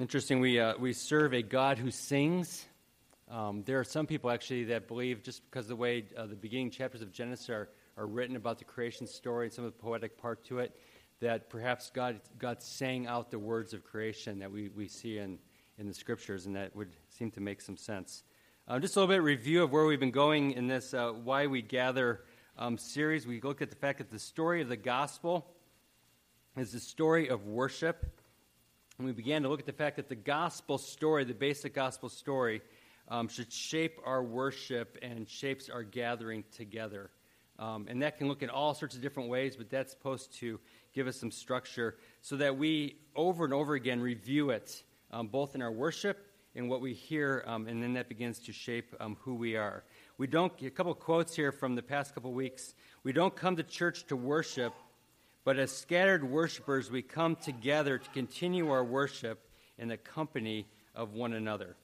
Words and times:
Interesting, 0.00 0.40
we, 0.40 0.58
uh, 0.58 0.78
we 0.78 0.94
serve 0.94 1.34
a 1.34 1.42
God 1.42 1.76
who 1.76 1.90
sings. 1.90 2.64
Um, 3.30 3.64
there 3.66 3.78
are 3.78 3.84
some 3.84 4.06
people 4.06 4.30
actually 4.30 4.64
that 4.64 4.88
believe 4.88 5.22
just 5.22 5.42
because 5.44 5.68
the 5.68 5.76
way 5.76 6.06
uh, 6.16 6.24
the 6.24 6.36
beginning 6.36 6.70
chapters 6.70 7.02
of 7.02 7.12
Genesis 7.12 7.50
are, 7.50 7.68
are 7.98 8.06
written 8.06 8.34
about 8.34 8.58
the 8.58 8.64
creation 8.64 9.06
story 9.06 9.44
and 9.44 9.52
some 9.52 9.66
of 9.66 9.74
the 9.74 9.78
poetic 9.78 10.16
part 10.16 10.42
to 10.46 10.60
it, 10.60 10.74
that 11.20 11.50
perhaps 11.50 11.90
God, 11.90 12.18
God 12.38 12.62
sang 12.62 13.08
out 13.08 13.30
the 13.30 13.38
words 13.38 13.74
of 13.74 13.84
creation 13.84 14.38
that 14.38 14.50
we, 14.50 14.70
we 14.70 14.88
see 14.88 15.18
in, 15.18 15.38
in 15.76 15.86
the 15.86 15.92
scriptures, 15.92 16.46
and 16.46 16.56
that 16.56 16.74
would 16.74 16.96
seem 17.10 17.30
to 17.32 17.40
make 17.40 17.60
some 17.60 17.76
sense. 17.76 18.24
Uh, 18.66 18.78
just 18.78 18.96
a 18.96 19.00
little 19.00 19.12
bit 19.12 19.18
of 19.18 19.24
review 19.26 19.62
of 19.64 19.70
where 19.70 19.84
we've 19.84 20.00
been 20.00 20.10
going 20.10 20.52
in 20.52 20.66
this 20.66 20.94
uh, 20.94 21.10
Why 21.10 21.46
We 21.46 21.60
Gather 21.60 22.24
um, 22.56 22.78
series. 22.78 23.26
We 23.26 23.42
looked 23.42 23.60
at 23.60 23.68
the 23.68 23.76
fact 23.76 23.98
that 23.98 24.10
the 24.10 24.18
story 24.18 24.62
of 24.62 24.70
the 24.70 24.78
gospel 24.78 25.46
is 26.56 26.72
the 26.72 26.80
story 26.80 27.28
of 27.28 27.44
worship. 27.44 28.16
And 29.00 29.06
we 29.06 29.14
began 29.14 29.44
to 29.44 29.48
look 29.48 29.60
at 29.60 29.66
the 29.66 29.72
fact 29.72 29.96
that 29.96 30.10
the 30.10 30.14
gospel 30.14 30.76
story, 30.76 31.24
the 31.24 31.32
basic 31.32 31.72
gospel 31.72 32.10
story, 32.10 32.60
um, 33.08 33.28
should 33.28 33.50
shape 33.50 33.98
our 34.04 34.22
worship 34.22 34.98
and 35.00 35.26
shapes 35.26 35.70
our 35.70 35.82
gathering 35.82 36.44
together. 36.54 37.08
Um, 37.58 37.86
and 37.88 38.02
that 38.02 38.18
can 38.18 38.28
look 38.28 38.42
in 38.42 38.50
all 38.50 38.74
sorts 38.74 38.94
of 38.94 39.00
different 39.00 39.30
ways, 39.30 39.56
but 39.56 39.70
that's 39.70 39.90
supposed 39.90 40.34
to 40.40 40.60
give 40.92 41.06
us 41.06 41.16
some 41.16 41.30
structure 41.30 41.96
so 42.20 42.36
that 42.36 42.58
we 42.58 42.98
over 43.16 43.46
and 43.46 43.54
over 43.54 43.72
again 43.72 44.02
review 44.02 44.50
it, 44.50 44.82
um, 45.12 45.28
both 45.28 45.54
in 45.54 45.62
our 45.62 45.72
worship 45.72 46.18
and 46.54 46.68
what 46.68 46.82
we 46.82 46.92
hear, 46.92 47.42
um, 47.46 47.68
and 47.68 47.82
then 47.82 47.94
that 47.94 48.06
begins 48.06 48.38
to 48.40 48.52
shape 48.52 48.94
um, 49.00 49.16
who 49.22 49.34
we 49.34 49.56
are. 49.56 49.82
We 50.18 50.26
don't, 50.26 50.52
a 50.60 50.68
couple 50.68 50.92
quotes 50.92 51.34
here 51.34 51.52
from 51.52 51.74
the 51.74 51.82
past 51.82 52.14
couple 52.14 52.34
weeks. 52.34 52.74
We 53.02 53.14
don't 53.14 53.34
come 53.34 53.56
to 53.56 53.62
church 53.62 54.06
to 54.08 54.16
worship, 54.16 54.74
but 55.44 55.58
as 55.58 55.70
scattered 55.72 56.28
worshipers, 56.28 56.90
we 56.90 57.02
come 57.02 57.36
together 57.36 57.98
to 57.98 58.10
continue 58.10 58.70
our 58.70 58.84
worship 58.84 59.48
in 59.78 59.88
the 59.88 59.96
company 59.96 60.66
of 60.94 61.14
one 61.14 61.32
another. 61.32 61.76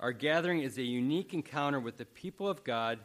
Our 0.00 0.12
gathering 0.12 0.62
is 0.62 0.78
a 0.78 0.82
unique 0.82 1.34
encounter 1.34 1.78
with 1.78 1.96
the 1.96 2.06
people 2.06 2.48
of 2.48 2.64
God, 2.64 2.98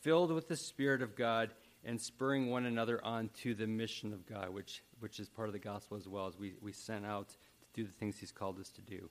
filled 0.00 0.32
with 0.32 0.48
the 0.48 0.56
Spirit 0.56 1.02
of 1.02 1.14
God, 1.14 1.50
and 1.84 2.00
spurring 2.00 2.48
one 2.50 2.64
another 2.64 3.04
on 3.04 3.28
to 3.42 3.54
the 3.54 3.66
mission 3.66 4.12
of 4.12 4.26
God, 4.26 4.50
which, 4.50 4.82
which 5.00 5.20
is 5.20 5.28
part 5.28 5.48
of 5.48 5.52
the 5.52 5.58
gospel 5.58 5.96
as 5.96 6.08
well 6.08 6.26
as 6.26 6.38
we, 6.38 6.54
we 6.60 6.72
sent 6.72 7.04
out 7.04 7.28
to 7.28 7.36
do 7.74 7.84
the 7.84 7.92
things 7.92 8.18
He's 8.18 8.32
called 8.32 8.58
us 8.58 8.70
to 8.70 8.80
do. 8.82 9.10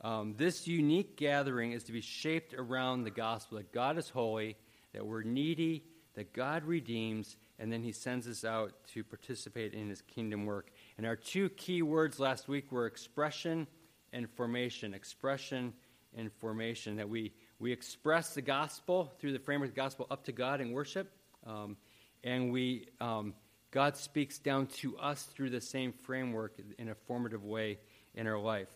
Um, 0.00 0.34
this 0.36 0.68
unique 0.68 1.16
gathering 1.16 1.72
is 1.72 1.84
to 1.84 1.92
be 1.92 2.00
shaped 2.00 2.54
around 2.54 3.02
the 3.02 3.10
gospel 3.10 3.58
that 3.58 3.72
God 3.72 3.98
is 3.98 4.08
holy, 4.08 4.56
that 4.92 5.04
we're 5.04 5.22
needy, 5.22 5.82
that 6.14 6.32
God 6.32 6.64
redeems, 6.64 7.36
and 7.58 7.72
then 7.72 7.82
He 7.82 7.92
sends 7.92 8.28
us 8.28 8.44
out 8.44 8.72
to 8.94 9.04
participate 9.04 9.74
in 9.74 9.88
His 9.88 10.02
kingdom 10.02 10.46
work. 10.46 10.70
And 10.96 11.06
our 11.06 11.16
two 11.16 11.48
key 11.50 11.82
words 11.82 12.20
last 12.20 12.48
week 12.48 12.70
were 12.70 12.86
expression 12.86 13.66
and 14.12 14.28
formation. 14.30 14.94
Expression 14.94 15.72
and 16.16 16.32
formation. 16.32 16.96
That 16.96 17.08
we, 17.08 17.32
we 17.58 17.72
express 17.72 18.34
the 18.34 18.42
gospel 18.42 19.12
through 19.18 19.32
the 19.32 19.38
framework 19.38 19.70
of 19.70 19.74
the 19.74 19.80
gospel 19.80 20.06
up 20.10 20.24
to 20.24 20.32
God 20.32 20.60
in 20.60 20.72
worship, 20.72 21.10
um, 21.46 21.76
and 22.24 22.52
we 22.52 22.86
um, 23.00 23.34
God 23.70 23.96
speaks 23.96 24.38
down 24.38 24.66
to 24.78 24.96
us 24.98 25.24
through 25.24 25.50
the 25.50 25.60
same 25.60 25.92
framework 25.92 26.54
in 26.78 26.88
a 26.88 26.94
formative 26.94 27.44
way 27.44 27.78
in 28.14 28.26
our 28.26 28.38
life. 28.38 28.70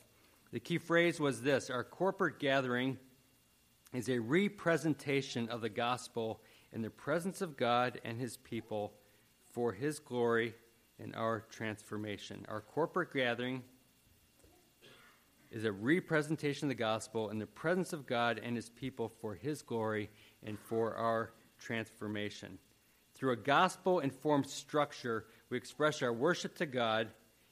The 0.52 0.60
key 0.60 0.78
phrase 0.78 1.18
was 1.18 1.40
this 1.40 1.70
Our 1.70 1.84
corporate 1.84 2.38
gathering 2.38 2.98
is 3.94 4.08
a 4.08 4.18
representation 4.18 5.48
of 5.48 5.60
the 5.60 5.68
gospel 5.68 6.42
in 6.72 6.82
the 6.82 6.90
presence 6.90 7.40
of 7.40 7.56
God 7.56 8.00
and 8.04 8.18
his 8.18 8.36
people 8.38 8.92
for 9.50 9.72
his 9.72 9.98
glory 9.98 10.54
and 10.98 11.14
our 11.14 11.44
transformation. 11.50 12.44
Our 12.48 12.60
corporate 12.60 13.12
gathering 13.12 13.62
is 15.50 15.64
a 15.64 15.72
representation 15.72 16.66
of 16.66 16.70
the 16.70 16.82
gospel 16.82 17.28
in 17.28 17.38
the 17.38 17.46
presence 17.46 17.92
of 17.92 18.06
God 18.06 18.40
and 18.42 18.56
his 18.56 18.70
people 18.70 19.12
for 19.20 19.34
his 19.34 19.60
glory 19.60 20.08
and 20.42 20.58
for 20.58 20.94
our 20.94 21.32
transformation. 21.58 22.58
Through 23.14 23.32
a 23.32 23.36
gospel 23.36 24.00
informed 24.00 24.48
structure, 24.48 25.26
we 25.50 25.58
express 25.58 26.02
our 26.02 26.12
worship 26.12 26.56
to 26.56 26.66
God 26.66 27.08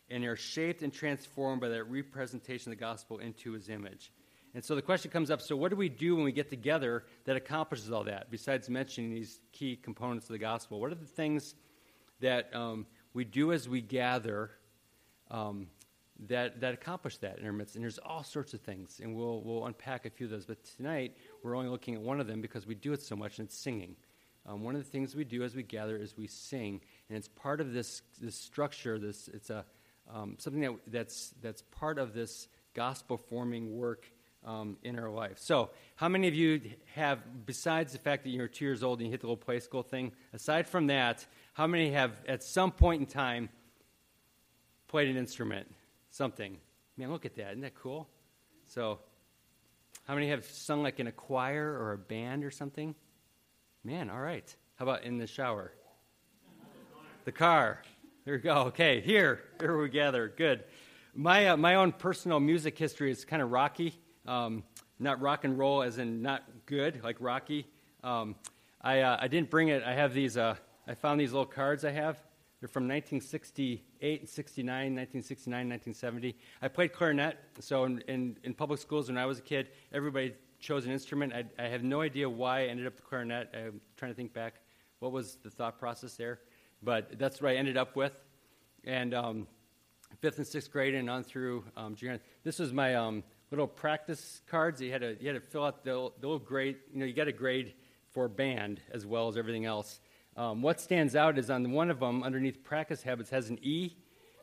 and 0.08 0.24
are 0.24 0.36
shaped 0.36 0.82
and 0.82 0.92
transformed 0.92 1.60
by 1.60 1.68
that 1.68 1.84
representation 1.84 2.72
of 2.72 2.78
the 2.78 2.84
gospel 2.84 3.18
into 3.18 3.52
his 3.52 3.68
image. 3.68 4.10
And 4.54 4.64
so 4.64 4.74
the 4.74 4.82
question 4.82 5.10
comes 5.10 5.30
up 5.30 5.40
so, 5.40 5.56
what 5.56 5.70
do 5.70 5.76
we 5.76 5.88
do 5.88 6.16
when 6.16 6.24
we 6.24 6.32
get 6.32 6.50
together 6.50 7.04
that 7.24 7.36
accomplishes 7.36 7.92
all 7.92 8.04
that, 8.04 8.30
besides 8.30 8.68
mentioning 8.68 9.10
these 9.10 9.40
key 9.52 9.76
components 9.76 10.26
of 10.26 10.32
the 10.32 10.38
gospel? 10.38 10.80
What 10.80 10.90
are 10.90 10.96
the 10.96 11.06
things 11.06 11.54
that 12.20 12.54
um, 12.54 12.86
we 13.14 13.24
do 13.24 13.52
as 13.52 13.68
we 13.68 13.80
gather 13.80 14.50
um, 15.30 15.68
that, 16.28 16.60
that 16.60 16.74
accomplish 16.74 17.18
that 17.18 17.38
in 17.38 17.46
our 17.46 17.52
midst? 17.52 17.76
And 17.76 17.84
there's 17.84 17.98
all 17.98 18.24
sorts 18.24 18.52
of 18.54 18.60
things, 18.60 19.00
and 19.02 19.14
we'll, 19.14 19.40
we'll 19.42 19.66
unpack 19.66 20.04
a 20.04 20.10
few 20.10 20.26
of 20.26 20.32
those. 20.32 20.46
But 20.46 20.64
tonight, 20.76 21.16
we're 21.42 21.56
only 21.56 21.68
looking 21.68 21.94
at 21.94 22.00
one 22.00 22.20
of 22.20 22.26
them 22.26 22.40
because 22.40 22.66
we 22.66 22.74
do 22.74 22.92
it 22.92 23.02
so 23.02 23.14
much, 23.14 23.38
and 23.38 23.46
it's 23.46 23.56
singing. 23.56 23.94
Um, 24.46 24.62
one 24.62 24.74
of 24.74 24.82
the 24.82 24.90
things 24.90 25.14
we 25.14 25.24
do 25.24 25.44
as 25.44 25.54
we 25.54 25.62
gather 25.62 25.96
is 25.96 26.16
we 26.16 26.26
sing, 26.26 26.80
and 27.08 27.16
it's 27.16 27.28
part 27.28 27.60
of 27.60 27.72
this, 27.72 28.02
this 28.20 28.34
structure. 28.34 28.98
This 28.98 29.28
it's 29.32 29.50
a 29.50 29.64
um, 30.12 30.36
something 30.38 30.62
that, 30.62 30.72
that's, 30.88 31.34
that's 31.42 31.62
part 31.70 31.98
of 31.98 32.14
this 32.14 32.48
gospel 32.74 33.16
forming 33.16 33.76
work 33.76 34.10
um, 34.44 34.76
in 34.82 34.98
our 34.98 35.10
life. 35.10 35.38
So, 35.38 35.70
how 35.96 36.08
many 36.08 36.28
of 36.28 36.34
you 36.34 36.60
have, 36.94 37.18
besides 37.46 37.92
the 37.92 37.98
fact 37.98 38.24
that 38.24 38.30
you're 38.30 38.48
two 38.48 38.64
years 38.64 38.82
old 38.82 38.98
and 38.98 39.06
you 39.06 39.10
hit 39.10 39.20
the 39.20 39.26
little 39.26 39.36
play 39.36 39.60
school 39.60 39.82
thing, 39.82 40.12
aside 40.32 40.66
from 40.66 40.86
that, 40.88 41.26
how 41.52 41.66
many 41.66 41.90
have 41.92 42.12
at 42.26 42.42
some 42.42 42.72
point 42.72 43.00
in 43.00 43.06
time 43.06 43.48
played 44.88 45.08
an 45.08 45.16
instrument? 45.16 45.70
Something. 46.10 46.58
Man, 46.96 47.10
look 47.12 47.24
at 47.24 47.36
that. 47.36 47.50
Isn't 47.50 47.60
that 47.62 47.74
cool? 47.74 48.08
So, 48.66 49.00
how 50.04 50.14
many 50.14 50.28
have 50.30 50.44
sung 50.44 50.82
like 50.82 51.00
in 51.00 51.06
a 51.06 51.12
choir 51.12 51.70
or 51.78 51.92
a 51.92 51.98
band 51.98 52.44
or 52.44 52.50
something? 52.50 52.94
Man, 53.84 54.10
all 54.10 54.20
right. 54.20 54.54
How 54.76 54.84
about 54.84 55.04
in 55.04 55.18
the 55.18 55.26
shower? 55.26 55.72
The 57.24 57.32
car. 57.32 57.82
There 58.24 58.34
we 58.34 58.40
go. 58.40 58.54
Okay, 58.68 59.00
here, 59.00 59.40
here 59.60 59.76
we 59.80 59.88
gather. 59.88 60.28
Good. 60.28 60.64
My, 61.14 61.48
uh, 61.48 61.56
my 61.56 61.74
own 61.74 61.92
personal 61.92 62.40
music 62.40 62.78
history 62.78 63.10
is 63.10 63.24
kind 63.24 63.42
of 63.42 63.50
rocky. 63.50 63.98
Um, 64.26 64.64
not 64.98 65.20
rock 65.20 65.44
and 65.44 65.58
roll 65.58 65.82
as 65.82 65.98
in 65.98 66.22
not 66.22 66.44
good, 66.66 67.02
like 67.02 67.16
Rocky. 67.20 67.66
Um, 68.04 68.36
I, 68.82 69.00
uh, 69.00 69.18
I 69.20 69.28
didn't 69.28 69.50
bring 69.50 69.68
it. 69.68 69.82
I 69.82 69.94
have 69.94 70.14
these, 70.14 70.36
uh, 70.36 70.56
I 70.86 70.94
found 70.94 71.20
these 71.20 71.32
little 71.32 71.46
cards 71.46 71.84
I 71.84 71.90
have. 71.90 72.22
They're 72.60 72.68
from 72.68 72.84
1968 72.84 74.20
and 74.20 74.28
69, 74.28 74.66
1969, 74.66 75.68
1970. 75.68 76.36
I 76.60 76.68
played 76.68 76.92
clarinet, 76.92 77.38
so 77.58 77.84
in, 77.84 78.00
in, 78.06 78.36
in, 78.44 78.52
public 78.52 78.78
schools 78.78 79.08
when 79.08 79.16
I 79.16 79.24
was 79.24 79.38
a 79.38 79.42
kid, 79.42 79.68
everybody 79.94 80.34
chose 80.58 80.84
an 80.84 80.92
instrument. 80.92 81.32
I, 81.32 81.44
I 81.58 81.68
have 81.68 81.82
no 81.82 82.02
idea 82.02 82.28
why 82.28 82.60
I 82.60 82.66
ended 82.66 82.86
up 82.86 82.96
the 82.96 83.02
clarinet. 83.02 83.48
I'm 83.54 83.80
trying 83.96 84.10
to 84.10 84.14
think 84.14 84.34
back. 84.34 84.56
What 84.98 85.12
was 85.12 85.38
the 85.42 85.48
thought 85.48 85.78
process 85.78 86.16
there? 86.16 86.40
But 86.82 87.18
that's 87.18 87.40
what 87.40 87.52
I 87.52 87.56
ended 87.56 87.78
up 87.78 87.96
with. 87.96 88.12
And 88.84 89.14
um, 89.14 89.46
fifth 90.20 90.36
and 90.36 90.46
sixth 90.46 90.70
grade 90.70 90.94
and 90.94 91.08
on 91.08 91.24
through 91.24 91.64
um. 91.76 91.96
This 92.44 92.58
was 92.58 92.72
my 92.72 92.94
um, 92.94 93.22
little 93.50 93.66
practice 93.66 94.42
cards. 94.48 94.80
You 94.80 94.92
had 94.92 95.00
to 95.00 95.16
you 95.20 95.28
had 95.28 95.34
to 95.34 95.40
fill 95.40 95.64
out 95.64 95.84
the, 95.84 96.10
the 96.20 96.26
little 96.26 96.38
grade. 96.38 96.76
You 96.92 97.00
know, 97.00 97.06
you 97.06 97.12
got 97.12 97.28
a 97.28 97.32
grade 97.32 97.74
for 98.10 98.28
band 98.28 98.80
as 98.90 99.06
well 99.06 99.28
as 99.28 99.36
everything 99.36 99.64
else. 99.64 100.00
Um, 100.36 100.62
what 100.62 100.80
stands 100.80 101.16
out 101.16 101.38
is 101.38 101.50
on 101.50 101.72
one 101.72 101.90
of 101.90 102.00
them, 102.00 102.22
underneath 102.22 102.62
practice 102.62 103.02
habits, 103.02 103.30
has 103.30 103.50
an 103.50 103.58
E. 103.62 103.96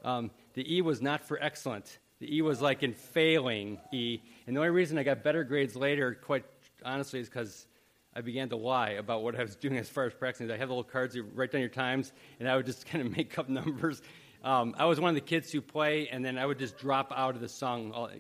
Um, 0.04 0.32
the 0.54 0.76
E 0.76 0.82
was 0.82 1.02
not 1.02 1.22
for 1.22 1.42
excellent. 1.42 2.00
The 2.20 2.36
E 2.36 2.42
was 2.42 2.62
like 2.62 2.84
in 2.84 2.94
failing 2.94 3.80
E. 3.92 4.20
And 4.46 4.56
the 4.56 4.60
only 4.60 4.72
reason 4.72 4.98
I 4.98 5.04
got 5.04 5.24
better 5.24 5.44
grades 5.44 5.76
later, 5.76 6.14
quite 6.14 6.46
honestly, 6.84 7.20
is 7.20 7.30
because 7.30 7.68
I 8.16 8.22
began 8.22 8.50
to 8.50 8.58
lie 8.58 8.92
about 8.92 9.24
what 9.24 9.40
I 9.40 9.42
was 9.42 9.56
doing 9.58 9.78
as 9.78 9.88
far 9.88 10.06
as 10.06 10.14
practicing. 10.14 10.52
I 10.52 10.58
have 10.58 10.70
little 10.70 10.84
cards, 10.84 11.16
you 11.16 11.26
write 11.34 11.52
down 11.52 11.62
your 11.62 11.70
times, 11.70 12.12
and 12.40 12.50
I 12.50 12.56
would 12.56 12.66
just 12.66 12.86
kind 12.90 13.06
of 13.06 13.16
make 13.16 13.38
up 13.40 13.48
numbers. 13.48 14.02
Um, 14.44 14.76
I 14.78 14.86
was 14.86 15.00
one 15.00 15.10
of 15.10 15.16
the 15.16 15.22
kids 15.22 15.52
who 15.52 15.62
play, 15.62 16.10
and 16.10 16.24
then 16.24 16.38
I 16.38 16.46
would 16.46 16.60
just 16.60 16.78
drop 16.78 17.12
out 17.16 17.36
of 17.36 17.42
the 17.42 17.50
song. 17.50 18.12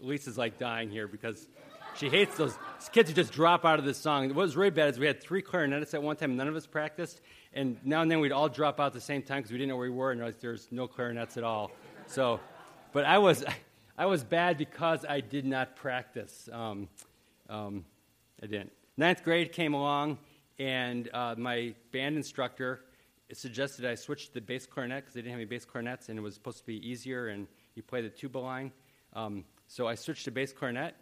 Lisa's 0.00 0.38
like 0.38 0.58
dying 0.58 0.90
here 0.90 1.08
because 1.08 1.46
she 1.96 2.08
hates 2.08 2.36
those 2.36 2.56
kids 2.92 3.08
who 3.08 3.14
just 3.14 3.32
drop 3.32 3.64
out 3.64 3.78
of 3.78 3.84
the 3.84 3.94
song. 3.94 4.28
What 4.28 4.36
was 4.36 4.56
really 4.56 4.70
bad 4.70 4.88
is 4.90 4.98
we 4.98 5.06
had 5.06 5.22
three 5.22 5.42
clarinetists 5.42 5.94
at 5.94 6.02
one 6.02 6.16
time, 6.16 6.36
none 6.36 6.48
of 6.48 6.56
us 6.56 6.66
practiced, 6.66 7.20
and 7.52 7.78
now 7.84 8.02
and 8.02 8.10
then 8.10 8.20
we'd 8.20 8.32
all 8.32 8.48
drop 8.48 8.80
out 8.80 8.86
at 8.86 8.92
the 8.92 9.00
same 9.00 9.22
time 9.22 9.38
because 9.38 9.52
we 9.52 9.58
didn't 9.58 9.70
know 9.70 9.76
where 9.76 9.90
we 9.90 9.96
were, 9.96 10.10
and 10.10 10.20
like, 10.20 10.40
there's 10.40 10.68
no 10.70 10.86
clarinets 10.86 11.36
at 11.36 11.44
all. 11.44 11.70
So, 12.06 12.40
but 12.92 13.04
I 13.04 13.18
was, 13.18 13.44
I 13.98 14.06
was 14.06 14.24
bad 14.24 14.58
because 14.58 15.04
I 15.08 15.20
did 15.20 15.44
not 15.44 15.76
practice. 15.76 16.48
Um, 16.52 16.88
um, 17.48 17.84
I 18.42 18.46
didn't. 18.46 18.72
Ninth 18.96 19.22
grade 19.22 19.52
came 19.52 19.74
along, 19.74 20.18
and 20.58 21.08
uh, 21.12 21.34
my 21.38 21.74
band 21.92 22.16
instructor 22.16 22.80
suggested 23.32 23.84
I 23.84 23.94
switch 23.94 24.28
to 24.28 24.34
the 24.34 24.40
bass 24.40 24.66
clarinet 24.66 25.02
because 25.02 25.14
they 25.14 25.20
didn't 25.20 25.32
have 25.32 25.40
any 25.40 25.46
bass 25.46 25.64
clarinets, 25.64 26.08
and 26.08 26.18
it 26.18 26.22
was 26.22 26.34
supposed 26.34 26.58
to 26.58 26.66
be 26.66 26.76
easier, 26.88 27.28
and 27.28 27.46
you 27.74 27.82
play 27.82 28.02
the 28.02 28.08
tuba 28.08 28.38
line. 28.38 28.72
Um, 29.14 29.44
so 29.66 29.86
I 29.86 29.94
switched 29.94 30.24
to 30.24 30.30
bass 30.30 30.52
clarinet, 30.52 30.94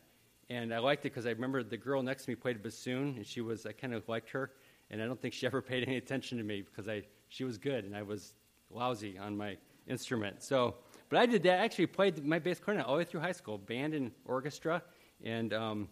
and 0.50 0.72
I 0.72 0.78
liked 0.78 1.04
it 1.04 1.10
because 1.10 1.26
I 1.26 1.30
remember 1.30 1.62
the 1.62 1.76
girl 1.76 2.02
next 2.02 2.24
to 2.24 2.30
me 2.30 2.34
played 2.34 2.62
bassoon, 2.62 3.14
and 3.16 3.26
she 3.26 3.40
was 3.40 3.66
I 3.66 3.72
kind 3.72 3.94
of 3.94 4.08
liked 4.08 4.30
her, 4.30 4.50
and 4.90 5.02
I 5.02 5.06
don't 5.06 5.20
think 5.20 5.34
she 5.34 5.46
ever 5.46 5.62
paid 5.62 5.86
any 5.86 5.96
attention 5.96 6.38
to 6.38 6.44
me 6.44 6.62
because 6.62 6.88
I 6.88 7.02
she 7.28 7.44
was 7.44 7.56
good 7.58 7.84
and 7.84 7.96
I 7.96 8.02
was 8.02 8.34
lousy 8.70 9.18
on 9.18 9.36
my 9.36 9.56
instrument. 9.86 10.42
So, 10.42 10.74
But 11.08 11.18
I 11.18 11.26
did 11.26 11.42
that. 11.44 11.60
I 11.60 11.64
actually 11.64 11.86
played 11.86 12.24
my 12.24 12.38
bass 12.38 12.58
clarinet 12.58 12.86
all 12.86 12.94
the 12.94 12.98
way 12.98 13.04
through 13.04 13.20
high 13.20 13.32
school, 13.32 13.58
band 13.58 13.94
and 13.94 14.12
orchestra, 14.24 14.82
and 15.24 15.52
um, 15.52 15.88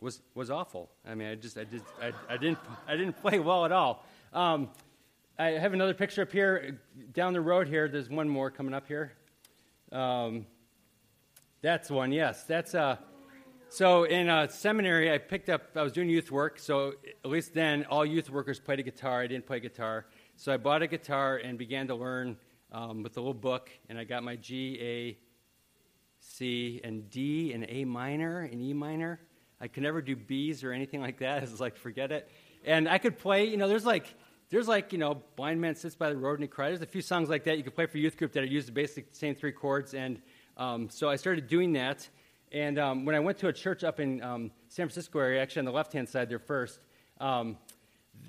was 0.00 0.22
was 0.34 0.50
awful. 0.50 0.90
I 1.06 1.14
mean, 1.14 1.28
I 1.28 1.34
just 1.34 1.56
I 1.58 1.64
just 1.64 1.84
I, 2.00 2.12
I 2.28 2.36
didn't 2.36 2.58
I 2.86 2.96
didn't 2.96 3.20
play 3.20 3.38
well 3.38 3.64
at 3.64 3.72
all. 3.72 4.04
Um, 4.32 4.70
I 5.38 5.50
have 5.52 5.72
another 5.72 5.94
picture 5.94 6.22
up 6.22 6.32
here 6.32 6.80
down 7.12 7.32
the 7.32 7.40
road 7.40 7.68
here. 7.68 7.88
There's 7.88 8.10
one 8.10 8.28
more 8.28 8.50
coming 8.50 8.74
up 8.74 8.86
here. 8.86 9.12
Um, 9.90 10.46
that's 11.62 11.90
one. 11.90 12.10
Yes, 12.12 12.42
that's 12.44 12.74
uh. 12.74 12.96
So 13.68 14.04
in 14.04 14.28
a 14.28 14.50
seminary, 14.50 15.10
I 15.12 15.18
picked 15.18 15.48
up. 15.48 15.62
I 15.76 15.82
was 15.82 15.92
doing 15.92 16.10
youth 16.10 16.30
work, 16.30 16.58
so 16.58 16.94
at 17.24 17.30
least 17.30 17.54
then 17.54 17.86
all 17.88 18.04
youth 18.04 18.28
workers 18.28 18.58
played 18.58 18.80
a 18.80 18.82
guitar. 18.82 19.22
I 19.22 19.28
didn't 19.28 19.46
play 19.46 19.60
guitar, 19.60 20.06
so 20.36 20.52
I 20.52 20.56
bought 20.56 20.82
a 20.82 20.88
guitar 20.88 21.36
and 21.36 21.56
began 21.56 21.86
to 21.86 21.94
learn 21.94 22.36
um, 22.72 23.04
with 23.04 23.16
a 23.16 23.20
little 23.20 23.32
book. 23.32 23.70
And 23.88 23.96
I 23.96 24.04
got 24.04 24.24
my 24.24 24.34
G, 24.36 24.78
A, 24.80 25.18
C, 26.18 26.80
and 26.82 27.08
D, 27.08 27.52
and 27.52 27.64
A 27.68 27.84
minor, 27.84 28.40
and 28.40 28.60
E 28.60 28.72
minor. 28.72 29.20
I 29.60 29.68
could 29.68 29.84
never 29.84 30.02
do 30.02 30.16
B's 30.16 30.64
or 30.64 30.72
anything 30.72 31.00
like 31.00 31.20
that. 31.20 31.38
I 31.38 31.40
was 31.42 31.60
like, 31.60 31.76
forget 31.76 32.10
it. 32.10 32.28
And 32.64 32.88
I 32.88 32.98
could 32.98 33.16
play, 33.18 33.44
you 33.44 33.56
know, 33.56 33.68
there's 33.68 33.86
like, 33.86 34.12
there's 34.50 34.68
like, 34.68 34.92
you 34.92 34.98
know, 34.98 35.22
Blind 35.36 35.60
Man 35.60 35.76
Sits 35.76 35.94
by 35.94 36.10
the 36.10 36.16
Road 36.16 36.34
and 36.34 36.42
He 36.42 36.48
Cries. 36.48 36.70
There's 36.70 36.82
a 36.82 36.92
few 36.92 37.02
songs 37.02 37.28
like 37.28 37.44
that 37.44 37.56
you 37.56 37.62
could 37.62 37.74
play 37.76 37.86
for 37.86 37.98
youth 37.98 38.16
group 38.16 38.32
that 38.32 38.48
used 38.48 38.66
the 38.66 38.72
basic 38.72 39.06
same 39.12 39.36
three 39.36 39.52
chords. 39.52 39.94
And 39.94 40.20
um, 40.56 40.88
so 40.90 41.08
I 41.08 41.16
started 41.16 41.48
doing 41.48 41.72
that. 41.74 42.08
And 42.52 42.78
um, 42.78 43.04
when 43.04 43.14
I 43.14 43.20
went 43.20 43.38
to 43.38 43.48
a 43.48 43.52
church 43.52 43.82
up 43.82 43.98
in 43.98 44.22
um, 44.22 44.50
San 44.68 44.86
Francisco 44.86 45.18
area, 45.18 45.40
actually 45.40 45.60
on 45.60 45.64
the 45.66 45.72
left 45.72 45.92
hand 45.92 46.08
side 46.08 46.28
there 46.28 46.38
first, 46.38 46.84
um, 47.20 47.56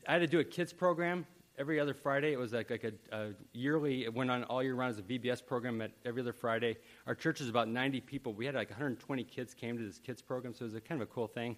I 0.08 0.14
had 0.14 0.20
to 0.20 0.28
do 0.28 0.40
a 0.40 0.44
kids 0.44 0.72
program 0.72 1.26
every 1.58 1.80
other 1.80 1.94
Friday. 1.94 2.32
It 2.32 2.40
was 2.40 2.54
like, 2.54 2.70
like 2.70 2.84
a, 2.84 3.16
a, 3.16 3.30
yearly, 3.54 4.06
it 4.06 4.14
went 4.14 4.32
on 4.32 4.44
all 4.46 4.64
year 4.64 4.76
round 4.76 4.92
as 4.92 5.00
a 5.00 5.04
VBS 5.04 5.46
program 5.46 5.82
at 5.82 5.92
every 6.06 6.22
other 6.22 6.34
Friday. 6.34 6.78
Our 7.06 7.16
church 7.16 7.42
is 7.42 7.50
about 7.50 7.68
90 7.68 8.02
people. 8.02 8.34
We 8.34 8.46
had 8.46 8.56
like 8.56 8.70
120 8.70 9.24
kids 9.26 9.54
came 9.54 9.78
to 9.78 9.84
this 9.84 10.00
kids 10.00 10.22
program, 10.22 10.54
so 10.54 10.64
it 10.64 10.68
was 10.68 10.76
a 10.76 10.82
kind 10.82 11.02
of 11.02 11.08
a 11.08 11.12
cool 11.12 11.28
thing. 11.28 11.58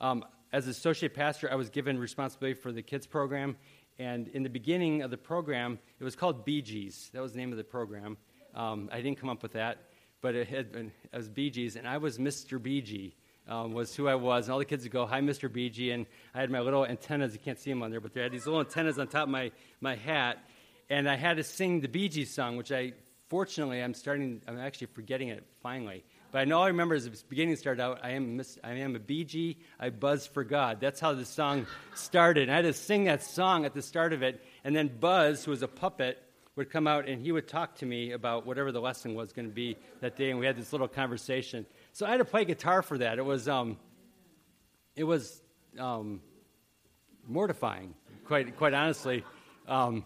Um, 0.00 0.24
as 0.52 0.66
associate 0.66 1.14
pastor, 1.14 1.50
I 1.50 1.54
was 1.54 1.70
given 1.70 1.98
responsibility 1.98 2.60
for 2.60 2.72
the 2.72 2.82
kids 2.82 3.06
program. 3.06 3.56
And 3.98 4.28
in 4.28 4.42
the 4.42 4.50
beginning 4.50 5.02
of 5.02 5.10
the 5.10 5.16
program, 5.16 5.78
it 5.98 6.04
was 6.04 6.16
called 6.16 6.46
Gees. 6.46 7.10
That 7.12 7.22
was 7.22 7.32
the 7.32 7.38
name 7.38 7.52
of 7.52 7.58
the 7.58 7.64
program. 7.64 8.16
Um, 8.54 8.88
I 8.92 9.00
didn't 9.00 9.18
come 9.18 9.30
up 9.30 9.42
with 9.42 9.52
that, 9.52 9.78
but 10.22 10.34
it, 10.34 10.48
had 10.48 10.72
been, 10.72 10.92
Bee 11.34 11.50
Gees, 11.50 11.76
and 11.76 11.86
I 11.86 11.98
was 11.98 12.16
Mr. 12.16 12.58
BG 12.58 13.12
um, 13.48 13.72
was 13.72 13.94
who 13.94 14.08
I 14.08 14.14
was. 14.14 14.46
And 14.46 14.52
all 14.52 14.58
the 14.58 14.64
kids 14.64 14.84
would 14.84 14.92
go, 14.92 15.06
Hi, 15.06 15.20
Mr. 15.20 15.48
BG. 15.48 15.92
And 15.92 16.06
I 16.34 16.40
had 16.40 16.50
my 16.50 16.60
little 16.60 16.86
antennas. 16.86 17.32
You 17.32 17.40
can't 17.40 17.58
see 17.58 17.70
them 17.70 17.82
on 17.82 17.90
there, 17.90 18.00
but 18.00 18.14
they 18.14 18.22
had 18.22 18.32
these 18.32 18.46
little 18.46 18.60
antennas 18.60 18.98
on 18.98 19.08
top 19.08 19.24
of 19.24 19.28
my, 19.28 19.50
my 19.80 19.96
hat. 19.96 20.38
And 20.90 21.08
I 21.08 21.16
had 21.16 21.36
to 21.38 21.44
sing 21.44 21.80
the 21.80 21.88
Bee 21.88 22.08
Gees 22.08 22.32
song, 22.32 22.56
which 22.56 22.72
I, 22.72 22.92
fortunately, 23.28 23.82
I'm 23.82 23.94
starting, 23.94 24.42
I'm 24.46 24.58
actually 24.58 24.88
forgetting 24.88 25.28
it 25.28 25.44
finally. 25.62 26.04
But 26.30 26.38
I 26.38 26.44
know 26.44 26.58
all 26.58 26.64
I 26.64 26.68
remember 26.68 26.94
as 26.94 27.04
the 27.04 27.16
beginning 27.28 27.56
started 27.56 27.82
out, 27.82 28.00
I 28.02 28.10
am, 28.10 28.38
miss, 28.38 28.58
I 28.64 28.72
am 28.72 28.96
a 28.96 28.98
BG, 28.98 29.56
I 29.78 29.90
buzz 29.90 30.26
for 30.26 30.44
God. 30.44 30.80
That's 30.80 30.98
how 30.98 31.12
the 31.12 31.26
song 31.26 31.66
started. 31.94 32.44
And 32.44 32.52
I 32.52 32.56
had 32.56 32.64
to 32.64 32.72
sing 32.72 33.04
that 33.04 33.22
song 33.22 33.66
at 33.66 33.74
the 33.74 33.82
start 33.82 34.14
of 34.14 34.22
it. 34.22 34.42
And 34.64 34.74
then 34.74 34.90
Buzz, 34.98 35.44
who 35.44 35.50
was 35.50 35.62
a 35.62 35.68
puppet, 35.68 36.22
would 36.56 36.70
come 36.70 36.86
out 36.86 37.08
and 37.08 37.20
he 37.22 37.32
would 37.32 37.48
talk 37.48 37.74
to 37.76 37.86
me 37.86 38.12
about 38.12 38.46
whatever 38.46 38.72
the 38.72 38.80
lesson 38.80 39.14
was 39.14 39.32
going 39.32 39.48
to 39.48 39.54
be 39.54 39.76
that 40.00 40.16
day. 40.16 40.30
And 40.30 40.38
we 40.38 40.46
had 40.46 40.56
this 40.56 40.72
little 40.72 40.88
conversation. 40.88 41.64
So 41.92 42.06
I 42.06 42.10
had 42.10 42.18
to 42.18 42.24
play 42.24 42.44
guitar 42.44 42.82
for 42.82 42.98
that. 42.98 43.18
It 43.18 43.24
was, 43.24 43.48
um, 43.48 43.78
it 44.94 45.04
was 45.04 45.40
um, 45.78 46.20
mortifying, 47.26 47.94
quite, 48.26 48.56
quite 48.56 48.74
honestly. 48.74 49.24
Um, 49.66 50.04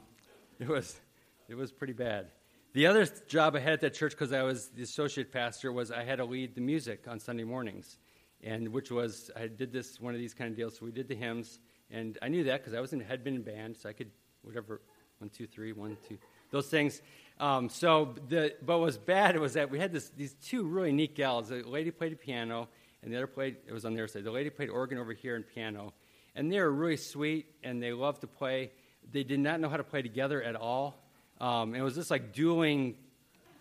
it, 0.60 0.68
was, 0.68 1.00
it 1.48 1.54
was 1.54 1.72
pretty 1.72 1.94
bad. 1.94 2.28
The 2.74 2.86
other 2.86 3.06
job 3.26 3.56
I 3.56 3.60
had 3.60 3.72
at 3.72 3.80
that 3.80 3.94
church, 3.94 4.12
because 4.12 4.34
I 4.34 4.42
was 4.42 4.68
the 4.68 4.82
associate 4.82 5.32
pastor, 5.32 5.72
was 5.72 5.90
I 5.90 6.04
had 6.04 6.16
to 6.16 6.26
lead 6.26 6.54
the 6.54 6.60
music 6.60 7.06
on 7.08 7.18
Sunday 7.18 7.44
mornings, 7.44 7.96
and 8.44 8.68
which 8.68 8.90
was 8.90 9.30
I 9.34 9.46
did 9.46 9.72
this 9.72 9.98
one 9.98 10.12
of 10.12 10.20
these 10.20 10.34
kind 10.34 10.50
of 10.50 10.56
deals. 10.58 10.76
So 10.76 10.84
we 10.84 10.92
did 10.92 11.08
the 11.08 11.14
hymns, 11.14 11.58
and 11.90 12.18
I 12.20 12.28
knew 12.28 12.44
that 12.44 12.60
because 12.60 12.74
I 12.74 12.80
was 12.80 12.92
in 12.92 13.00
had 13.00 13.24
been 13.24 13.36
in 13.36 13.42
band, 13.42 13.78
so 13.78 13.88
I 13.88 13.94
could 13.94 14.10
whatever 14.42 14.82
one 15.20 15.30
two 15.30 15.46
three 15.46 15.72
one 15.72 15.96
two 16.06 16.18
those 16.56 16.68
things. 16.68 17.02
Um, 17.38 17.68
so, 17.68 18.14
the, 18.28 18.54
but 18.64 18.78
what 18.78 18.86
was 18.86 18.98
bad 18.98 19.38
was 19.38 19.54
that 19.54 19.70
we 19.70 19.78
had 19.78 19.92
this, 19.92 20.08
these 20.16 20.34
two 20.34 20.64
really 20.64 20.92
neat 20.92 21.14
gals. 21.14 21.50
The 21.50 21.62
lady 21.62 21.90
played 21.90 22.12
the 22.12 22.16
piano, 22.16 22.68
and 23.02 23.12
the 23.12 23.16
other 23.18 23.26
played, 23.26 23.56
it 23.66 23.72
was 23.72 23.84
on 23.84 23.94
their 23.94 24.08
side. 24.08 24.24
The 24.24 24.30
lady 24.30 24.48
played 24.48 24.70
organ 24.70 24.98
over 24.98 25.12
here 25.12 25.36
and 25.36 25.46
piano. 25.46 25.92
And 26.34 26.50
they 26.50 26.58
were 26.58 26.72
really 26.72 26.96
sweet, 26.96 27.46
and 27.62 27.82
they 27.82 27.92
loved 27.92 28.22
to 28.22 28.26
play. 28.26 28.70
They 29.12 29.22
did 29.22 29.40
not 29.40 29.60
know 29.60 29.68
how 29.68 29.76
to 29.76 29.84
play 29.84 30.00
together 30.00 30.42
at 30.42 30.56
all. 30.56 31.02
Um, 31.38 31.74
and 31.74 31.76
it 31.76 31.82
was 31.82 31.94
just 31.94 32.10
like 32.10 32.32
dueling 32.32 32.96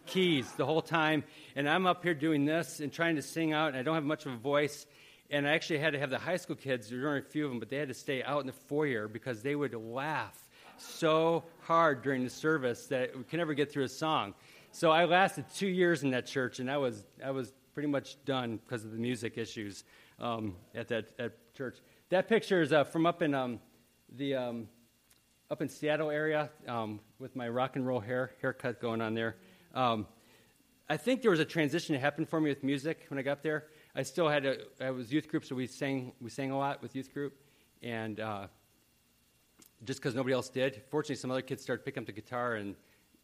keys 0.06 0.50
the 0.54 0.66
whole 0.66 0.82
time. 0.82 1.26
And 1.58 1.68
I'm 1.68 1.86
up 1.86 2.02
here 2.02 2.14
doing 2.14 2.46
this 2.46 2.80
and 2.80 2.94
trying 2.94 3.18
to 3.18 3.22
sing 3.22 3.52
out, 3.52 3.70
and 3.70 3.78
I 3.78 3.84
don't 3.84 3.96
have 3.96 4.06
much 4.06 4.26
of 4.26 4.32
a 4.32 4.38
voice. 4.38 4.86
And 5.30 5.46
I 5.46 5.52
actually 5.52 5.80
had 5.80 5.94
to 5.94 6.00
have 6.00 6.10
the 6.10 6.20
high 6.20 6.38
school 6.38 6.56
kids, 6.56 6.90
there 6.90 7.00
were 7.00 7.08
only 7.10 7.20
a 7.20 7.24
few 7.24 7.44
of 7.46 7.52
them, 7.52 7.60
but 7.60 7.70
they 7.70 7.78
had 7.78 7.90
to 7.90 7.94
stay 7.94 8.24
out 8.24 8.40
in 8.40 8.48
the 8.48 8.54
foyer 8.54 9.10
because 9.10 9.42
they 9.42 9.56
would 9.56 9.74
laugh 9.74 10.45
so 10.78 11.44
hard 11.62 12.02
during 12.02 12.24
the 12.24 12.30
service 12.30 12.88
that 12.88 13.16
we 13.16 13.24
could 13.24 13.38
never 13.38 13.54
get 13.54 13.72
through 13.72 13.84
a 13.84 13.90
song. 13.90 14.34
So 14.72 14.92
I 14.92 15.06
lasted 15.06 15.46
two 15.56 15.68
years 15.68 16.04
in 16.04 16.12
that 16.12 16.26
church, 16.26 16.60
and 16.60 16.70
I 16.70 16.78
was, 16.78 17.06
I 17.24 17.32
was 17.32 17.54
pretty 17.74 17.88
much 17.88 18.24
done 18.26 18.58
because 18.58 18.86
of 18.86 18.92
the 18.92 18.98
music 18.98 19.38
issues 19.38 19.84
um, 20.20 20.56
at 20.74 20.88
that 20.90 21.06
at 21.20 21.54
church. 21.54 21.78
That 22.10 22.28
picture 22.28 22.62
is 22.62 22.72
uh, 22.72 22.84
from 22.84 23.06
up 23.06 23.22
in 23.22 23.34
um, 23.34 23.60
the 24.16 24.36
um, 24.36 24.68
up 25.52 25.62
in 25.62 25.70
Seattle 25.70 26.10
area 26.10 26.50
um, 26.68 27.00
with 27.20 27.36
my 27.36 27.48
rock 27.50 27.76
and 27.76 27.86
roll 27.86 28.00
hair 28.00 28.32
haircut 28.42 28.82
going 28.82 29.02
on 29.02 29.14
there. 29.14 29.36
Um, 29.74 30.08
I 30.88 30.98
think 30.98 31.22
there 31.22 31.32
was 31.32 31.40
a 31.40 31.46
transition 31.46 31.94
that 31.94 32.00
happened 32.00 32.30
for 32.30 32.40
me 32.40 32.50
with 32.50 32.64
music 32.64 33.06
when 33.10 33.18
I 33.18 33.24
got 33.24 33.44
there. 33.44 33.66
I 33.96 34.04
still 34.04 34.30
had 34.30 34.46
a, 34.46 34.58
I 34.80 34.92
was 34.92 35.12
youth 35.12 35.28
group, 35.28 35.46
so 35.46 35.56
we 35.56 35.68
sang 35.68 36.14
we 36.22 36.30
sang 36.30 36.52
a 36.52 36.58
lot 36.58 36.82
with 36.82 36.96
youth 36.96 37.14
group, 37.14 37.34
and 37.82 38.20
uh, 38.20 38.48
just 39.84 40.00
because 40.00 40.16
nobody 40.16 40.34
else 40.34 40.50
did. 40.50 40.82
Fortunately, 40.90 41.16
some 41.16 41.32
other 41.32 41.42
kids 41.42 41.62
started 41.62 41.84
picking 41.84 42.02
up 42.02 42.08
the 42.08 42.14
guitar 42.14 42.56
and 42.56 42.76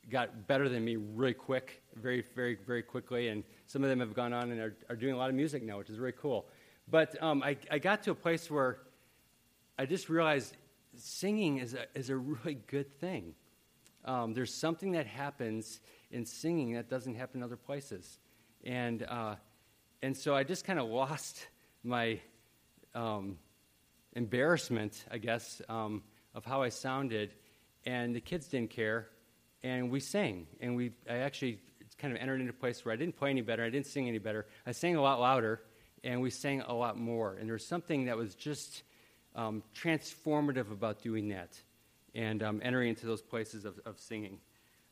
got 0.09 0.47
better 0.47 0.67
than 0.67 0.83
me 0.83 0.95
really 0.95 1.33
quick, 1.33 1.81
very, 1.95 2.23
very, 2.35 2.57
very 2.67 2.83
quickly. 2.83 3.29
And 3.29 3.43
some 3.67 3.83
of 3.83 3.89
them 3.89 3.99
have 3.99 4.13
gone 4.13 4.33
on 4.33 4.51
and 4.51 4.59
are, 4.59 4.75
are 4.89 4.95
doing 4.95 5.13
a 5.13 5.17
lot 5.17 5.29
of 5.29 5.35
music 5.35 5.63
now, 5.63 5.77
which 5.77 5.89
is 5.89 5.99
really 5.99 6.15
cool. 6.19 6.47
But 6.89 7.21
um, 7.21 7.43
I, 7.43 7.57
I 7.69 7.79
got 7.79 8.03
to 8.03 8.11
a 8.11 8.15
place 8.15 8.49
where 8.49 8.79
I 9.77 9.85
just 9.85 10.09
realized 10.09 10.57
singing 10.97 11.59
is 11.59 11.73
a, 11.73 11.85
is 11.95 12.09
a 12.09 12.17
really 12.17 12.55
good 12.67 12.99
thing. 12.99 13.33
Um, 14.03 14.33
there's 14.33 14.53
something 14.53 14.91
that 14.93 15.05
happens 15.05 15.79
in 16.09 16.25
singing 16.25 16.73
that 16.73 16.89
doesn't 16.89 17.15
happen 17.15 17.39
in 17.39 17.43
other 17.43 17.55
places. 17.55 18.19
And, 18.63 19.03
uh, 19.03 19.35
and 20.01 20.17
so 20.17 20.35
I 20.35 20.43
just 20.43 20.65
kind 20.65 20.79
of 20.79 20.87
lost 20.87 21.47
my 21.83 22.19
um, 22.93 23.37
embarrassment, 24.13 25.05
I 25.09 25.17
guess, 25.19 25.61
um, 25.69 26.03
of 26.33 26.45
how 26.45 26.61
I 26.61 26.69
sounded, 26.69 27.33
and 27.85 28.15
the 28.15 28.21
kids 28.21 28.47
didn't 28.47 28.69
care, 28.69 29.07
and 29.63 29.91
we 29.91 29.99
sang, 29.99 30.47
and 30.59 30.75
we 30.75 30.91
I 31.09 31.17
actually 31.17 31.59
kind 31.97 32.13
of 32.15 32.21
entered 32.21 32.41
into 32.41 32.51
a 32.51 32.53
place 32.53 32.83
where 32.83 32.93
I 32.93 32.95
didn't 32.95 33.15
play 33.17 33.29
any 33.29 33.41
better, 33.41 33.63
I 33.63 33.69
didn't 33.69 33.87
sing 33.87 34.07
any 34.07 34.17
better. 34.17 34.47
I 34.65 34.71
sang 34.71 34.95
a 34.95 35.01
lot 35.01 35.19
louder, 35.19 35.61
and 36.03 36.21
we 36.21 36.29
sang 36.29 36.61
a 36.61 36.73
lot 36.73 36.97
more, 36.97 37.35
and 37.35 37.47
there 37.47 37.53
was 37.53 37.65
something 37.65 38.05
that 38.05 38.17
was 38.17 38.35
just 38.35 38.83
um, 39.35 39.63
transformative 39.75 40.71
about 40.71 41.01
doing 41.01 41.29
that, 41.29 41.59
and 42.15 42.41
um, 42.43 42.61
entering 42.63 42.89
into 42.89 43.05
those 43.05 43.21
places 43.21 43.65
of, 43.65 43.79
of 43.85 43.99
singing. 43.99 44.39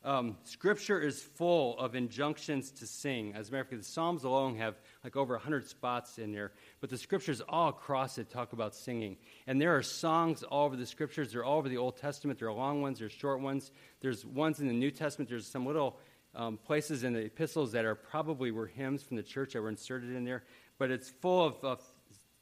Um, 0.02 0.38
scripture 0.44 0.98
is 0.98 1.20
full 1.20 1.78
of 1.78 1.94
injunctions 1.94 2.70
to 2.72 2.86
sing. 2.86 3.34
As 3.34 3.48
a 3.48 3.52
matter 3.52 3.62
of 3.62 3.68
fact, 3.68 3.82
the 3.82 3.86
Psalms 3.86 4.24
alone 4.24 4.56
have 4.56 4.76
like 5.04 5.14
over 5.14 5.34
100 5.34 5.68
spots 5.68 6.18
in 6.18 6.32
there, 6.32 6.52
but 6.80 6.88
the 6.88 6.96
scriptures 6.96 7.42
all 7.46 7.68
across 7.68 8.16
it 8.16 8.30
talk 8.30 8.54
about 8.54 8.74
singing. 8.74 9.18
And 9.46 9.60
there 9.60 9.76
are 9.76 9.82
songs 9.82 10.42
all 10.42 10.64
over 10.64 10.76
the 10.76 10.86
scriptures. 10.86 11.32
They're 11.32 11.44
all 11.44 11.58
over 11.58 11.68
the 11.68 11.76
Old 11.76 11.98
Testament. 11.98 12.38
There 12.38 12.48
are 12.48 12.54
long 12.54 12.80
ones, 12.80 12.98
there's 12.98 13.12
short 13.12 13.40
ones. 13.40 13.72
There's 14.00 14.24
ones 14.24 14.60
in 14.60 14.68
the 14.68 14.74
New 14.74 14.90
Testament. 14.90 15.28
There's 15.28 15.46
some 15.46 15.66
little 15.66 15.98
um, 16.34 16.56
places 16.56 17.04
in 17.04 17.12
the 17.12 17.20
epistles 17.20 17.72
that 17.72 17.84
are 17.84 17.94
probably 17.94 18.50
were 18.52 18.68
hymns 18.68 19.02
from 19.02 19.18
the 19.18 19.22
church 19.22 19.52
that 19.52 19.60
were 19.60 19.68
inserted 19.68 20.14
in 20.16 20.24
there, 20.24 20.44
but 20.78 20.90
it's 20.90 21.10
full 21.10 21.44
of, 21.44 21.62
of 21.62 21.82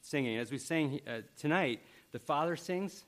singing. 0.00 0.38
As 0.38 0.52
we 0.52 0.58
sang 0.58 1.00
uh, 1.08 1.22
tonight, 1.36 1.80
the 2.12 2.20
Father 2.20 2.54
sings, 2.54 3.04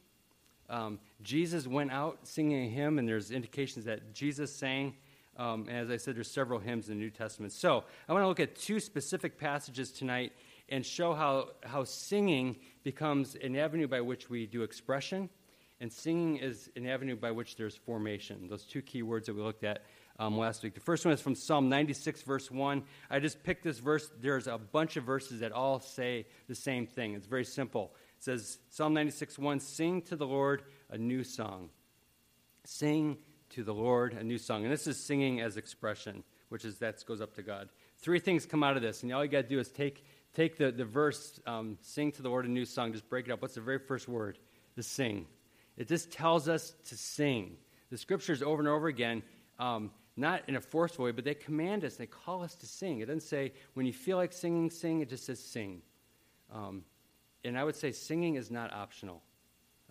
um, 0.70 1.00
Jesus 1.22 1.66
went 1.66 1.90
out 1.90 2.20
singing 2.22 2.66
a 2.66 2.68
hymn, 2.68 2.98
and 2.98 3.06
there's 3.06 3.30
indications 3.30 3.84
that 3.86 4.14
Jesus 4.14 4.54
sang. 4.54 4.94
Um, 5.36 5.66
and 5.68 5.76
as 5.78 5.90
I 5.90 5.96
said, 5.96 6.16
there's 6.16 6.30
several 6.30 6.60
hymns 6.60 6.88
in 6.88 6.96
the 6.96 7.00
New 7.00 7.10
Testament. 7.10 7.52
So 7.52 7.84
I 8.08 8.12
want 8.12 8.22
to 8.22 8.28
look 8.28 8.40
at 8.40 8.54
two 8.54 8.78
specific 8.78 9.38
passages 9.38 9.90
tonight 9.90 10.32
and 10.68 10.86
show 10.86 11.12
how, 11.12 11.48
how 11.64 11.84
singing 11.84 12.56
becomes 12.84 13.34
an 13.42 13.56
avenue 13.56 13.88
by 13.88 14.00
which 14.00 14.30
we 14.30 14.46
do 14.46 14.62
expression, 14.62 15.28
and 15.80 15.92
singing 15.92 16.36
is 16.36 16.70
an 16.76 16.86
avenue 16.86 17.16
by 17.16 17.30
which 17.30 17.56
there's 17.56 17.74
formation. 17.74 18.46
Those 18.48 18.64
two 18.64 18.82
key 18.82 19.02
words 19.02 19.26
that 19.26 19.34
we 19.34 19.42
looked 19.42 19.64
at 19.64 19.82
um, 20.20 20.36
last 20.36 20.62
week. 20.62 20.74
The 20.74 20.80
first 20.80 21.04
one 21.04 21.14
is 21.14 21.20
from 21.20 21.34
Psalm 21.34 21.68
96, 21.68 22.22
verse 22.22 22.50
1. 22.50 22.82
I 23.10 23.18
just 23.18 23.42
picked 23.42 23.64
this 23.64 23.78
verse. 23.78 24.10
There's 24.20 24.46
a 24.46 24.58
bunch 24.58 24.96
of 24.96 25.04
verses 25.04 25.40
that 25.40 25.50
all 25.50 25.80
say 25.80 26.26
the 26.46 26.54
same 26.54 26.86
thing. 26.86 27.14
It's 27.14 27.26
very 27.26 27.44
simple. 27.44 27.92
It 28.20 28.24
says, 28.24 28.58
Psalm 28.68 28.92
96 28.92 29.38
1 29.38 29.60
Sing 29.60 30.02
to 30.02 30.14
the 30.14 30.26
Lord 30.26 30.64
a 30.90 30.98
new 30.98 31.24
song. 31.24 31.70
Sing 32.64 33.16
to 33.50 33.64
the 33.64 33.72
Lord 33.72 34.12
a 34.12 34.22
new 34.22 34.36
song. 34.36 34.64
And 34.64 34.70
this 34.70 34.86
is 34.86 34.98
singing 34.98 35.40
as 35.40 35.56
expression, 35.56 36.22
which 36.50 36.66
is 36.66 36.76
that 36.80 37.02
goes 37.06 37.22
up 37.22 37.34
to 37.36 37.42
God. 37.42 37.70
Three 37.96 38.18
things 38.18 38.44
come 38.44 38.62
out 38.62 38.76
of 38.76 38.82
this, 38.82 39.02
and 39.02 39.10
all 39.14 39.24
you 39.24 39.30
got 39.30 39.42
to 39.44 39.48
do 39.48 39.58
is 39.58 39.70
take, 39.70 40.04
take 40.34 40.58
the, 40.58 40.70
the 40.70 40.84
verse, 40.84 41.40
um, 41.46 41.78
sing 41.80 42.12
to 42.12 42.20
the 42.20 42.28
Lord 42.28 42.44
a 42.44 42.50
new 42.50 42.66
song, 42.66 42.92
just 42.92 43.08
break 43.08 43.26
it 43.26 43.32
up. 43.32 43.40
What's 43.40 43.54
the 43.54 43.62
very 43.62 43.78
first 43.78 44.06
word? 44.06 44.38
The 44.76 44.82
sing. 44.82 45.24
It 45.78 45.88
just 45.88 46.10
tells 46.10 46.46
us 46.46 46.74
to 46.88 46.98
sing. 46.98 47.56
The 47.88 47.96
scriptures 47.96 48.42
over 48.42 48.60
and 48.60 48.68
over 48.68 48.88
again, 48.88 49.22
um, 49.58 49.90
not 50.18 50.42
in 50.46 50.56
a 50.56 50.60
forceful 50.60 51.06
way, 51.06 51.12
but 51.12 51.24
they 51.24 51.34
command 51.34 51.86
us, 51.86 51.96
they 51.96 52.04
call 52.04 52.42
us 52.42 52.54
to 52.56 52.66
sing. 52.66 53.00
It 53.00 53.06
doesn't 53.06 53.22
say, 53.22 53.54
when 53.72 53.86
you 53.86 53.94
feel 53.94 54.18
like 54.18 54.34
singing, 54.34 54.68
sing. 54.68 55.00
It 55.00 55.08
just 55.08 55.24
says 55.24 55.40
sing. 55.40 55.80
Um, 56.52 56.82
and 57.44 57.58
I 57.58 57.64
would 57.64 57.76
say 57.76 57.92
singing 57.92 58.36
is 58.36 58.50
not 58.50 58.72
optional. 58.72 59.22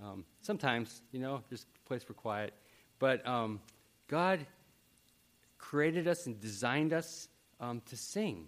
Um, 0.01 0.25
sometimes, 0.41 1.01
you 1.12 1.20
know, 1.20 1.41
just 1.50 1.68
a 1.84 1.88
place 1.88 2.03
for 2.03 2.13
quiet. 2.13 2.53
But 3.00 3.25
um, 3.27 3.60
God 4.08 4.46
created 5.58 6.08
us 6.08 6.25
and 6.25 6.39
designed 6.39 6.94
us 6.94 7.27
um, 7.60 7.82
to 7.88 7.98
sing. 7.98 8.48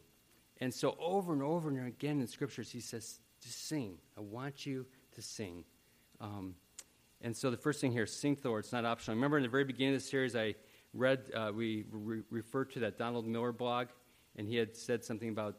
And 0.60 0.74
so, 0.74 0.96
over 1.00 1.34
and 1.34 1.41
over 1.41 1.70
and 1.70 1.88
again 1.88 2.22
in 2.22 2.27
scriptures, 2.27 2.72
He 2.72 2.79
says, 2.79 3.20
just 3.41 3.67
sing. 3.67 3.98
I 4.17 4.22
want 4.22 4.65
you 4.65 4.86
to 5.15 5.22
sing. 5.22 5.63
Um, 6.20 6.55
and 7.22 7.36
so, 7.36 7.50
the 7.50 7.58
first 7.58 7.81
thing 7.81 7.91
here, 7.91 8.05
sing 8.05 8.36
to 8.36 8.43
the 8.43 8.50
Lord. 8.50 8.63
It's 8.63 8.72
not 8.72 8.86
optional. 8.86 9.15
Remember 9.15 9.38
in 9.38 9.43
the 9.43 9.50
very 9.50 9.63
beginning 9.63 9.96
of 9.96 10.01
the 10.01 10.08
series, 10.08 10.36
I 10.36 10.55
read, 10.93 11.31
uh, 11.36 11.51
we 11.53 11.86
re- 11.91 12.22
referred 12.29 12.72
to 12.74 12.79
that 12.81 12.98
Donald 12.98 13.25
Miller 13.25 13.51
blog, 13.51 13.88
and 14.36 14.48
he 14.48 14.55
had 14.55 14.75
said 14.77 15.03
something 15.03 15.29
about 15.29 15.55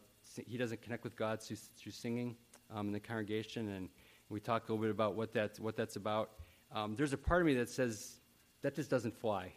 he 0.46 0.56
doesn't 0.56 0.80
connect 0.80 1.04
with 1.04 1.16
God 1.16 1.42
through, 1.42 1.56
through 1.76 1.92
singing 1.92 2.36
um, 2.74 2.88
in 2.88 2.92
the 2.92 3.00
congregation. 3.00 3.68
And 3.68 3.88
we 4.28 4.40
talked 4.40 4.68
a 4.68 4.72
little 4.72 4.82
bit 4.82 4.90
about 4.90 5.14
what 5.14 5.32
that's, 5.32 5.60
what 5.60 5.76
that's 5.76 5.96
about. 5.96 6.30
Um, 6.74 6.94
there's 6.96 7.12
a 7.12 7.18
part 7.18 7.42
of 7.42 7.46
me 7.46 7.54
that 7.54 7.68
says 7.68 8.18
that 8.62 8.74
just 8.74 8.90
doesn't 8.90 9.16
fly. 9.20 9.52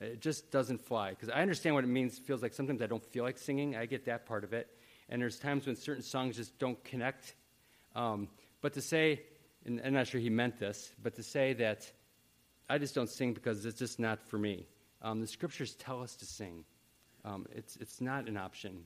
It 0.00 0.20
just 0.20 0.50
doesn't 0.50 0.80
fly. 0.80 1.10
Because 1.10 1.28
I 1.28 1.42
understand 1.42 1.74
what 1.74 1.84
it 1.84 1.88
means, 1.88 2.18
feels 2.18 2.42
like 2.42 2.52
sometimes 2.52 2.82
I 2.82 2.86
don't 2.86 3.04
feel 3.04 3.24
like 3.24 3.38
singing. 3.38 3.76
I 3.76 3.86
get 3.86 4.06
that 4.06 4.26
part 4.26 4.44
of 4.44 4.52
it. 4.52 4.68
And 5.08 5.20
there's 5.20 5.38
times 5.38 5.66
when 5.66 5.76
certain 5.76 6.02
songs 6.02 6.36
just 6.36 6.58
don't 6.58 6.82
connect. 6.84 7.34
Um, 7.94 8.28
but 8.60 8.72
to 8.74 8.80
say, 8.80 9.22
and 9.64 9.80
I'm 9.84 9.92
not 9.92 10.06
sure 10.06 10.20
he 10.20 10.30
meant 10.30 10.58
this, 10.58 10.92
but 11.02 11.14
to 11.16 11.22
say 11.22 11.52
that 11.54 11.90
I 12.68 12.78
just 12.78 12.94
don't 12.94 13.10
sing 13.10 13.34
because 13.34 13.64
it's 13.66 13.78
just 13.78 13.98
not 13.98 14.22
for 14.22 14.38
me. 14.38 14.66
Um, 15.02 15.20
the 15.20 15.26
scriptures 15.26 15.74
tell 15.74 16.02
us 16.02 16.16
to 16.16 16.24
sing. 16.24 16.64
Um, 17.24 17.46
it's, 17.54 17.76
it's 17.76 18.00
not 18.00 18.26
an 18.26 18.36
option. 18.36 18.84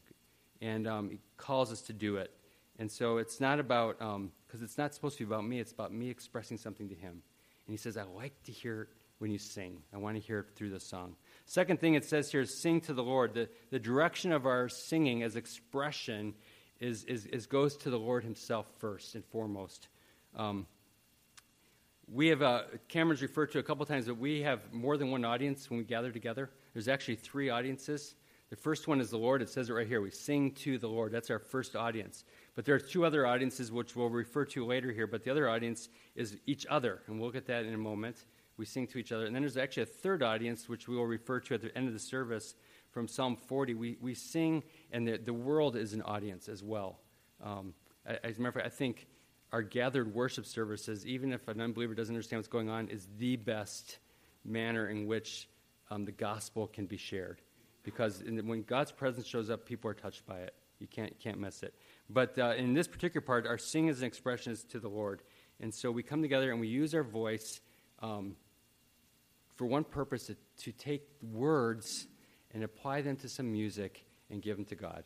And 0.60 0.86
um, 0.88 1.10
he 1.10 1.20
calls 1.36 1.72
us 1.72 1.82
to 1.82 1.92
do 1.92 2.16
it. 2.16 2.32
And 2.78 2.90
so 2.90 3.18
it's 3.18 3.40
not 3.40 3.58
about, 3.58 3.98
because 3.98 4.14
um, 4.14 4.32
it's 4.62 4.78
not 4.78 4.94
supposed 4.94 5.18
to 5.18 5.26
be 5.26 5.32
about 5.32 5.44
me, 5.44 5.58
it's 5.58 5.72
about 5.72 5.92
me 5.92 6.10
expressing 6.10 6.56
something 6.56 6.88
to 6.88 6.94
him. 6.94 7.10
And 7.12 7.72
he 7.72 7.76
says, 7.76 7.96
I 7.96 8.04
like 8.04 8.42
to 8.44 8.52
hear 8.52 8.82
it 8.82 8.88
when 9.18 9.30
you 9.30 9.38
sing. 9.38 9.82
I 9.92 9.98
want 9.98 10.16
to 10.16 10.22
hear 10.22 10.40
it 10.40 10.46
through 10.54 10.70
the 10.70 10.80
song. 10.80 11.16
Second 11.44 11.80
thing 11.80 11.94
it 11.94 12.04
says 12.04 12.30
here 12.30 12.42
is 12.42 12.54
sing 12.54 12.80
to 12.82 12.94
the 12.94 13.02
Lord. 13.02 13.34
The, 13.34 13.48
the 13.70 13.78
direction 13.78 14.32
of 14.32 14.46
our 14.46 14.68
singing 14.68 15.22
as 15.22 15.34
expression 15.34 16.34
is, 16.80 17.04
is, 17.04 17.26
is 17.26 17.46
goes 17.46 17.76
to 17.78 17.90
the 17.90 17.98
Lord 17.98 18.22
himself 18.22 18.66
first 18.78 19.14
and 19.14 19.24
foremost. 19.24 19.88
Um, 20.36 20.66
we 22.10 22.28
have, 22.28 22.42
uh, 22.42 22.62
Cameron's 22.88 23.22
referred 23.22 23.52
to 23.52 23.58
a 23.58 23.62
couple 23.62 23.84
times 23.84 24.06
that 24.06 24.14
we 24.14 24.42
have 24.42 24.60
more 24.72 24.96
than 24.96 25.10
one 25.10 25.24
audience 25.24 25.68
when 25.68 25.78
we 25.78 25.84
gather 25.84 26.10
together. 26.10 26.48
There's 26.72 26.88
actually 26.88 27.16
three 27.16 27.50
audiences. 27.50 28.14
The 28.50 28.56
first 28.56 28.88
one 28.88 29.00
is 29.00 29.10
the 29.10 29.18
Lord. 29.18 29.42
It 29.42 29.50
says 29.50 29.68
it 29.68 29.74
right 29.74 29.86
here. 29.86 30.00
We 30.00 30.10
sing 30.10 30.52
to 30.52 30.78
the 30.78 30.88
Lord. 30.88 31.12
That's 31.12 31.30
our 31.30 31.38
first 31.38 31.76
audience. 31.76 32.24
But 32.58 32.64
there 32.64 32.74
are 32.74 32.80
two 32.80 33.06
other 33.06 33.24
audiences 33.24 33.70
which 33.70 33.94
we'll 33.94 34.08
refer 34.08 34.44
to 34.46 34.66
later 34.66 34.90
here. 34.90 35.06
But 35.06 35.22
the 35.22 35.30
other 35.30 35.48
audience 35.48 35.88
is 36.16 36.38
each 36.44 36.66
other, 36.68 37.02
and 37.06 37.20
we'll 37.20 37.30
get 37.30 37.46
that 37.46 37.64
in 37.64 37.72
a 37.72 37.78
moment. 37.78 38.16
We 38.56 38.64
sing 38.64 38.88
to 38.88 38.98
each 38.98 39.12
other. 39.12 39.26
And 39.26 39.32
then 39.32 39.42
there's 39.42 39.56
actually 39.56 39.84
a 39.84 39.86
third 39.86 40.24
audience 40.24 40.68
which 40.68 40.88
we 40.88 40.96
will 40.96 41.06
refer 41.06 41.38
to 41.38 41.54
at 41.54 41.62
the 41.62 41.78
end 41.78 41.86
of 41.86 41.92
the 41.92 42.00
service 42.00 42.56
from 42.90 43.06
Psalm 43.06 43.36
40. 43.36 43.74
We, 43.74 43.96
we 44.00 44.12
sing, 44.12 44.64
and 44.90 45.06
the, 45.06 45.18
the 45.18 45.32
world 45.32 45.76
is 45.76 45.92
an 45.92 46.02
audience 46.02 46.48
as 46.48 46.64
well. 46.64 46.98
Um, 47.44 47.74
as 48.04 48.38
a 48.38 48.40
matter 48.40 48.48
of 48.48 48.54
fact, 48.54 48.66
I 48.66 48.70
think 48.70 49.06
our 49.52 49.62
gathered 49.62 50.12
worship 50.12 50.44
services, 50.44 51.06
even 51.06 51.32
if 51.32 51.46
an 51.46 51.60
unbeliever 51.60 51.94
doesn't 51.94 52.12
understand 52.12 52.38
what's 52.38 52.48
going 52.48 52.70
on, 52.70 52.88
is 52.88 53.06
the 53.18 53.36
best 53.36 54.00
manner 54.44 54.88
in 54.88 55.06
which 55.06 55.48
um, 55.92 56.04
the 56.04 56.10
gospel 56.10 56.66
can 56.66 56.86
be 56.86 56.96
shared 56.96 57.40
because 57.84 58.18
the, 58.18 58.40
when 58.40 58.64
God's 58.64 58.90
presence 58.90 59.28
shows 59.28 59.48
up, 59.48 59.64
people 59.64 59.88
are 59.88 59.94
touched 59.94 60.26
by 60.26 60.38
it. 60.38 60.54
You 60.80 60.86
can't, 60.86 61.18
can't 61.18 61.38
miss 61.38 61.62
it. 61.62 61.74
But 62.10 62.38
uh, 62.38 62.54
in 62.56 62.74
this 62.74 62.88
particular 62.88 63.24
part, 63.24 63.46
our 63.46 63.58
sing 63.58 63.88
is 63.88 64.00
an 64.00 64.06
expression 64.06 64.56
to 64.70 64.80
the 64.80 64.88
Lord. 64.88 65.22
And 65.60 65.74
so 65.74 65.90
we 65.90 66.02
come 66.02 66.22
together 66.22 66.50
and 66.50 66.60
we 66.60 66.68
use 66.68 66.94
our 66.94 67.02
voice 67.02 67.60
um, 68.00 68.36
for 69.56 69.66
one 69.66 69.84
purpose 69.84 70.26
to, 70.26 70.36
to 70.58 70.72
take 70.72 71.02
words 71.20 72.06
and 72.54 72.62
apply 72.62 73.02
them 73.02 73.16
to 73.16 73.28
some 73.28 73.50
music 73.52 74.06
and 74.30 74.40
give 74.40 74.56
them 74.56 74.64
to 74.66 74.74
God. 74.74 75.04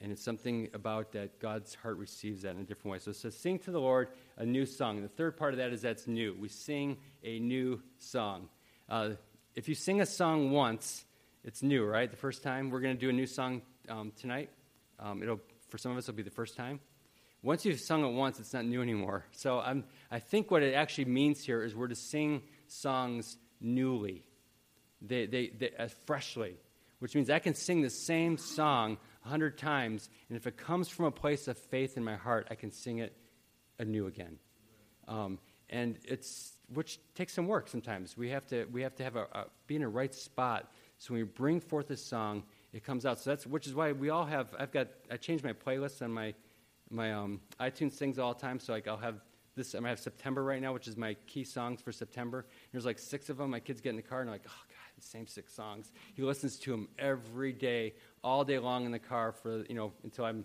And 0.00 0.10
it's 0.10 0.24
something 0.24 0.68
about 0.74 1.12
that 1.12 1.38
God's 1.38 1.74
heart 1.76 1.98
receives 1.98 2.42
that 2.42 2.56
in 2.56 2.60
a 2.60 2.64
different 2.64 2.92
way. 2.92 2.98
So 2.98 3.10
it 3.10 3.16
says, 3.16 3.36
sing 3.36 3.58
to 3.60 3.70
the 3.70 3.80
Lord 3.80 4.08
a 4.36 4.44
new 4.44 4.66
song. 4.66 4.96
And 4.96 5.04
the 5.04 5.08
third 5.08 5.36
part 5.36 5.54
of 5.54 5.58
that 5.58 5.72
is 5.72 5.82
that's 5.82 6.06
new. 6.06 6.36
We 6.38 6.48
sing 6.48 6.98
a 7.22 7.38
new 7.38 7.80
song. 7.98 8.48
Uh, 8.88 9.10
if 9.54 9.68
you 9.68 9.74
sing 9.74 10.00
a 10.00 10.06
song 10.06 10.50
once, 10.50 11.04
it's 11.44 11.62
new, 11.62 11.84
right? 11.84 12.10
The 12.10 12.16
first 12.16 12.42
time. 12.42 12.70
We're 12.70 12.80
going 12.80 12.96
to 12.96 13.00
do 13.00 13.08
a 13.08 13.12
new 13.12 13.26
song 13.26 13.62
um, 13.88 14.12
tonight. 14.18 14.50
Um, 14.98 15.22
it'll, 15.22 15.40
for 15.74 15.78
some 15.78 15.90
of 15.90 15.98
us, 15.98 16.04
it'll 16.04 16.16
be 16.16 16.22
the 16.22 16.30
first 16.30 16.56
time. 16.56 16.78
Once 17.42 17.64
you've 17.64 17.80
sung 17.80 18.04
it 18.04 18.12
once, 18.12 18.38
it's 18.38 18.52
not 18.52 18.64
new 18.64 18.80
anymore. 18.80 19.24
So 19.32 19.58
I'm, 19.58 19.82
I 20.08 20.20
think 20.20 20.48
what 20.48 20.62
it 20.62 20.72
actually 20.72 21.06
means 21.06 21.44
here 21.44 21.64
is 21.64 21.74
we're 21.74 21.88
to 21.88 21.96
sing 21.96 22.42
songs 22.68 23.36
newly, 23.60 24.22
they, 25.02 25.26
they, 25.26 25.48
they, 25.48 25.72
uh, 25.76 25.88
freshly, 26.06 26.54
which 27.00 27.16
means 27.16 27.28
I 27.28 27.40
can 27.40 27.54
sing 27.54 27.82
the 27.82 27.90
same 27.90 28.38
song 28.38 28.98
a 29.24 29.28
hundred 29.28 29.58
times, 29.58 30.08
and 30.28 30.36
if 30.36 30.46
it 30.46 30.56
comes 30.56 30.88
from 30.88 31.06
a 31.06 31.10
place 31.10 31.48
of 31.48 31.58
faith 31.58 31.96
in 31.96 32.04
my 32.04 32.14
heart, 32.14 32.46
I 32.52 32.54
can 32.54 32.70
sing 32.70 32.98
it 32.98 33.12
anew 33.80 34.06
again. 34.06 34.38
Um, 35.08 35.40
and 35.70 35.98
it's 36.04 36.52
which 36.72 37.00
takes 37.16 37.34
some 37.34 37.48
work 37.48 37.66
sometimes. 37.66 38.16
We 38.16 38.30
have 38.30 38.46
to 38.46 38.66
we 38.66 38.82
have 38.82 38.94
to 38.94 39.02
have 39.02 39.16
a, 39.16 39.26
a 39.32 39.44
be 39.66 39.74
in 39.74 39.82
a 39.82 39.88
right 39.88 40.14
spot 40.14 40.70
so 40.98 41.12
when 41.12 41.22
we 41.22 41.24
bring 41.24 41.60
forth 41.60 41.90
a 41.90 41.96
song, 41.96 42.44
it 42.74 42.82
comes 42.82 43.06
out. 43.06 43.20
So 43.20 43.30
that's 43.30 43.46
which 43.46 43.66
is 43.68 43.74
why 43.74 43.92
we 43.92 44.10
all 44.10 44.26
have. 44.26 44.48
I've 44.58 44.72
got. 44.72 44.88
I 45.10 45.16
changed 45.16 45.44
my 45.44 45.52
playlist 45.52 46.02
on 46.02 46.10
my 46.10 46.34
my 46.90 47.12
um, 47.12 47.40
iTunes 47.60 47.92
things 47.92 48.18
all 48.18 48.34
the 48.34 48.40
time. 48.40 48.58
So 48.58 48.72
like 48.72 48.88
I'll 48.88 48.96
have 48.96 49.20
this. 49.54 49.76
I 49.76 49.88
have 49.88 50.00
September 50.00 50.42
right 50.42 50.60
now, 50.60 50.72
which 50.72 50.88
is 50.88 50.96
my 50.96 51.14
key 51.26 51.44
songs 51.44 51.80
for 51.80 51.92
September. 51.92 52.44
There's 52.72 52.84
like 52.84 52.98
six 52.98 53.30
of 53.30 53.36
them. 53.36 53.50
My 53.50 53.60
kids 53.60 53.80
get 53.80 53.90
in 53.90 53.96
the 53.96 54.02
car 54.02 54.20
and 54.20 54.28
they're 54.28 54.34
like, 54.34 54.46
oh 54.48 54.62
god, 54.68 54.92
the 54.96 55.06
same 55.06 55.28
six 55.28 55.54
songs. 55.54 55.92
He 56.14 56.22
listens 56.22 56.58
to 56.60 56.72
them 56.72 56.88
every 56.98 57.52
day, 57.52 57.94
all 58.24 58.44
day 58.44 58.58
long 58.58 58.86
in 58.86 58.90
the 58.90 58.98
car 58.98 59.30
for 59.30 59.64
you 59.68 59.76
know 59.76 59.92
until 60.02 60.24
I'm 60.24 60.44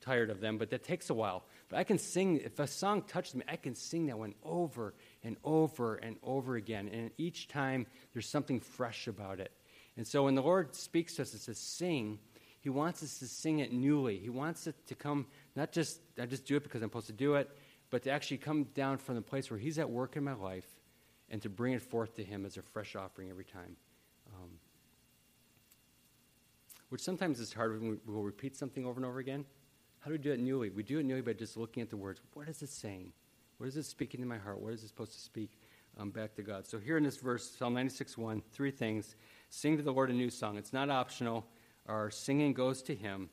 tired 0.00 0.30
of 0.30 0.40
them. 0.40 0.58
But 0.58 0.70
that 0.70 0.84
takes 0.84 1.10
a 1.10 1.14
while. 1.14 1.44
But 1.70 1.80
I 1.80 1.82
can 1.82 1.98
sing. 1.98 2.36
If 2.36 2.60
a 2.60 2.68
song 2.68 3.02
touches 3.02 3.34
me, 3.34 3.42
I 3.48 3.56
can 3.56 3.74
sing 3.74 4.06
that 4.06 4.18
one 4.18 4.36
over 4.44 4.94
and 5.24 5.36
over 5.42 5.96
and 5.96 6.18
over 6.22 6.54
again. 6.54 6.88
And 6.92 7.10
each 7.18 7.48
time 7.48 7.88
there's 8.12 8.28
something 8.28 8.60
fresh 8.60 9.08
about 9.08 9.40
it. 9.40 9.50
And 9.98 10.06
so 10.06 10.22
when 10.22 10.36
the 10.36 10.42
Lord 10.42 10.76
speaks 10.76 11.16
to 11.16 11.22
us 11.22 11.32
and 11.32 11.42
says, 11.42 11.58
sing, 11.58 12.20
He 12.60 12.70
wants 12.70 13.02
us 13.02 13.18
to 13.18 13.26
sing 13.26 13.58
it 13.58 13.72
newly. 13.72 14.16
He 14.16 14.30
wants 14.30 14.68
it 14.68 14.76
to 14.86 14.94
come, 14.94 15.26
not 15.56 15.72
just, 15.72 16.00
I 16.18 16.24
just 16.24 16.46
do 16.46 16.56
it 16.56 16.62
because 16.62 16.82
I'm 16.82 16.88
supposed 16.88 17.08
to 17.08 17.12
do 17.12 17.34
it, 17.34 17.50
but 17.90 18.04
to 18.04 18.10
actually 18.10 18.36
come 18.38 18.64
down 18.74 18.98
from 18.98 19.16
the 19.16 19.22
place 19.22 19.50
where 19.50 19.58
He's 19.58 19.76
at 19.76 19.90
work 19.90 20.16
in 20.16 20.22
my 20.22 20.34
life 20.34 20.68
and 21.28 21.42
to 21.42 21.48
bring 21.48 21.72
it 21.72 21.82
forth 21.82 22.14
to 22.14 22.22
Him 22.22 22.46
as 22.46 22.56
a 22.56 22.62
fresh 22.62 22.94
offering 22.94 23.28
every 23.28 23.44
time. 23.44 23.76
Um, 24.36 24.50
which 26.90 27.00
sometimes 27.00 27.40
is 27.40 27.52
hard 27.52 27.80
when 27.80 27.90
we, 27.90 27.96
we'll 28.06 28.22
repeat 28.22 28.56
something 28.56 28.86
over 28.86 29.00
and 29.00 29.04
over 29.04 29.18
again. 29.18 29.44
How 29.98 30.06
do 30.06 30.12
we 30.12 30.18
do 30.18 30.30
it 30.30 30.38
newly? 30.38 30.70
We 30.70 30.84
do 30.84 31.00
it 31.00 31.06
newly 31.06 31.22
by 31.22 31.32
just 31.32 31.56
looking 31.56 31.82
at 31.82 31.90
the 31.90 31.96
words. 31.96 32.20
What 32.34 32.48
is 32.48 32.62
it 32.62 32.70
saying? 32.70 33.12
What 33.56 33.66
is 33.66 33.76
it 33.76 33.84
speaking 33.84 34.20
to 34.20 34.26
my 34.26 34.38
heart? 34.38 34.60
What 34.60 34.72
is 34.72 34.84
it 34.84 34.88
supposed 34.88 35.14
to 35.14 35.18
speak 35.18 35.58
um, 35.98 36.10
back 36.10 36.36
to 36.36 36.42
God? 36.42 36.68
So 36.68 36.78
here 36.78 36.96
in 36.96 37.02
this 37.02 37.16
verse, 37.16 37.50
Psalm 37.58 37.74
96 37.74 38.16
1, 38.16 38.42
three 38.52 38.70
things. 38.70 39.16
Sing 39.50 39.76
to 39.76 39.82
the 39.82 39.92
Lord 39.92 40.10
a 40.10 40.12
new 40.12 40.30
song. 40.30 40.58
It's 40.58 40.72
not 40.72 40.90
optional. 40.90 41.46
Our 41.86 42.10
singing 42.10 42.52
goes 42.52 42.82
to 42.82 42.94
Him, 42.94 43.30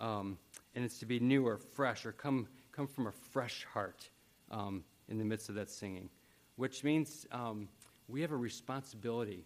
um, 0.00 0.38
and 0.74 0.84
it's 0.84 0.98
to 1.00 1.06
be 1.06 1.20
new 1.20 1.46
or 1.46 1.58
fresh 1.58 2.06
or 2.06 2.12
come, 2.12 2.48
come 2.72 2.86
from 2.86 3.06
a 3.06 3.12
fresh 3.12 3.66
heart 3.72 4.08
um, 4.50 4.82
in 5.08 5.18
the 5.18 5.24
midst 5.24 5.48
of 5.50 5.54
that 5.56 5.70
singing, 5.70 6.08
which 6.56 6.84
means 6.84 7.26
um, 7.32 7.68
we 8.08 8.22
have 8.22 8.32
a 8.32 8.36
responsibility 8.36 9.44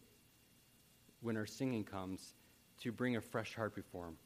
when 1.22 1.36
our 1.36 1.46
singing 1.46 1.82
comes 1.82 2.34
to 2.80 2.92
bring 2.92 3.16
a 3.16 3.20
fresh 3.20 3.54
heart 3.54 3.74
before 3.74 4.06
Him, 4.06 4.16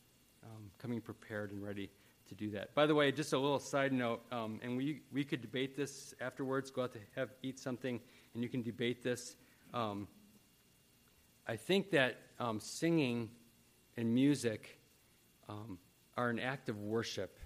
um, 0.44 0.70
coming 0.78 1.00
prepared 1.00 1.50
and 1.50 1.62
ready 1.62 1.90
to 2.28 2.34
do 2.34 2.50
that. 2.50 2.74
By 2.74 2.86
the 2.86 2.94
way, 2.94 3.10
just 3.10 3.32
a 3.32 3.38
little 3.38 3.58
side 3.58 3.92
note, 3.92 4.20
um, 4.32 4.60
and 4.62 4.76
we, 4.76 5.00
we 5.12 5.24
could 5.24 5.40
debate 5.40 5.76
this 5.76 6.14
afterwards, 6.20 6.70
go 6.70 6.82
out 6.82 6.92
to 6.92 6.98
have 7.14 7.30
eat 7.42 7.58
something, 7.58 8.00
and 8.34 8.42
you 8.42 8.50
can 8.50 8.62
debate 8.62 9.02
this. 9.02 9.36
Um, 9.72 10.08
I 11.46 11.56
think 11.56 11.90
that 11.90 12.16
um, 12.38 12.60
singing 12.60 13.30
and 13.96 14.14
music 14.14 14.78
um, 15.48 15.78
are 16.16 16.28
an 16.28 16.40
act 16.40 16.68
of 16.68 16.80
worship. 16.80 17.38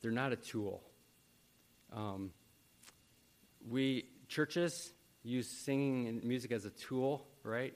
They're 0.00 0.10
not 0.12 0.32
a 0.32 0.36
tool. 0.36 0.82
Um, 1.92 2.30
we 3.68 4.06
churches 4.28 4.92
use 5.24 5.48
singing 5.48 6.06
and 6.06 6.22
music 6.22 6.52
as 6.52 6.64
a 6.64 6.70
tool, 6.70 7.26
right? 7.42 7.74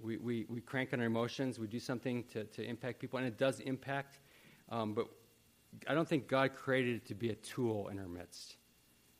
We, 0.00 0.16
we, 0.16 0.46
we 0.48 0.60
crank 0.60 0.92
on 0.92 1.00
our 1.00 1.06
emotions, 1.06 1.58
we 1.58 1.68
do 1.68 1.78
something 1.78 2.24
to, 2.32 2.44
to 2.44 2.64
impact 2.64 2.98
people, 2.98 3.18
and 3.18 3.28
it 3.28 3.38
does 3.38 3.60
impact. 3.60 4.18
Um, 4.68 4.94
but 4.94 5.06
I 5.86 5.94
don't 5.94 6.08
think 6.08 6.26
God 6.26 6.56
created 6.56 6.96
it 6.96 7.06
to 7.06 7.14
be 7.14 7.30
a 7.30 7.36
tool 7.36 7.88
in 7.88 8.00
our 8.00 8.08
midst. 8.08 8.56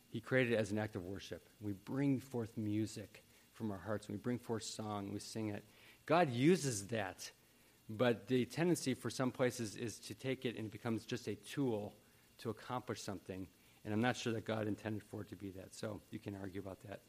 He 0.08 0.20
created 0.20 0.54
it 0.54 0.56
as 0.56 0.72
an 0.72 0.78
act 0.78 0.96
of 0.96 1.04
worship. 1.04 1.48
We 1.60 1.72
bring 1.72 2.18
forth 2.18 2.56
music 2.56 3.22
from 3.62 3.70
our 3.70 3.78
hearts, 3.78 4.08
we 4.08 4.16
bring 4.16 4.40
forth 4.40 4.64
song, 4.64 5.08
we 5.12 5.20
sing 5.20 5.50
it. 5.50 5.62
God 6.04 6.28
uses 6.32 6.88
that, 6.88 7.30
but 7.88 8.26
the 8.26 8.44
tendency 8.46 8.92
for 8.92 9.08
some 9.08 9.30
places 9.30 9.76
is 9.76 10.00
to 10.00 10.14
take 10.14 10.44
it 10.44 10.56
and 10.56 10.66
it 10.66 10.72
becomes 10.72 11.04
just 11.04 11.28
a 11.28 11.36
tool 11.36 11.94
to 12.38 12.50
accomplish 12.50 13.00
something. 13.00 13.46
And 13.84 13.94
I'm 13.94 14.00
not 14.00 14.16
sure 14.16 14.32
that 14.32 14.44
God 14.44 14.66
intended 14.66 15.04
for 15.04 15.22
it 15.22 15.28
to 15.28 15.36
be 15.36 15.50
that. 15.50 15.76
So 15.76 16.00
you 16.10 16.18
can 16.18 16.34
argue 16.34 16.60
about 16.60 16.82
that, 16.88 17.02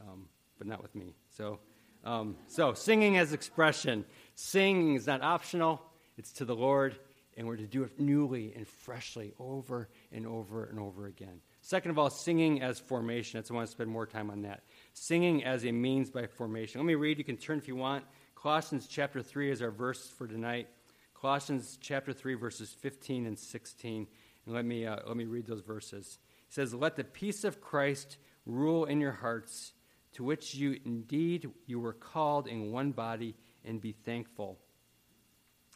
um, 0.00 0.24
but 0.56 0.66
not 0.66 0.80
with 0.80 0.94
me. 0.94 1.16
So, 1.28 1.58
um, 2.02 2.34
so 2.46 2.72
singing 2.72 3.18
as 3.18 3.34
expression. 3.34 4.06
Singing 4.36 4.94
is 4.94 5.06
not 5.06 5.20
optional, 5.20 5.82
it's 6.16 6.32
to 6.32 6.46
the 6.46 6.56
Lord, 6.56 6.96
and 7.36 7.46
we're 7.46 7.58
to 7.58 7.66
do 7.66 7.82
it 7.82 8.00
newly 8.00 8.54
and 8.56 8.66
freshly 8.66 9.34
over 9.38 9.90
and 10.12 10.26
over 10.26 10.64
and 10.64 10.78
over 10.78 11.08
again. 11.08 11.42
Second 11.70 11.92
of 11.92 12.00
all, 12.00 12.10
singing 12.10 12.62
as 12.62 12.80
formation. 12.80 13.38
That's 13.38 13.48
I 13.48 13.54
want 13.54 13.68
to 13.68 13.70
spend 13.70 13.88
more 13.88 14.04
time 14.04 14.28
on 14.28 14.42
that. 14.42 14.64
Singing 14.92 15.44
as 15.44 15.64
a 15.64 15.70
means 15.70 16.10
by 16.10 16.26
formation. 16.26 16.80
Let 16.80 16.86
me 16.86 16.96
read. 16.96 17.16
You 17.16 17.22
can 17.22 17.36
turn 17.36 17.58
if 17.58 17.68
you 17.68 17.76
want. 17.76 18.04
Colossians 18.34 18.88
chapter 18.88 19.22
3 19.22 19.52
is 19.52 19.62
our 19.62 19.70
verse 19.70 20.08
for 20.08 20.26
tonight. 20.26 20.66
Colossians 21.14 21.78
chapter 21.80 22.12
3, 22.12 22.34
verses 22.34 22.72
15 22.72 23.24
and 23.24 23.38
16. 23.38 24.08
And 24.46 24.52
let 24.56 24.64
me, 24.64 24.84
uh, 24.84 24.96
let 25.06 25.16
me 25.16 25.26
read 25.26 25.46
those 25.46 25.60
verses. 25.60 26.18
It 26.48 26.54
says, 26.54 26.74
Let 26.74 26.96
the 26.96 27.04
peace 27.04 27.44
of 27.44 27.60
Christ 27.60 28.16
rule 28.46 28.86
in 28.86 29.00
your 29.00 29.12
hearts, 29.12 29.72
to 30.14 30.24
which 30.24 30.56
you 30.56 30.76
indeed 30.84 31.50
you 31.66 31.78
were 31.78 31.92
called 31.92 32.48
in 32.48 32.72
one 32.72 32.90
body, 32.90 33.36
and 33.64 33.80
be 33.80 33.92
thankful. 33.92 34.58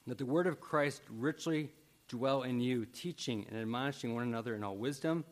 Let 0.08 0.18
the 0.18 0.26
word 0.26 0.48
of 0.48 0.60
Christ 0.60 1.02
richly 1.08 1.70
dwell 2.08 2.42
in 2.42 2.58
you, 2.58 2.84
teaching 2.84 3.46
and 3.48 3.60
admonishing 3.60 4.12
one 4.12 4.24
another 4.24 4.56
in 4.56 4.64
all 4.64 4.76
wisdom, 4.76 5.24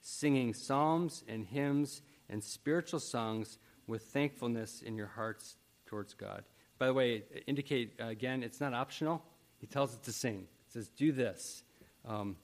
singing 0.00 0.54
psalms 0.54 1.24
and 1.28 1.46
hymns 1.46 2.02
and 2.28 2.42
spiritual 2.42 3.00
songs 3.00 3.58
with 3.86 4.02
thankfulness 4.04 4.82
in 4.82 4.96
your 4.96 5.08
hearts 5.08 5.56
towards 5.86 6.14
God. 6.14 6.44
By 6.78 6.86
the 6.86 6.94
way, 6.94 7.24
indicate 7.46 7.94
again, 7.98 8.42
it's 8.42 8.60
not 8.60 8.72
optional. 8.72 9.22
He 9.58 9.66
tells 9.66 9.92
us 9.92 9.98
to 10.04 10.12
sing. 10.12 10.46
He 10.66 10.72
says, 10.72 10.88
Do 10.88 11.12
this. 11.12 11.62
Um, 12.06 12.36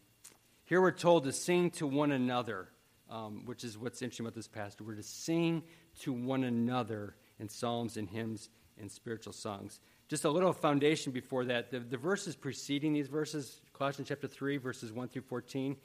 here 0.65 0.83
we're 0.83 0.91
told 0.91 1.25
to 1.25 1.33
sing 1.33 1.71
to 1.73 1.87
one 1.87 2.11
another, 2.11 2.69
um, 3.09 3.47
which 3.47 3.65
is 3.65 3.79
what's 3.79 4.03
interesting 4.03 4.27
about 4.27 4.35
this 4.35 4.49
passage. 4.49 4.81
We're 4.81 4.97
to 4.97 5.03
sing 5.03 5.63
to 6.01 6.13
one 6.13 6.45
another 6.45 7.15
in 7.39 7.49
psalms 7.49 7.97
and 7.97 8.09
hymns 8.09 8.51
and 8.79 8.91
spiritual 8.91 9.33
songs. 9.33 9.81
Just 10.09 10.25
a 10.25 10.31
little 10.31 10.53
foundation 10.53 11.13
before 11.13 11.45
that. 11.47 11.71
The, 11.71 11.81
the 11.81 11.97
verses 11.97 12.37
preceding 12.37 12.93
these 12.93 13.09
verses, 13.09 13.61
Colossians 13.73 14.09
chapter 14.09 14.29
3, 14.29 14.59
verses 14.59 14.93
1 14.93 15.09
through 15.09 15.23
14, 15.23 15.77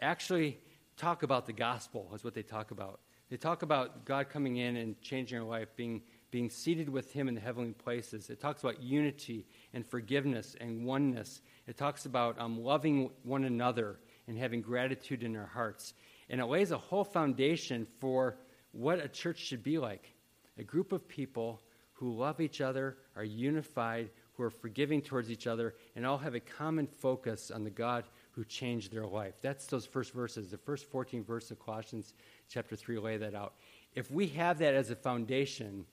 actually 0.00 0.58
talk 0.96 1.22
about 1.22 1.46
the 1.46 1.52
gospel, 1.52 2.10
is 2.14 2.24
what 2.24 2.34
they 2.34 2.42
talk 2.42 2.70
about. 2.70 3.00
They 3.28 3.36
talk 3.36 3.62
about 3.62 4.04
God 4.04 4.28
coming 4.28 4.56
in 4.56 4.76
and 4.76 5.00
changing 5.02 5.38
our 5.38 5.44
life, 5.44 5.68
being, 5.76 6.02
being 6.30 6.48
seated 6.48 6.88
with 6.88 7.12
Him 7.12 7.28
in 7.28 7.34
the 7.34 7.40
heavenly 7.40 7.72
places. 7.72 8.30
It 8.30 8.40
talks 8.40 8.62
about 8.62 8.80
unity 8.80 9.46
and 9.74 9.84
forgiveness 9.84 10.56
and 10.60 10.86
oneness. 10.86 11.40
It 11.66 11.76
talks 11.76 12.06
about 12.06 12.40
um, 12.40 12.62
loving 12.62 13.10
one 13.24 13.44
another 13.44 13.98
and 14.28 14.38
having 14.38 14.62
gratitude 14.62 15.22
in 15.22 15.36
our 15.36 15.46
hearts. 15.46 15.94
And 16.28 16.40
it 16.40 16.46
lays 16.46 16.70
a 16.70 16.78
whole 16.78 17.04
foundation 17.04 17.86
for 17.98 18.38
what 18.72 19.04
a 19.04 19.08
church 19.08 19.38
should 19.38 19.62
be 19.62 19.78
like 19.78 20.12
a 20.58 20.64
group 20.64 20.92
of 20.92 21.06
people 21.06 21.60
who 21.92 22.16
love 22.16 22.40
each 22.40 22.60
other, 22.60 22.96
are 23.14 23.24
unified, 23.24 24.10
who 24.34 24.42
are 24.42 24.50
forgiving 24.50 25.00
towards 25.00 25.30
each 25.30 25.46
other, 25.46 25.74
and 25.94 26.06
all 26.06 26.18
have 26.18 26.34
a 26.34 26.40
common 26.40 26.86
focus 26.86 27.50
on 27.50 27.64
the 27.64 27.70
God 27.70 28.04
who 28.36 28.44
changed 28.44 28.92
their 28.92 29.06
life. 29.06 29.34
That's 29.40 29.66
those 29.66 29.86
first 29.86 30.12
verses. 30.12 30.50
The 30.50 30.58
first 30.58 30.84
14 30.84 31.24
verses 31.24 31.52
of 31.52 31.58
Colossians 31.58 32.12
chapter 32.48 32.76
3 32.76 32.98
lay 32.98 33.16
that 33.16 33.34
out. 33.34 33.54
If 33.94 34.10
we 34.10 34.26
have 34.28 34.58
that 34.58 34.74
as 34.74 34.90
a 34.90 34.94
foundation, 34.94 35.86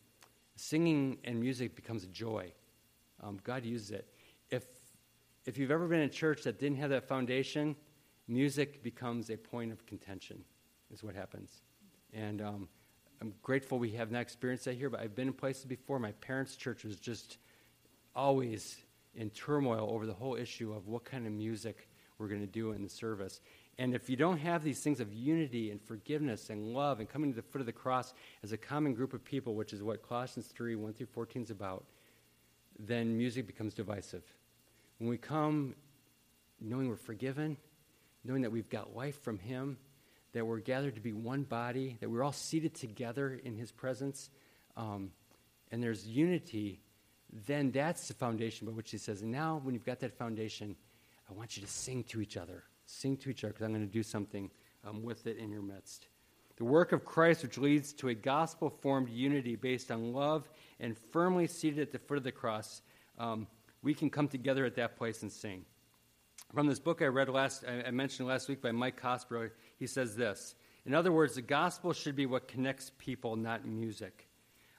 singing 0.58 1.18
and 1.24 1.40
music 1.40 1.74
becomes 1.74 2.04
a 2.04 2.08
joy. 2.08 2.52
Um, 3.24 3.40
God 3.46 3.64
uses 3.64 3.92
it. 3.92 4.10
If, 4.52 4.66
if 5.46 5.58
you've 5.58 5.72
ever 5.72 5.88
been 5.88 6.02
in 6.02 6.10
a 6.10 6.12
church 6.12 6.44
that 6.44 6.60
didn't 6.60 6.78
have 6.78 6.90
that 6.90 7.08
foundation, 7.08 7.78
music 8.28 8.84
becomes 8.84 9.30
a 9.30 9.38
point 9.38 9.72
of 9.72 9.86
contention, 9.86 10.44
is 10.92 11.02
what 11.02 11.16
happens. 11.16 11.62
And 12.14 12.42
um, 12.42 12.68
I'm 13.22 13.34
grateful 13.42 13.80
we 13.80 13.92
have 13.92 14.12
not 14.12 14.22
experienced 14.22 14.66
that 14.66 14.76
here, 14.76 14.90
but 14.90 15.00
I've 15.00 15.16
been 15.16 15.28
in 15.28 15.34
places 15.34 15.64
before. 15.64 15.98
My 15.98 16.12
parents' 16.12 16.58
church 16.58 16.84
was 16.84 16.98
just 16.98 17.38
always 18.14 18.76
in 19.16 19.30
turmoil 19.30 19.90
over 19.90 20.06
the 20.06 20.14
whole 20.14 20.36
issue 20.36 20.74
of 20.74 20.88
what 20.88 21.06
kind 21.06 21.26
of 21.26 21.32
music 21.32 21.88
we're 22.24 22.30
going 22.30 22.42
to 22.42 22.48
do 22.48 22.72
in 22.72 22.82
the 22.82 22.90
service. 22.90 23.42
And 23.78 23.94
if 23.94 24.10
you 24.10 24.16
don't 24.16 24.38
have 24.38 24.64
these 24.64 24.80
things 24.80 25.00
of 25.00 25.14
unity 25.14 25.70
and 25.70 25.82
forgiveness 25.82 26.50
and 26.50 26.74
love 26.74 27.00
and 27.00 27.10
coming 27.10 27.32
to 27.32 27.36
the 27.36 27.42
foot 27.42 27.60
of 27.60 27.66
the 27.66 27.74
cross 27.74 28.14
as 28.44 28.52
a 28.52 28.58
common 28.58 28.94
group 28.94 29.14
of 29.14 29.24
people, 29.24 29.56
which 29.56 29.74
is 29.74 29.84
what 29.84 30.08
Colossians 30.08 30.48
3 30.48 30.76
1 30.76 30.94
through 30.94 31.08
14 31.08 31.44
is 31.44 31.50
about, 31.50 31.84
then 32.80 33.18
music 33.18 33.46
becomes 33.46 33.74
divisive. 33.74 34.24
When 35.00 35.10
we 35.10 35.18
come 35.18 35.76
knowing 36.62 36.88
we're 36.88 36.96
forgiven, 36.96 37.58
knowing 38.24 38.44
that 38.44 38.52
we've 38.52 38.70
got 38.70 38.96
life 38.96 39.22
from 39.22 39.38
Him, 39.38 39.78
that 40.34 40.46
we're 40.46 40.60
gathered 40.60 40.96
to 40.96 41.02
be 41.02 41.12
one 41.12 41.44
body, 41.44 41.98
that 42.00 42.10
we're 42.10 42.24
all 42.24 42.32
seated 42.32 42.74
together 42.74 43.40
in 43.44 43.58
His 43.58 43.72
presence, 43.72 44.30
um, 44.78 45.12
and 45.72 45.84
there's 45.84 46.08
unity, 46.08 46.80
then 47.48 47.72
that's 47.72 48.08
the 48.08 48.14
foundation 48.14 48.66
by 48.66 48.74
which 48.74 48.92
He 48.92 48.98
says, 48.98 49.22
now 49.22 49.60
when 49.64 49.74
you've 49.74 49.86
got 49.86 50.00
that 50.00 50.18
foundation, 50.18 50.76
I 51.30 51.34
want 51.34 51.58
you 51.58 51.64
to 51.64 51.70
sing 51.70 52.04
to 52.06 52.22
each 52.22 52.38
other. 52.38 52.64
Sing 52.86 53.18
to 53.18 53.30
each 53.30 53.44
other 53.44 53.54
because 53.54 53.66
I'm 53.66 53.74
going 53.74 53.88
to 53.88 53.92
do 53.92 54.04
something 54.04 54.50
um, 54.86 55.04
with 55.04 55.28
it 55.28 55.38
in 55.38 55.52
your 55.52 55.62
midst. 55.62 56.08
The 56.58 56.66
work 56.66 56.92
of 56.92 57.04
Christ, 57.04 57.44
which 57.44 57.58
leads 57.58 57.94
to 57.94 58.10
a 58.10 58.14
gospel 58.14 58.70
formed 58.70 59.10
unity 59.10 59.56
based 59.56 59.92
on 59.92 60.14
love 60.14 60.48
and 60.80 60.96
firmly 60.98 61.48
seated 61.48 61.80
at 61.80 61.92
the 61.92 62.00
foot 62.00 62.18
of 62.18 62.24
the 62.24 62.32
cross, 62.32 62.82
um, 63.18 63.48
we 63.82 63.94
can 63.94 64.10
come 64.10 64.28
together 64.28 64.66
at 64.66 64.76
that 64.76 64.98
place 64.98 65.24
and 65.24 65.32
sing. 65.32 65.66
From 66.54 66.68
this 66.68 66.80
book 66.80 67.02
I 67.02 67.06
read 67.06 67.30
last, 67.30 67.64
I 67.68 67.90
mentioned 67.90 68.28
last 68.28 68.48
week 68.48 68.62
by 68.62 68.72
Mike 68.72 69.02
Cosper, 69.02 69.52
he 69.80 69.88
says 69.88 70.16
this. 70.16 70.56
In 70.86 70.94
other 70.94 71.12
words, 71.12 71.36
the 71.36 71.42
gospel 71.42 71.94
should 71.94 72.16
be 72.16 72.26
what 72.26 72.48
connects 72.48 72.92
people, 73.00 73.36
not 73.36 73.66
music. 73.66 74.28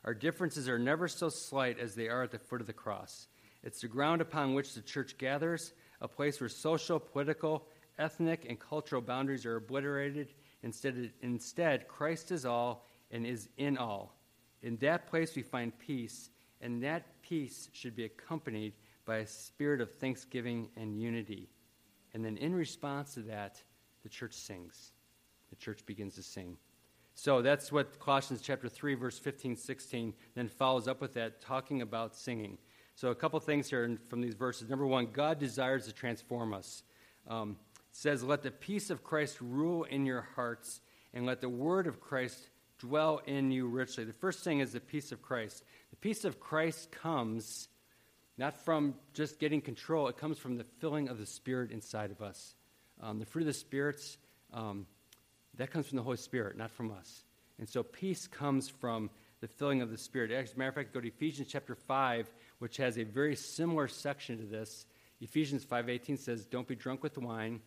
Our 0.04 0.14
differences 0.14 0.68
are 0.68 0.78
never 0.78 1.09
so 1.09 1.30
slight 1.30 1.80
as 1.80 1.94
they 1.94 2.09
are 2.09 2.22
at 2.22 2.30
the 2.30 2.38
foot 2.38 2.61
of 2.61 2.66
the 2.66 2.72
cross. 2.72 3.26
It's 3.62 3.80
the 3.80 3.88
ground 3.88 4.20
upon 4.20 4.54
which 4.54 4.74
the 4.74 4.83
church 4.83 5.16
gathers, 5.16 5.72
a 6.00 6.09
place 6.09 6.40
where 6.40 6.48
social, 6.48 6.98
political, 6.98 7.66
ethnic, 7.98 8.46
and 8.48 8.59
cultural 8.59 9.00
boundaries 9.00 9.46
are 9.46 9.57
obliterated. 9.57 10.35
Instead, 10.62 11.12
instead, 11.22 11.88
Christ 11.88 12.30
is 12.30 12.44
all 12.44 12.87
and 13.11 13.26
is 13.26 13.48
in 13.57 13.76
all. 13.78 14.16
In 14.62 14.76
that 14.78 15.07
place, 15.07 15.37
we 15.37 15.42
find 15.42 15.78
peace, 15.78 16.30
and 16.61 16.83
that 16.83 17.20
peace 17.22 17.68
should 17.72 17.94
be 17.94 18.04
accompanied 18.04 18.72
by 19.04 19.18
a 19.18 19.26
spirit 19.26 19.80
of 19.80 19.92
thanksgiving 19.92 20.68
and 20.76 20.98
unity. 20.98 21.50
And 22.14 22.24
then, 22.24 22.37
in 22.38 22.54
response 22.54 23.14
to 23.14 23.20
that, 23.20 23.62
the 24.02 24.09
church 24.09 24.35
sings. 24.35 24.92
The 25.50 25.57
church 25.57 25.85
begins 25.85 26.14
to 26.14 26.22
sing. 26.22 26.57
So 27.14 27.42
that's 27.42 27.70
what 27.70 27.98
Colossians 28.00 28.42
chapter 28.42 28.68
3, 28.68 28.94
verse 28.94 29.18
15, 29.18 29.57
16 29.57 30.14
then 30.35 30.48
follows 30.48 30.88
up 30.88 31.00
with 31.00 31.14
that, 31.14 31.40
talking 31.40 31.80
about 31.83 32.16
singing. 32.16 32.59
So, 32.96 33.11
a 33.11 33.14
couple 33.14 33.40
things 33.40 33.68
here 33.68 33.98
from 34.09 34.20
these 34.20 34.35
verses. 34.35 34.68
Number 34.68 34.87
one, 34.87 35.09
God 35.12 35.38
desires 35.38 35.87
to 35.87 35.92
transform 35.92 36.54
us. 36.54 36.83
Um, 37.28 37.57
it 37.90 37.96
says, 37.96 38.22
Let 38.22 38.42
the 38.42 38.50
peace 38.50 38.90
of 38.90 39.02
Christ 39.02 39.38
rule 39.40 39.85
in 39.85 40.07
your 40.07 40.28
hearts, 40.37 40.80
and 41.12 41.26
let 41.26 41.40
the 41.40 41.48
word 41.48 41.87
of 41.87 42.00
Christ 42.00 42.50
dwell 42.78 43.20
in 43.26 43.50
you 43.50 43.66
richly. 43.66 44.04
The 44.04 44.12
first 44.12 44.44
thing 44.44 44.61
is 44.61 44.72
the 44.72 44.80
peace 44.80 45.11
of 45.12 45.22
Christ. 45.22 45.64
The 45.90 45.96
peace 45.96 46.24
of 46.24 46.38
Christ 46.38 46.92
comes 46.92 47.68
not 48.37 48.64
from 48.64 48.94
just 49.12 49.38
getting 49.38 49.61
control, 49.61 50.09
it 50.09 50.16
comes 50.16 50.38
from 50.38 50.57
the 50.57 50.64
filling 50.80 51.09
of 51.09 51.18
the 51.18 51.26
Spirit 51.26 51.70
inside 51.70 52.11
of 52.11 52.20
us. 52.20 52.54
Um, 53.00 53.18
the 53.18 53.26
fruit 53.26 53.42
of 53.42 53.46
the 53.46 53.52
Spirits, 53.52 54.18
um, 54.52 54.87
that 55.57 55.70
comes 55.70 55.87
from 55.87 55.96
the 55.96 56.02
Holy 56.02 56.16
Spirit, 56.16 56.57
not 56.57 56.70
from 56.70 56.90
us. 56.90 57.24
And 57.59 57.68
so 57.68 57.83
peace 57.83 58.26
comes 58.26 58.68
from 58.68 59.11
the 59.40 59.46
filling 59.46 59.83
of 59.83 59.90
the 59.90 59.98
Spirit. 59.98 60.33
As 60.33 60.52
a 60.52 60.59
matter 60.59 60.70
of 60.70 60.74
fact, 60.74 60.94
go 60.94 61.00
to 61.00 61.09
Ephesians 61.09 61.48
chapter 61.48 61.74
5, 61.74 62.28
which 62.64 62.79
has 62.79 62.96
a 62.96 63.03
very 63.03 63.37
similar 63.37 63.87
section 63.87 64.38
to 64.38 64.44
this. 64.44 64.87
Ephesians 65.20 65.66
5.18 65.66 66.18
says, 66.18 66.46
Don't 66.46 66.66
be 66.66 66.74
drunk 66.74 67.03
with 67.03 67.18
wine, 67.18 67.61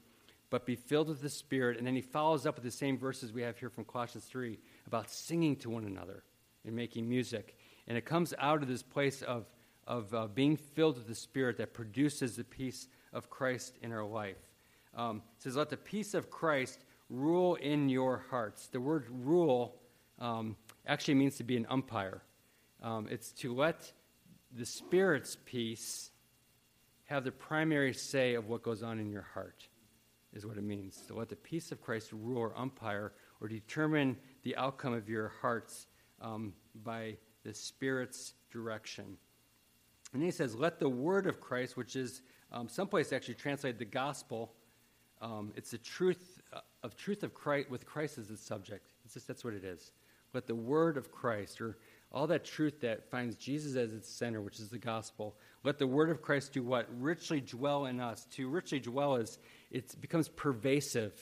but 0.50 0.66
be 0.66 0.76
filled 0.76 1.08
with 1.08 1.22
the 1.22 1.30
Spirit. 1.30 1.78
And 1.78 1.86
then 1.86 1.94
he 1.94 2.02
follows 2.02 2.48
up 2.48 2.56
with 2.56 2.64
the 2.64 2.72
same 2.72 2.98
verses 2.98 3.32
we 3.32 3.44
have 3.44 3.60
here 3.60 3.70
from 3.70 3.84
Colossians 3.84 4.26
3 4.26 4.58
about 4.88 5.12
singing 5.12 5.56
to 5.58 5.70
one 5.70 5.86
another 5.86 6.24
and 6.66 6.76
making 6.76 7.08
music. 7.08 7.60
And 7.88 7.96
it 7.96 8.06
comes 8.06 8.34
out 8.40 8.64
of 8.64 8.68
this 8.68 8.82
place 8.82 9.22
of 9.22 9.46
of 9.86 10.12
uh, 10.16 10.26
being 10.34 10.58
filled 10.58 10.98
with 10.98 11.08
the 11.08 11.14
Spirit 11.14 11.58
that 11.58 11.76
produces 11.76 12.36
the 12.36 12.44
peace 12.44 12.88
of 13.14 13.30
Christ 13.30 13.78
in 13.84 13.92
our 13.92 14.04
life. 14.04 14.36
Um, 14.96 15.22
it 15.38 15.44
says, 15.44 15.56
Let 15.56 15.70
the 15.70 15.78
peace 15.78 16.16
of 16.16 16.32
Christ 16.32 16.80
rule 17.12 17.54
in 17.54 17.88
your 17.88 18.24
hearts. 18.32 18.66
The 18.66 18.82
word 18.82 19.06
rule 19.12 19.80
um, 20.18 20.56
actually 20.88 21.14
means 21.14 21.38
to 21.38 21.44
be 21.44 21.56
an 21.56 21.68
umpire. 21.70 22.24
Um, 22.82 23.08
it's 23.12 23.32
to 23.34 23.54
let 23.54 23.92
the 24.58 24.66
Spirit's 24.66 25.38
peace 25.46 26.10
have 27.06 27.24
the 27.24 27.32
primary 27.32 27.94
say 27.94 28.34
of 28.34 28.48
what 28.48 28.64
goes 28.64 28.84
on 28.84 29.00
in 29.00 29.10
your 29.10 29.26
heart, 29.34 29.68
is 30.34 30.46
what 30.46 30.58
it 30.58 30.64
means. 30.64 31.02
To 31.08 31.14
let 31.14 31.30
the 31.30 31.36
peace 31.36 31.72
of 31.72 31.82
Christ 31.82 32.12
rule 32.12 32.40
or 32.40 32.58
umpire 32.58 33.14
or 33.40 33.48
determine 33.48 34.18
the 34.44 34.56
outcome 34.58 34.94
of 34.94 35.08
your 35.08 35.32
hearts 35.42 35.88
um, 36.22 36.54
by 36.84 37.18
the 37.44 37.54
Spirit's 37.54 38.34
direction. 38.52 39.18
And 40.14 40.24
he 40.24 40.32
says, 40.32 40.56
Let 40.56 40.80
the 40.80 40.90
word 40.90 41.28
of 41.28 41.40
Christ, 41.40 41.78
which 41.78 41.96
is 41.96 42.22
um, 42.52 42.68
someplace 42.68 43.14
actually 43.14 43.36
translated 43.36 43.78
the 43.78 43.86
gospel, 43.86 44.54
um, 45.22 45.52
it's 45.56 45.72
the 45.72 45.78
truth 45.78 46.42
uh, 46.54 46.60
of 46.84 46.96
truth 46.96 47.24
of 47.24 47.34
Christ 47.34 47.70
with 47.70 47.86
Christ 47.86 48.18
as 48.18 48.28
the 48.28 48.38
subject. 48.38 48.94
It's 49.04 49.14
just 49.14 49.28
that's 49.28 49.44
what 49.44 49.54
it 49.54 49.64
is. 49.64 49.92
Let 50.34 50.48
the 50.48 50.56
word 50.56 50.98
of 50.98 51.12
Christ, 51.12 51.62
or 51.62 51.78
all 52.12 52.28
that 52.28 52.46
truth 52.46 52.82
that 52.82 53.10
finds 53.10 53.36
Jesus 53.36 53.76
as 53.76 53.94
its 53.94 54.10
center, 54.10 54.42
which 54.42 54.60
is 54.60 54.70
the 54.70 54.78
gospel, 54.78 55.36
let 55.64 55.78
the 55.78 55.88
word 55.88 56.10
of 56.10 56.22
Christ 56.22 56.54
do 56.54 56.64
what? 56.64 56.88
Richly 57.00 57.42
dwell 57.42 57.86
in 57.86 58.00
us. 58.00 58.26
To 58.36 58.48
richly 58.48 58.80
dwell 58.80 59.16
is 59.16 59.38
it 59.72 60.00
becomes 60.00 60.30
pervasive. 60.30 61.14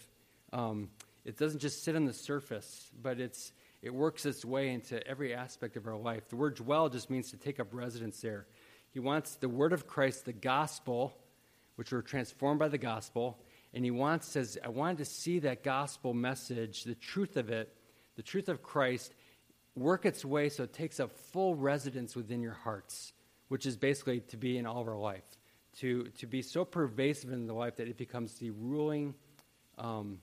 Um, 0.54 0.90
it 1.24 1.38
doesn't 1.38 1.60
just 1.60 1.84
sit 1.84 1.96
on 1.96 2.06
the 2.06 2.14
surface, 2.14 2.92
but 3.02 3.20
it's 3.20 3.52
it 3.82 3.94
works 3.94 4.26
its 4.26 4.44
way 4.44 4.70
into 4.70 5.06
every 5.08 5.34
aspect 5.36 5.78
of 5.78 5.86
our 5.86 5.96
life. 5.98 6.28
The 6.30 6.36
word 6.36 6.56
dwell 6.56 6.90
just 6.90 7.10
means 7.10 7.30
to 7.32 7.38
take 7.38 7.60
up 7.60 7.68
residence 7.72 8.20
there. 8.20 8.48
He 8.92 9.00
wants 9.00 9.36
the 9.36 9.50
word 9.50 9.74
of 9.74 9.86
Christ, 9.86 10.26
the 10.26 10.34
gospel, 10.34 11.14
which 11.76 11.92
we're 11.92 12.02
transformed 12.02 12.60
by 12.60 12.68
the 12.68 12.78
gospel, 12.78 13.38
and 13.74 13.84
he 13.84 13.92
wants 13.92 14.28
says, 14.28 14.58
I 14.64 14.70
wanted 14.70 15.00
to 15.00 15.06
see 15.06 15.40
that 15.40 15.64
gospel 15.64 16.14
message, 16.14 16.84
the 16.84 16.96
truth 16.96 17.38
of 17.38 17.50
it, 17.50 17.76
the 18.16 18.24
truth 18.24 18.50
of 18.50 18.64
Christ, 18.64 19.14
work 19.76 20.06
its 20.06 20.24
way 20.24 20.50
so 20.50 20.64
it 20.64 20.74
takes 20.74 21.00
up 21.00 21.12
full 21.18 21.56
residence 21.56 22.16
within 22.16 22.42
your 22.42 22.54
hearts, 22.54 23.14
which 23.50 23.66
is 23.66 23.76
basically 23.76 24.22
to 24.22 24.38
be 24.38 24.58
in 24.58 24.66
all 24.66 24.82
of 24.82 24.88
our 24.88 24.98
life, 24.98 25.26
to, 25.80 26.06
to 26.18 26.26
be 26.26 26.42
so 26.42 26.64
pervasive 26.64 27.32
in 27.32 27.48
the 27.48 27.54
life 27.54 27.76
that 27.76 27.88
it 27.88 27.98
becomes 27.98 28.36
the 28.36 28.52
ruling 28.52 29.14
um, 29.78 30.20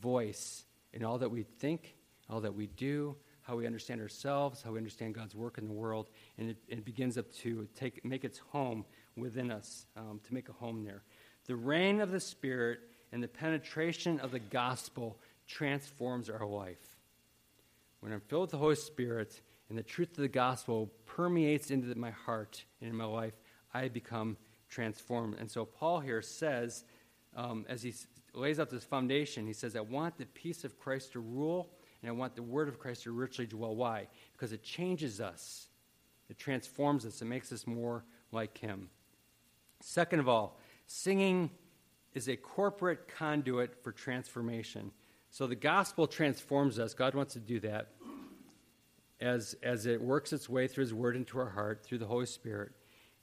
voice 0.00 0.64
in 0.92 1.04
all 1.04 1.18
that 1.18 1.30
we 1.30 1.42
think, 1.42 1.96
all 2.30 2.40
that 2.40 2.54
we 2.54 2.66
do, 2.68 3.16
how 3.42 3.56
we 3.56 3.66
understand 3.66 4.00
ourselves, 4.00 4.62
how 4.62 4.72
we 4.72 4.78
understand 4.78 5.14
God's 5.14 5.34
work 5.34 5.58
in 5.58 5.66
the 5.66 5.72
world, 5.72 6.08
and 6.38 6.50
it, 6.50 6.56
it 6.68 6.84
begins 6.84 7.18
up 7.18 7.30
to 7.32 7.68
take, 7.74 8.04
make 8.04 8.24
its 8.24 8.38
home 8.38 8.84
within 9.16 9.50
us, 9.50 9.86
um, 9.96 10.20
to 10.26 10.32
make 10.34 10.48
a 10.48 10.52
home 10.52 10.84
there. 10.84 11.02
The 11.46 11.56
reign 11.56 12.00
of 12.00 12.10
the 12.10 12.20
Spirit 12.20 12.80
and 13.12 13.22
the 13.22 13.28
penetration 13.28 14.18
of 14.20 14.30
the 14.30 14.38
gospel 14.38 15.18
transforms 15.46 16.30
our 16.30 16.46
life. 16.46 16.93
When 18.04 18.12
I'm 18.12 18.20
filled 18.20 18.42
with 18.42 18.50
the 18.50 18.58
Holy 18.58 18.74
Spirit 18.74 19.40
and 19.70 19.78
the 19.78 19.82
truth 19.82 20.10
of 20.10 20.16
the 20.18 20.28
gospel 20.28 20.92
permeates 21.06 21.70
into 21.70 21.94
my 21.94 22.10
heart 22.10 22.62
and 22.82 22.90
in 22.90 22.94
my 22.94 23.06
life, 23.06 23.32
I 23.72 23.88
become 23.88 24.36
transformed. 24.68 25.36
And 25.38 25.50
so 25.50 25.64
Paul 25.64 26.00
here 26.00 26.20
says, 26.20 26.84
um, 27.34 27.64
as 27.66 27.82
he 27.82 27.94
lays 28.34 28.60
out 28.60 28.68
this 28.68 28.84
foundation, 28.84 29.46
he 29.46 29.54
says, 29.54 29.74
I 29.74 29.80
want 29.80 30.18
the 30.18 30.26
peace 30.26 30.64
of 30.64 30.78
Christ 30.78 31.12
to 31.12 31.20
rule, 31.20 31.70
and 32.02 32.10
I 32.10 32.12
want 32.12 32.36
the 32.36 32.42
word 32.42 32.68
of 32.68 32.78
Christ 32.78 33.04
to 33.04 33.12
richly 33.12 33.46
dwell. 33.46 33.74
Why? 33.74 34.08
Because 34.34 34.52
it 34.52 34.62
changes 34.62 35.18
us, 35.18 35.68
it 36.28 36.36
transforms 36.36 37.06
us, 37.06 37.22
it 37.22 37.24
makes 37.24 37.52
us 37.52 37.66
more 37.66 38.04
like 38.32 38.58
him. 38.58 38.90
Second 39.80 40.20
of 40.20 40.28
all, 40.28 40.60
singing 40.86 41.50
is 42.12 42.28
a 42.28 42.36
corporate 42.36 43.08
conduit 43.08 43.82
for 43.82 43.92
transformation. 43.92 44.90
So 45.30 45.48
the 45.48 45.56
gospel 45.56 46.06
transforms 46.06 46.78
us. 46.78 46.94
God 46.94 47.16
wants 47.16 47.32
to 47.32 47.40
do 47.40 47.58
that 47.58 47.88
as, 49.24 49.56
as 49.62 49.86
it 49.86 50.00
works 50.00 50.32
its 50.32 50.48
way 50.48 50.68
through 50.68 50.82
his 50.82 50.94
word 50.94 51.16
into 51.16 51.38
our 51.38 51.48
heart 51.48 51.82
through 51.82 51.98
the 51.98 52.06
Holy 52.06 52.26
Spirit. 52.26 52.72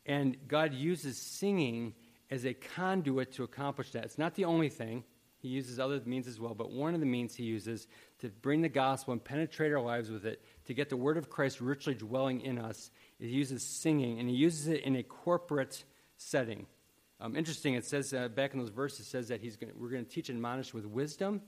And 0.06 0.36
God 0.48 0.74
uses 0.74 1.18
singing 1.18 1.94
as 2.32 2.46
a 2.46 2.54
conduit 2.54 3.34
to 3.34 3.44
accomplish 3.44 3.92
that. 3.92 4.06
It's 4.06 4.18
not 4.18 4.34
the 4.36 4.46
only 4.46 4.70
thing. 4.70 5.04
He 5.38 5.50
uses 5.50 5.80
other 5.80 6.02
means 6.06 6.28
as 6.28 6.40
well, 6.40 6.54
but 6.54 6.72
one 6.72 6.94
of 6.94 7.00
the 7.00 7.06
means 7.06 7.36
he 7.36 7.44
uses 7.44 7.88
to 8.20 8.30
bring 8.30 8.62
the 8.62 8.70
gospel 8.70 9.12
and 9.12 9.24
penetrate 9.24 9.72
our 9.74 9.82
lives 9.82 10.10
with 10.10 10.26
it, 10.26 10.44
to 10.66 10.74
get 10.74 10.90
the 10.90 10.98
word 10.98 11.18
of 11.18 11.30
Christ 11.30 11.62
richly 11.62 11.96
dwelling 11.96 12.42
in 12.42 12.60
us, 12.60 12.92
he 13.20 13.28
uses 13.28 13.64
singing, 13.64 14.20
and 14.20 14.30
he 14.30 14.36
uses 14.36 14.68
it 14.68 14.84
in 14.84 14.96
a 14.96 15.04
corporate 15.04 15.84
setting. 16.18 16.68
Um, 17.20 17.36
interesting, 17.36 17.74
it 17.74 17.86
says 17.86 18.14
uh, 18.14 18.28
back 18.28 18.54
in 18.54 18.60
those 18.60 18.70
verses, 18.70 19.02
it 19.02 19.10
says 19.10 19.28
that 19.30 19.42
he's 19.42 19.56
gonna, 19.56 19.74
we're 19.76 19.90
going 19.90 20.06
to 20.06 20.12
teach 20.12 20.30
and 20.30 20.38
admonish 20.38 20.74
with 20.74 20.86
wisdom, 20.86 21.42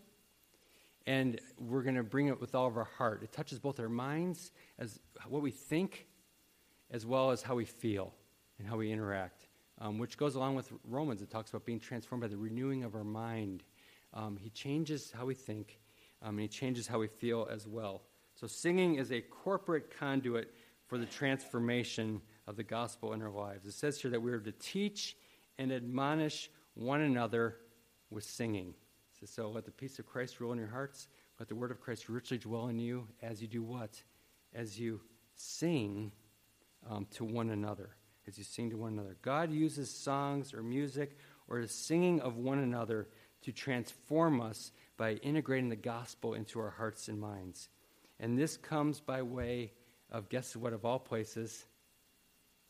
and 1.06 1.40
we're 1.60 1.84
going 1.84 1.96
to 1.96 2.04
bring 2.04 2.28
it 2.28 2.40
with 2.40 2.56
all 2.56 2.68
of 2.68 2.78
our 2.78 2.84
heart. 2.98 3.24
It 3.24 3.32
touches 3.32 3.60
both 3.60 3.80
our 3.80 3.90
minds, 3.90 4.52
as 4.80 5.00
what 5.28 5.42
we 5.42 5.52
think, 5.52 6.08
as 6.92 7.06
well 7.06 7.32
as 7.32 7.42
how 7.42 7.56
we 7.56 7.66
feel 7.66 8.14
and 8.60 8.68
how 8.68 8.78
we 8.78 8.92
interact 8.92 9.48
um, 9.80 9.98
which 9.98 10.18
goes 10.18 10.36
along 10.36 10.56
with 10.56 10.72
Romans. 10.86 11.22
It 11.22 11.30
talks 11.30 11.50
about 11.50 11.66
being 11.66 11.80
transformed 11.80 12.22
by 12.22 12.28
the 12.28 12.38
renewing 12.38 12.84
of 12.84 12.96
our 12.96 13.04
mind. 13.04 13.64
Um, 14.14 14.38
he 14.38 14.50
changes 14.50 15.12
how 15.12 15.26
we 15.26 15.34
think, 15.34 15.80
um, 16.22 16.30
and 16.38 16.42
he 16.42 16.48
changes 16.48 16.88
how 16.88 17.00
we 17.00 17.08
feel 17.08 17.48
as 17.52 17.68
well. 17.68 18.02
So, 18.36 18.48
singing 18.48 18.96
is 18.96 19.12
a 19.12 19.22
corporate 19.22 19.96
conduit 19.98 20.54
for 20.88 20.98
the 20.98 21.06
transformation 21.06 22.22
of 22.48 22.56
the 22.56 22.64
gospel 22.64 23.14
in 23.14 23.22
our 23.22 23.30
lives. 23.30 23.66
It 23.66 23.74
says 23.74 24.02
here 24.02 24.12
that 24.12 24.22
we 24.22 24.32
are 24.32 24.40
to 24.40 24.52
teach 24.52 25.18
and 25.58 25.72
admonish 25.72 26.50
one 26.76 27.02
another 27.02 27.58
with 28.10 28.24
singing. 28.24 28.74
So, 29.26 29.44
so 29.44 29.50
let 29.50 29.66
the 29.66 29.72
peace 29.72 30.00
of 30.00 30.06
Christ 30.06 30.40
rule 30.40 30.52
in 30.52 30.60
your 30.60 30.68
hearts. 30.68 31.08
Let 31.40 31.48
the 31.48 31.56
word 31.56 31.72
of 31.72 31.80
Christ 31.80 32.10
richly 32.10 32.38
dwell 32.38 32.68
in 32.68 32.80
you 32.80 33.08
as 33.22 33.42
you 33.42 33.48
do 33.48 33.64
what? 33.64 34.02
As 34.54 34.80
you 34.80 35.02
sing 35.36 36.12
um, 36.90 37.08
to 37.16 37.24
one 37.24 37.50
another 37.50 37.92
as 38.28 38.38
you 38.38 38.44
sing 38.44 38.70
to 38.70 38.78
one 38.78 38.94
another. 38.94 39.18
God 39.22 39.52
uses 39.52 39.90
songs 39.90 40.54
or 40.54 40.64
music 40.64 41.18
or 41.48 41.62
the 41.62 41.68
singing 41.68 42.22
of 42.22 42.38
one 42.38 42.60
another 42.60 43.08
to 43.44 43.52
transform 43.52 44.40
us 44.42 44.72
by 44.98 45.14
integrating 45.16 45.70
the 45.70 45.76
gospel 45.76 46.34
into 46.34 46.60
our 46.60 46.70
hearts 46.70 47.08
and 47.08 47.20
minds. 47.20 47.70
And 48.20 48.38
this 48.38 48.56
comes 48.56 49.02
by 49.02 49.22
way 49.22 49.74
of, 50.10 50.30
guess 50.30 50.56
what, 50.56 50.74
of 50.74 50.86
all 50.86 51.00
places? 51.00 51.66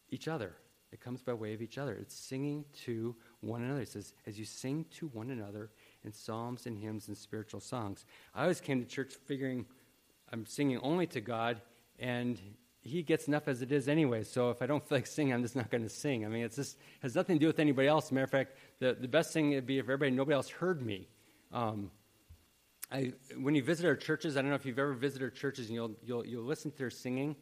Each 0.10 0.28
other. 0.28 0.56
It 0.92 1.02
comes 1.02 1.22
by 1.22 1.34
way 1.34 1.54
of 1.54 1.62
each 1.62 1.78
other. 1.78 1.94
It's 1.94 2.16
singing 2.16 2.66
to 2.86 3.16
one 3.42 3.64
another. 3.64 3.82
It 3.82 3.90
says, 3.90 4.14
as 4.26 4.40
you 4.40 4.46
sing 4.46 4.86
to 4.98 5.08
one 5.08 5.30
another 5.30 5.70
in 6.04 6.14
psalms 6.14 6.66
and 6.66 6.78
hymns 6.78 7.08
and 7.08 7.18
spiritual 7.18 7.60
songs. 7.60 8.06
I 8.36 8.44
always 8.44 8.62
came 8.62 8.80
to 8.82 8.88
church 8.88 9.14
figuring 9.26 9.66
I'm 10.32 10.48
singing 10.48 10.80
only 10.80 11.06
to 11.08 11.22
God, 11.22 11.62
and 12.00 12.40
he 12.82 13.04
gets 13.04 13.28
enough 13.28 13.48
as 13.48 13.62
it 13.62 13.72
is 13.72 13.88
anyway. 13.88 14.24
So 14.24 14.50
if 14.50 14.64
I 14.64 14.66
don't 14.66 14.84
feel 14.84 14.98
like 14.98 15.08
singing, 15.08 15.32
I'm 15.32 15.44
just 15.44 15.56
not 15.56 15.70
going 15.70 15.84
to 15.84 15.90
sing. 15.90 16.26
I 16.26 16.28
mean, 16.28 16.44
it 16.44 16.54
just 16.54 16.78
has 17.02 17.16
nothing 17.16 17.36
to 17.36 17.40
do 17.40 17.46
with 17.48 17.60
anybody 17.60 17.88
else. 17.88 18.12
Matter 18.12 18.24
of 18.24 18.32
fact, 18.32 18.58
the, 18.80 18.98
the 19.00 19.08
best 19.08 19.32
thing 19.32 19.52
would 19.52 19.68
be 19.68 19.78
if 19.78 19.86
everybody, 19.86 20.12
nobody 20.12 20.34
else 20.34 20.50
heard 20.50 20.82
me. 20.82 21.08
Um, 21.52 21.92
I, 22.92 23.14
when 23.40 23.54
you 23.54 23.64
visit 23.64 23.86
our 23.86 23.96
churches, 23.96 24.36
I 24.36 24.42
don't 24.42 24.50
know 24.50 24.56
if 24.56 24.66
you've 24.66 24.80
ever 24.80 24.94
visited 24.94 25.24
our 25.24 25.30
churches 25.30 25.68
and 25.68 25.76
you'll, 25.76 25.96
you'll, 26.04 26.26
you'll 26.26 26.44
listen 26.44 26.72
to 26.72 26.78
their 26.78 26.90
singing. 26.90 27.36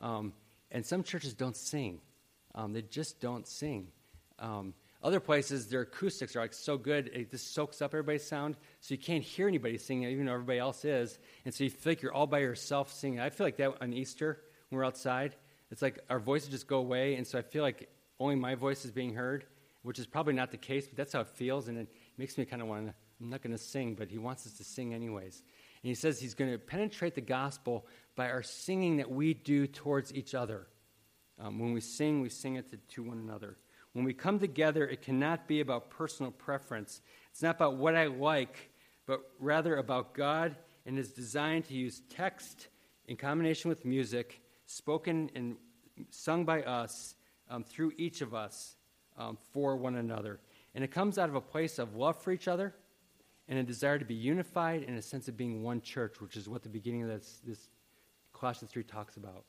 Um, 0.00 0.32
and 0.72 0.84
some 0.84 1.04
churches 1.04 1.34
don't 1.34 1.56
sing. 1.56 2.00
Um, 2.54 2.72
they 2.72 2.82
just 2.82 3.20
don't 3.20 3.46
sing. 3.46 3.88
Um, 4.40 4.74
other 5.04 5.20
places, 5.20 5.66
their 5.66 5.82
acoustics 5.82 6.34
are 6.34 6.40
like 6.40 6.54
so 6.54 6.78
good, 6.78 7.10
it 7.12 7.30
just 7.30 7.52
soaks 7.52 7.82
up 7.82 7.92
everybody's 7.92 8.26
sound, 8.26 8.56
so 8.80 8.94
you 8.94 8.98
can't 8.98 9.22
hear 9.22 9.46
anybody 9.46 9.76
singing, 9.76 10.08
even 10.08 10.24
though 10.24 10.32
everybody 10.32 10.58
else 10.58 10.84
is. 10.84 11.18
And 11.44 11.52
so 11.52 11.62
you 11.62 11.70
feel 11.70 11.90
like 11.90 12.00
you're 12.00 12.14
all 12.14 12.26
by 12.26 12.38
yourself 12.38 12.90
singing. 12.90 13.20
I 13.20 13.28
feel 13.28 13.46
like 13.46 13.58
that 13.58 13.74
on 13.82 13.92
Easter 13.92 14.40
when 14.70 14.78
we're 14.78 14.84
outside. 14.84 15.36
It's 15.70 15.82
like 15.82 15.98
our 16.08 16.18
voices 16.18 16.48
just 16.48 16.66
go 16.66 16.78
away, 16.78 17.16
and 17.16 17.26
so 17.26 17.38
I 17.38 17.42
feel 17.42 17.62
like 17.62 17.90
only 18.18 18.34
my 18.34 18.54
voice 18.54 18.86
is 18.86 18.90
being 18.90 19.14
heard, 19.14 19.44
which 19.82 19.98
is 19.98 20.06
probably 20.06 20.32
not 20.32 20.50
the 20.50 20.56
case, 20.56 20.86
but 20.86 20.96
that's 20.96 21.12
how 21.12 21.20
it 21.20 21.28
feels, 21.28 21.68
and 21.68 21.76
it 21.76 21.88
makes 22.16 22.38
me 22.38 22.46
kind 22.46 22.62
of 22.62 22.68
want 22.68 22.86
to. 22.86 22.94
I'm 23.20 23.28
not 23.28 23.42
going 23.42 23.56
to 23.56 23.62
sing, 23.62 23.94
but 23.94 24.08
he 24.08 24.18
wants 24.18 24.46
us 24.46 24.54
to 24.54 24.64
sing 24.64 24.94
anyways. 24.94 25.42
And 25.82 25.88
he 25.88 25.94
says 25.94 26.18
he's 26.18 26.34
going 26.34 26.50
to 26.50 26.58
penetrate 26.58 27.14
the 27.14 27.20
gospel 27.20 27.86
by 28.16 28.30
our 28.30 28.42
singing 28.42 28.96
that 28.96 29.10
we 29.10 29.34
do 29.34 29.66
towards 29.66 30.14
each 30.14 30.34
other. 30.34 30.66
Um, 31.38 31.58
when 31.58 31.72
we 31.72 31.80
sing, 31.80 32.22
we 32.22 32.30
sing 32.30 32.56
it 32.56 32.70
to, 32.70 32.76
to 32.94 33.02
one 33.02 33.18
another. 33.18 33.56
When 33.94 34.04
we 34.04 34.12
come 34.12 34.38
together, 34.38 34.86
it 34.86 35.02
cannot 35.02 35.46
be 35.46 35.60
about 35.60 35.88
personal 35.88 36.32
preference. 36.32 37.00
It's 37.30 37.42
not 37.42 37.56
about 37.56 37.76
what 37.76 37.94
I 37.94 38.06
like, 38.06 38.70
but 39.06 39.20
rather 39.38 39.76
about 39.76 40.14
God 40.14 40.56
and 40.84 40.98
is 40.98 41.12
designed 41.12 41.66
to 41.66 41.74
use 41.74 42.02
text 42.10 42.68
in 43.06 43.16
combination 43.16 43.68
with 43.68 43.84
music 43.84 44.40
spoken 44.66 45.30
and 45.34 45.56
sung 46.10 46.44
by 46.44 46.62
us 46.62 47.14
um, 47.48 47.62
through 47.62 47.92
each 47.96 48.20
of 48.20 48.34
us 48.34 48.76
um, 49.16 49.38
for 49.52 49.76
one 49.76 49.94
another. 49.94 50.40
And 50.74 50.82
it 50.82 50.90
comes 50.90 51.16
out 51.16 51.28
of 51.28 51.36
a 51.36 51.40
place 51.40 51.78
of 51.78 51.94
love 51.94 52.20
for 52.20 52.32
each 52.32 52.48
other 52.48 52.74
and 53.48 53.58
a 53.58 53.62
desire 53.62 53.98
to 53.98 54.04
be 54.04 54.14
unified 54.14 54.82
and 54.82 54.98
a 54.98 55.02
sense 55.02 55.28
of 55.28 55.36
being 55.36 55.62
one 55.62 55.80
church, 55.80 56.20
which 56.20 56.36
is 56.36 56.48
what 56.48 56.64
the 56.64 56.68
beginning 56.68 57.02
of 57.02 57.08
this, 57.08 57.40
this 57.46 57.68
Colossians 58.32 58.72
3 58.72 58.82
talks 58.82 59.16
about. 59.16 59.44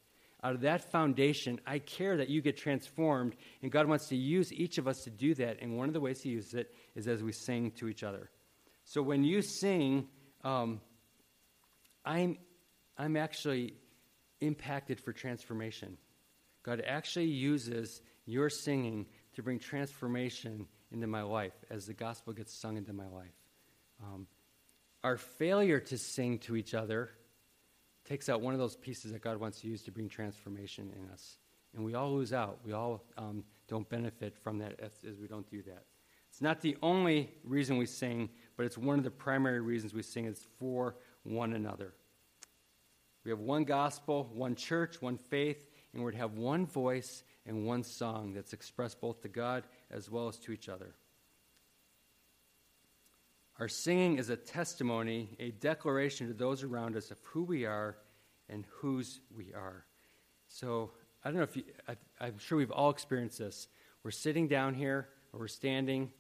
Out 0.46 0.54
of 0.54 0.62
that 0.62 0.92
foundation, 0.92 1.60
I 1.66 1.80
care 1.80 2.18
that 2.18 2.30
you 2.30 2.40
get 2.40 2.56
transformed, 2.56 3.36
and 3.64 3.72
God 3.72 3.88
wants 3.88 4.10
to 4.10 4.16
use 4.16 4.54
each 4.54 4.78
of 4.78 4.88
us 4.88 5.02
to 5.06 5.10
do 5.10 5.34
that. 5.34 5.58
And 5.60 5.76
one 5.76 5.88
of 5.88 5.96
the 5.96 6.00
ways 6.00 6.22
He 6.22 6.30
uses 6.30 6.54
it 6.54 6.72
is 6.94 7.08
as 7.08 7.24
we 7.24 7.32
sing 7.32 7.72
to 7.80 7.88
each 7.88 8.04
other. 8.04 8.30
So 8.84 9.02
when 9.02 9.24
you 9.24 9.42
sing, 9.42 10.08
um, 10.44 10.82
I'm, 12.06 12.38
I'm 12.96 13.18
actually 13.18 13.74
impacted 14.40 15.02
for 15.02 15.14
transformation. 15.14 15.98
God 16.62 16.84
actually 16.86 17.30
uses 17.30 18.04
your 18.28 18.52
singing 18.52 19.08
to 19.34 19.42
bring 19.42 19.58
transformation 19.58 20.68
into 20.92 21.08
my 21.08 21.24
life 21.24 21.56
as 21.72 21.88
the 21.88 21.96
gospel 21.96 22.34
gets 22.34 22.54
sung 22.62 22.78
into 22.78 22.94
my 22.94 23.08
life. 23.08 23.34
Um, 24.00 24.28
our 25.04 25.18
failure 25.18 25.80
to 25.80 25.98
sing 25.98 26.38
to 26.40 26.56
each 26.56 26.76
other 26.76 27.10
takes 28.06 28.30
out 28.30 28.42
one 28.42 28.54
of 28.54 28.60
those 28.60 28.76
pieces 28.76 29.12
that 29.12 29.22
God 29.22 29.38
wants 29.38 29.62
to 29.62 29.68
use 29.68 29.82
to 29.84 29.92
bring 29.92 30.08
transformation 30.08 30.92
in 30.96 31.10
us. 31.12 31.38
And 31.76 31.84
we 31.84 31.94
all 31.96 32.14
lose 32.14 32.32
out. 32.32 32.60
We 32.64 32.74
all 32.74 33.04
um, 33.18 33.44
don't 33.68 33.88
benefit 33.90 34.38
from 34.38 34.60
that 34.60 34.80
as, 34.80 34.92
as 35.10 35.20
we 35.20 35.28
don't 35.28 35.50
do 35.50 35.62
that. 35.64 35.84
It's 36.30 36.42
not 36.42 36.62
the 36.62 36.78
only 36.82 37.32
reason 37.44 37.78
we 37.78 37.86
sing, 37.86 38.30
but 38.58 38.66
it's 38.66 38.78
one 38.78 38.98
of 38.98 39.04
the 39.04 39.12
primary 39.12 39.62
reasons 39.62 39.94
we 39.94 40.02
sing. 40.02 40.26
It's 40.26 40.46
for 40.60 40.96
one 41.24 41.54
another. 41.54 41.94
We 43.24 43.32
have 43.32 43.40
one 43.40 43.64
gospel, 43.64 44.30
one 44.34 44.56
church, 44.56 45.02
one 45.02 45.18
faith, 45.18 45.66
and 45.94 46.04
we're 46.04 46.12
to 46.12 46.18
have 46.18 46.34
one 46.34 46.66
voice 46.66 47.24
and 47.46 47.66
one 47.66 47.84
song 47.84 48.34
that's 48.34 48.54
expressed 48.54 49.02
both 49.02 49.22
to 49.22 49.30
God 49.30 49.64
as 49.90 50.12
well 50.12 50.28
as 50.28 50.38
to 50.40 50.52
each 50.52 50.70
other. 50.70 50.94
Our 53.60 53.68
singing 53.70 54.18
is 54.18 54.30
a 54.30 54.36
testimony, 54.36 55.30
a 55.40 55.52
declaration 55.52 56.28
to 56.28 56.34
those 56.34 56.64
around 56.64 56.98
us 56.98 57.12
of 57.12 57.18
who 57.24 57.44
we 57.44 57.66
are 57.66 57.98
and 58.50 58.66
whose 58.70 59.22
we 59.36 59.54
are. 59.54 59.86
So, 60.48 60.92
I 61.24 61.30
don't 61.30 61.38
know 61.38 61.44
if 61.44 61.58
you, 61.58 61.64
I, 62.20 62.28
am 62.28 62.38
sure 62.38 62.58
we've 62.58 62.70
all 62.70 62.92
experienced 62.92 63.40
this. 63.40 63.68
We're 64.04 64.12
sitting 64.12 64.48
down 64.48 64.76
here, 64.76 65.08
or 65.34 65.40
we're 65.40 65.48
standing, 65.48 66.12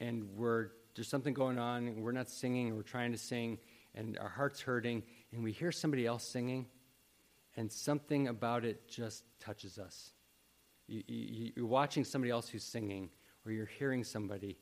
and 0.00 0.24
we're, 0.36 0.70
there's 0.96 1.06
something 1.06 1.34
going 1.34 1.58
on, 1.58 1.86
and 1.86 2.02
we're 2.02 2.10
not 2.10 2.28
singing, 2.28 2.72
or 2.72 2.74
we're 2.76 2.82
trying 2.82 3.12
to 3.12 3.18
sing, 3.18 3.58
and 3.94 4.18
our 4.18 4.28
heart's 4.28 4.60
hurting, 4.60 5.04
and 5.32 5.44
we 5.44 5.52
hear 5.52 5.70
somebody 5.70 6.04
else 6.04 6.24
singing, 6.24 6.66
and 7.56 7.70
something 7.70 8.26
about 8.26 8.64
it 8.64 8.88
just 8.88 9.22
touches 9.38 9.78
us. 9.78 10.10
You, 10.88 11.04
you, 11.06 11.52
you're 11.54 11.66
watching 11.66 12.04
somebody 12.04 12.32
else 12.32 12.48
who's 12.48 12.64
singing, 12.64 13.10
or 13.46 13.52
you're 13.52 13.66
hearing 13.66 14.02
somebody, 14.02 14.58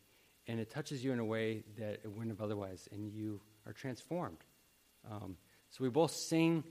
and 0.48 0.58
it 0.58 0.70
touches 0.70 1.04
you 1.04 1.12
in 1.12 1.18
a 1.18 1.24
way 1.24 1.62
that 1.78 2.00
it 2.02 2.10
wouldn't 2.10 2.30
have 2.30 2.40
otherwise, 2.40 2.88
and 2.90 3.12
you 3.12 3.40
are 3.66 3.72
transformed. 3.72 4.38
Um, 5.08 5.36
so 5.70 5.84
we 5.84 5.90
both 5.90 6.10
sing 6.10 6.64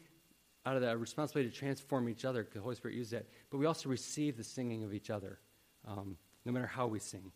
out 0.66 0.76
of 0.76 0.82
the 0.82 0.98
responsibility 0.98 1.50
to 1.50 1.56
transform 1.56 2.10
each 2.10 2.26
other, 2.26 2.44
because 2.44 2.56
the 2.56 2.62
Holy 2.62 2.76
Spirit 2.76 2.98
uses 2.98 3.12
that, 3.12 3.28
but 3.52 3.60
we 3.60 3.68
also 3.68 3.88
receive 3.88 4.36
the 4.36 4.44
singing 4.44 4.84
of 4.84 4.94
each 4.94 5.10
other, 5.10 5.40
um, 5.88 6.18
no 6.44 6.52
matter 6.52 6.66
how 6.66 6.88
we 6.88 7.00
sing. 7.00 7.32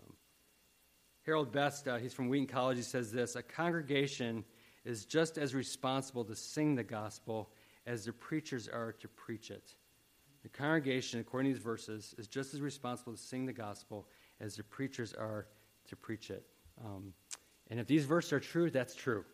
Um, 0.00 0.14
Harold 1.26 1.52
Best, 1.52 1.88
uh, 1.88 1.98
he's 1.98 2.14
from 2.14 2.28
Wheaton 2.28 2.46
College, 2.46 2.76
he 2.76 2.82
says 2.82 3.10
this 3.10 3.34
A 3.34 3.42
congregation 3.42 4.44
is 4.84 5.04
just 5.04 5.36
as 5.36 5.54
responsible 5.54 6.24
to 6.24 6.36
sing 6.36 6.76
the 6.76 6.84
gospel 6.84 7.50
as 7.86 8.04
the 8.04 8.12
preachers 8.12 8.68
are 8.68 8.92
to 9.00 9.08
preach 9.08 9.50
it. 9.50 9.74
The 10.44 10.48
congregation, 10.48 11.20
according 11.20 11.50
to 11.50 11.54
these 11.54 11.64
verses, 11.64 12.14
is 12.18 12.26
just 12.26 12.54
as 12.54 12.60
responsible 12.60 13.12
to 13.12 13.18
sing 13.18 13.46
the 13.46 13.52
gospel 13.52 14.08
as 14.40 14.56
the 14.56 14.64
preachers 14.64 15.12
are 15.12 15.46
to 15.92 15.96
preach 15.96 16.30
it. 16.30 16.44
Um, 16.84 17.12
and 17.70 17.78
if 17.78 17.86
these 17.86 18.04
verses 18.04 18.32
are 18.32 18.40
true, 18.40 18.70
that's 18.70 18.94
true. 18.94 19.24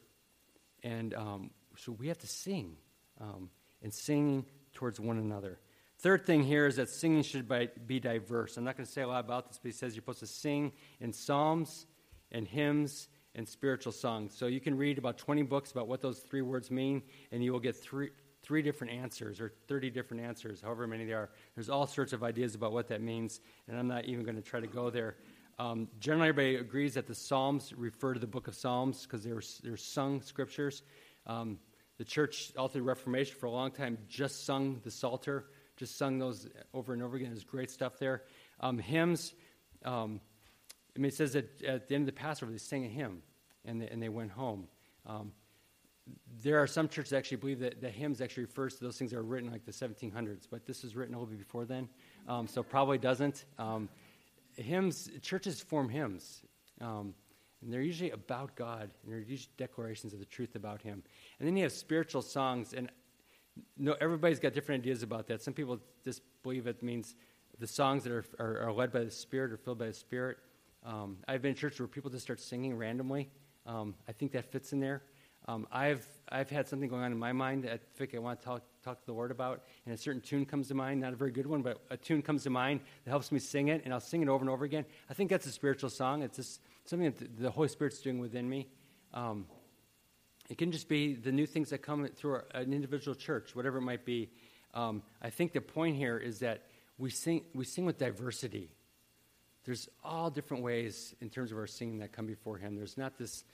And 0.83 1.15
um, 1.15 1.51
so 1.77 1.93
we 1.93 2.09
have 2.09 2.19
to 2.19 2.27
sing 2.27 2.77
um, 3.21 3.51
and 3.83 3.93
singing 3.93 4.45
towards 4.75 5.01
one 5.01 5.19
another. 5.19 5.59
Third 6.01 6.25
thing 6.25 6.45
here 6.45 6.67
is 6.67 6.77
that 6.77 6.89
singing 6.91 7.23
should 7.23 7.49
be 7.87 7.99
diverse. 7.99 8.57
I'm 8.57 8.65
not 8.65 8.77
going 8.77 8.87
to 8.87 8.93
say 8.93 9.03
a 9.03 9.09
lot 9.09 9.25
about 9.25 9.49
this, 9.49 9.59
but 9.61 9.69
he 9.69 9.73
says 9.73 9.95
you're 9.95 10.03
supposed 10.03 10.21
to 10.21 10.27
sing 10.27 10.73
in 11.01 11.13
psalms 11.13 11.87
and 12.31 12.47
hymns 12.47 13.09
and 13.35 13.49
spiritual 13.49 13.93
songs. 13.93 14.37
So 14.37 14.47
you 14.47 14.61
can 14.61 14.77
read 14.77 14.99
about 14.99 15.19
20 15.19 15.43
books 15.43 15.73
about 15.73 15.89
what 15.89 16.01
those 16.01 16.21
three 16.21 16.43
words 16.43 16.71
mean, 16.71 17.03
and 17.33 17.43
you 17.43 17.53
will 17.53 17.61
get 17.61 17.77
three, 17.77 18.11
three 18.43 18.63
different 18.63 18.93
answers 18.93 19.41
or 19.41 19.53
30 19.67 19.91
different 19.91 20.23
answers, 20.23 20.61
however 20.61 20.87
many 20.87 21.05
there 21.05 21.19
are. 21.19 21.31
There's 21.57 21.69
all 21.69 21.87
sorts 21.87 22.13
of 22.13 22.23
ideas 22.23 22.55
about 22.55 22.73
what 22.73 22.89
that 22.89 23.03
means, 23.03 23.41
and 23.67 23.77
I'm 23.77 23.89
not 23.89 24.05
even 24.05 24.25
going 24.25 24.37
to 24.37 24.43
try 24.43 24.61
to 24.61 24.67
go 24.69 24.91
there. 24.91 25.17
Um, 25.61 25.89
generally, 25.99 26.29
everybody 26.29 26.57
agrees 26.57 26.95
that 26.95 27.07
the 27.07 27.15
Psalms 27.15 27.73
refer 27.77 28.15
to 28.15 28.21
the 28.21 28.29
book 28.29 28.47
of 28.47 28.55
Psalms 28.55 29.03
because 29.03 29.25
they're, 29.25 29.43
they're 29.65 29.77
sung 29.77 30.23
scriptures. 30.23 30.83
Um, 31.27 31.59
the 31.97 32.05
church, 32.05 32.53
all 32.57 32.69
through 32.69 32.83
the 32.83 32.87
Reformation, 32.87 33.35
for 33.39 33.47
a 33.47 33.51
long 33.51 33.73
time, 33.73 33.99
just 34.09 34.47
sung 34.47 34.81
the 34.85 34.91
Psalter, 34.91 35.47
just 35.77 35.99
sung 35.99 36.19
those 36.19 36.49
over 36.73 36.93
and 36.93 37.03
over 37.03 37.17
again. 37.17 37.31
There's 37.31 37.43
great 37.43 37.73
stuff 37.73 37.99
there. 37.99 38.23
Um, 38.61 38.79
hymns, 38.79 39.35
um, 39.85 40.21
I 40.97 41.01
mean, 41.01 41.09
it 41.09 41.15
says 41.15 41.33
that 41.33 41.63
at 41.63 41.89
the 41.89 41.97
end 41.97 42.09
of 42.09 42.15
the 42.15 42.21
Passover, 42.21 42.53
they 42.53 42.59
sang 42.59 42.85
a 42.85 42.89
hymn 42.89 43.23
and 43.65 43.83
they, 43.83 43.89
and 43.89 44.01
they 44.01 44.09
went 44.09 44.31
home. 44.31 44.69
Um, 45.07 45.33
there 46.43 46.59
are 46.59 46.67
some 46.67 46.89
churches 46.89 47.11
that 47.11 47.19
actually 47.19 47.39
believe 47.39 47.61
that 47.61 47.81
the 47.81 47.91
hymns 47.91 48.21
actually 48.21 48.45
refers 48.45 48.77
to 48.77 48.85
those 48.85 48.97
things 48.97 49.11
that 49.11 49.19
are 49.19 49.23
written 49.23 49.51
like 49.51 49.65
the 49.65 49.73
1700s, 49.73 50.47
but 50.51 50.67
this 50.67 50.85
was 50.85 50.95
written 50.95 51.15
a 51.15 51.19
little 51.19 51.31
bit 51.31 51.39
before 51.39 51.65
then, 51.65 51.89
um, 52.29 52.47
so 52.47 52.63
probably 52.63 52.97
doesn't. 52.99 53.45
Hymns, 54.59 55.11
churches 55.23 55.61
form 55.61 55.89
hymns. 55.89 56.43
Um, 56.81 57.15
and 57.63 57.73
they're 57.73 57.83
usually 57.83 58.11
about 58.11 58.55
God, 58.55 58.91
and 59.03 59.13
they're 59.13 59.21
usually 59.21 59.51
declarations 59.57 60.13
of 60.13 60.21
the 60.21 60.25
truth 60.25 60.55
about 60.55 60.81
Him. 60.83 61.03
And 61.39 61.49
then 61.49 61.57
you 61.57 61.65
have 61.65 61.73
spiritual 61.73 62.23
songs, 62.23 62.73
and 62.73 62.91
no, 63.77 63.97
everybody's 64.01 64.39
got 64.39 64.53
different 64.53 64.83
ideas 64.83 65.03
about 65.03 65.27
that. 65.29 65.43
Some 65.43 65.55
people 65.55 65.81
just 66.05 66.23
believe 66.43 66.67
it 66.67 66.83
means 66.83 67.17
the 67.59 67.67
songs 67.67 68.05
that 68.05 68.13
are, 68.13 68.25
are, 68.39 68.69
are 68.69 68.73
led 68.73 68.93
by 68.93 69.01
the 69.01 69.11
Spirit 69.11 69.53
or 69.53 69.57
filled 69.57 69.79
by 69.79 69.87
the 69.87 69.93
Spirit. 69.93 70.39
Um, 70.85 71.17
I've 71.27 71.43
been 71.43 71.51
in 71.51 71.57
church 71.57 71.81
where 71.81 71.89
people 71.89 72.11
just 72.11 72.23
start 72.23 72.41
singing 72.41 72.77
randomly. 72.77 73.29
Um, 73.67 73.95
I 74.09 74.13
think 74.13 74.33
that 74.33 74.51
fits 74.53 74.73
in 74.73 74.81
there. 74.81 75.03
Um, 75.49 75.67
I've, 75.73 76.07
I've 76.29 76.51
had 76.51 76.69
something 76.69 76.91
going 76.91 77.03
on 77.03 77.11
in 77.11 77.19
my 77.19 77.33
mind 77.33 77.65
that 77.65 77.73
I 77.73 77.79
think 77.97 78.15
I 78.15 78.19
want 78.19 78.39
to 78.39 78.45
talk, 78.45 78.63
talk 78.85 79.01
to 79.01 79.07
the 79.07 79.15
Lord 79.15 79.31
about, 79.31 79.63
and 79.87 79.95
a 79.95 79.97
certain 79.97 80.21
tune 80.21 80.45
comes 80.45 80.69
to 80.69 80.75
mind, 80.75 81.01
not 81.01 81.15
a 81.15 81.17
very 81.17 81.31
good 81.31 81.47
one, 81.47 81.63
but 81.63 81.81
a 81.89 81.97
tune 81.97 82.21
comes 82.21 82.43
to 82.43 82.51
mind 82.51 82.81
that 83.05 83.11
helps 83.11 83.33
me 83.33 83.39
sing 83.39 83.69
it, 83.69 83.81
and 83.87 83.95
I'll 83.95 83.99
sing 83.99 84.21
it 84.21 84.29
over 84.29 84.43
and 84.43 84.51
over 84.51 84.67
again. 84.67 84.85
I 85.09 85.15
think 85.15 85.31
that's 85.31 85.47
a 85.47 85.51
spiritual 85.51 85.89
song. 85.89 86.21
It's 86.23 86.37
just 86.37 86.61
something 86.85 87.13
that 87.13 87.41
the 87.41 87.51
Holy 87.51 87.69
Spirit's 87.69 87.99
doing 88.03 88.19
within 88.19 88.47
me. 88.47 88.69
Um, 89.15 89.47
it 90.51 90.59
can 90.59 90.71
just 90.71 90.87
be 90.87 91.15
the 91.15 91.33
new 91.33 91.47
things 91.47 91.71
that 91.71 91.79
come 91.79 92.07
through 92.09 92.43
an 92.53 92.75
individual 92.75 93.15
church, 93.15 93.57
whatever 93.57 93.79
it 93.79 93.83
might 93.83 94.05
be. 94.05 94.29
Um, 94.75 95.03
I 95.23 95.31
think 95.31 95.55
the 95.55 95.63
point 95.63 95.97
here 95.97 96.19
is 96.19 96.41
that 96.41 96.65
we 96.99 97.09
sing, 97.09 97.45
we 97.55 97.65
sing 97.65 97.87
with 97.87 97.97
diversity. 97.97 98.69
There's 99.65 99.89
all 100.05 100.29
different 100.29 100.63
ways 100.63 101.15
in 101.23 101.31
terms 101.31 101.53
of 101.53 101.59
our 101.59 101.67
singing 101.67 102.01
that 102.01 102.13
come 102.13 102.27
before 102.27 102.59
Him. 102.59 102.77
There's 102.77 102.99
not 102.99 103.17
this 103.17 103.45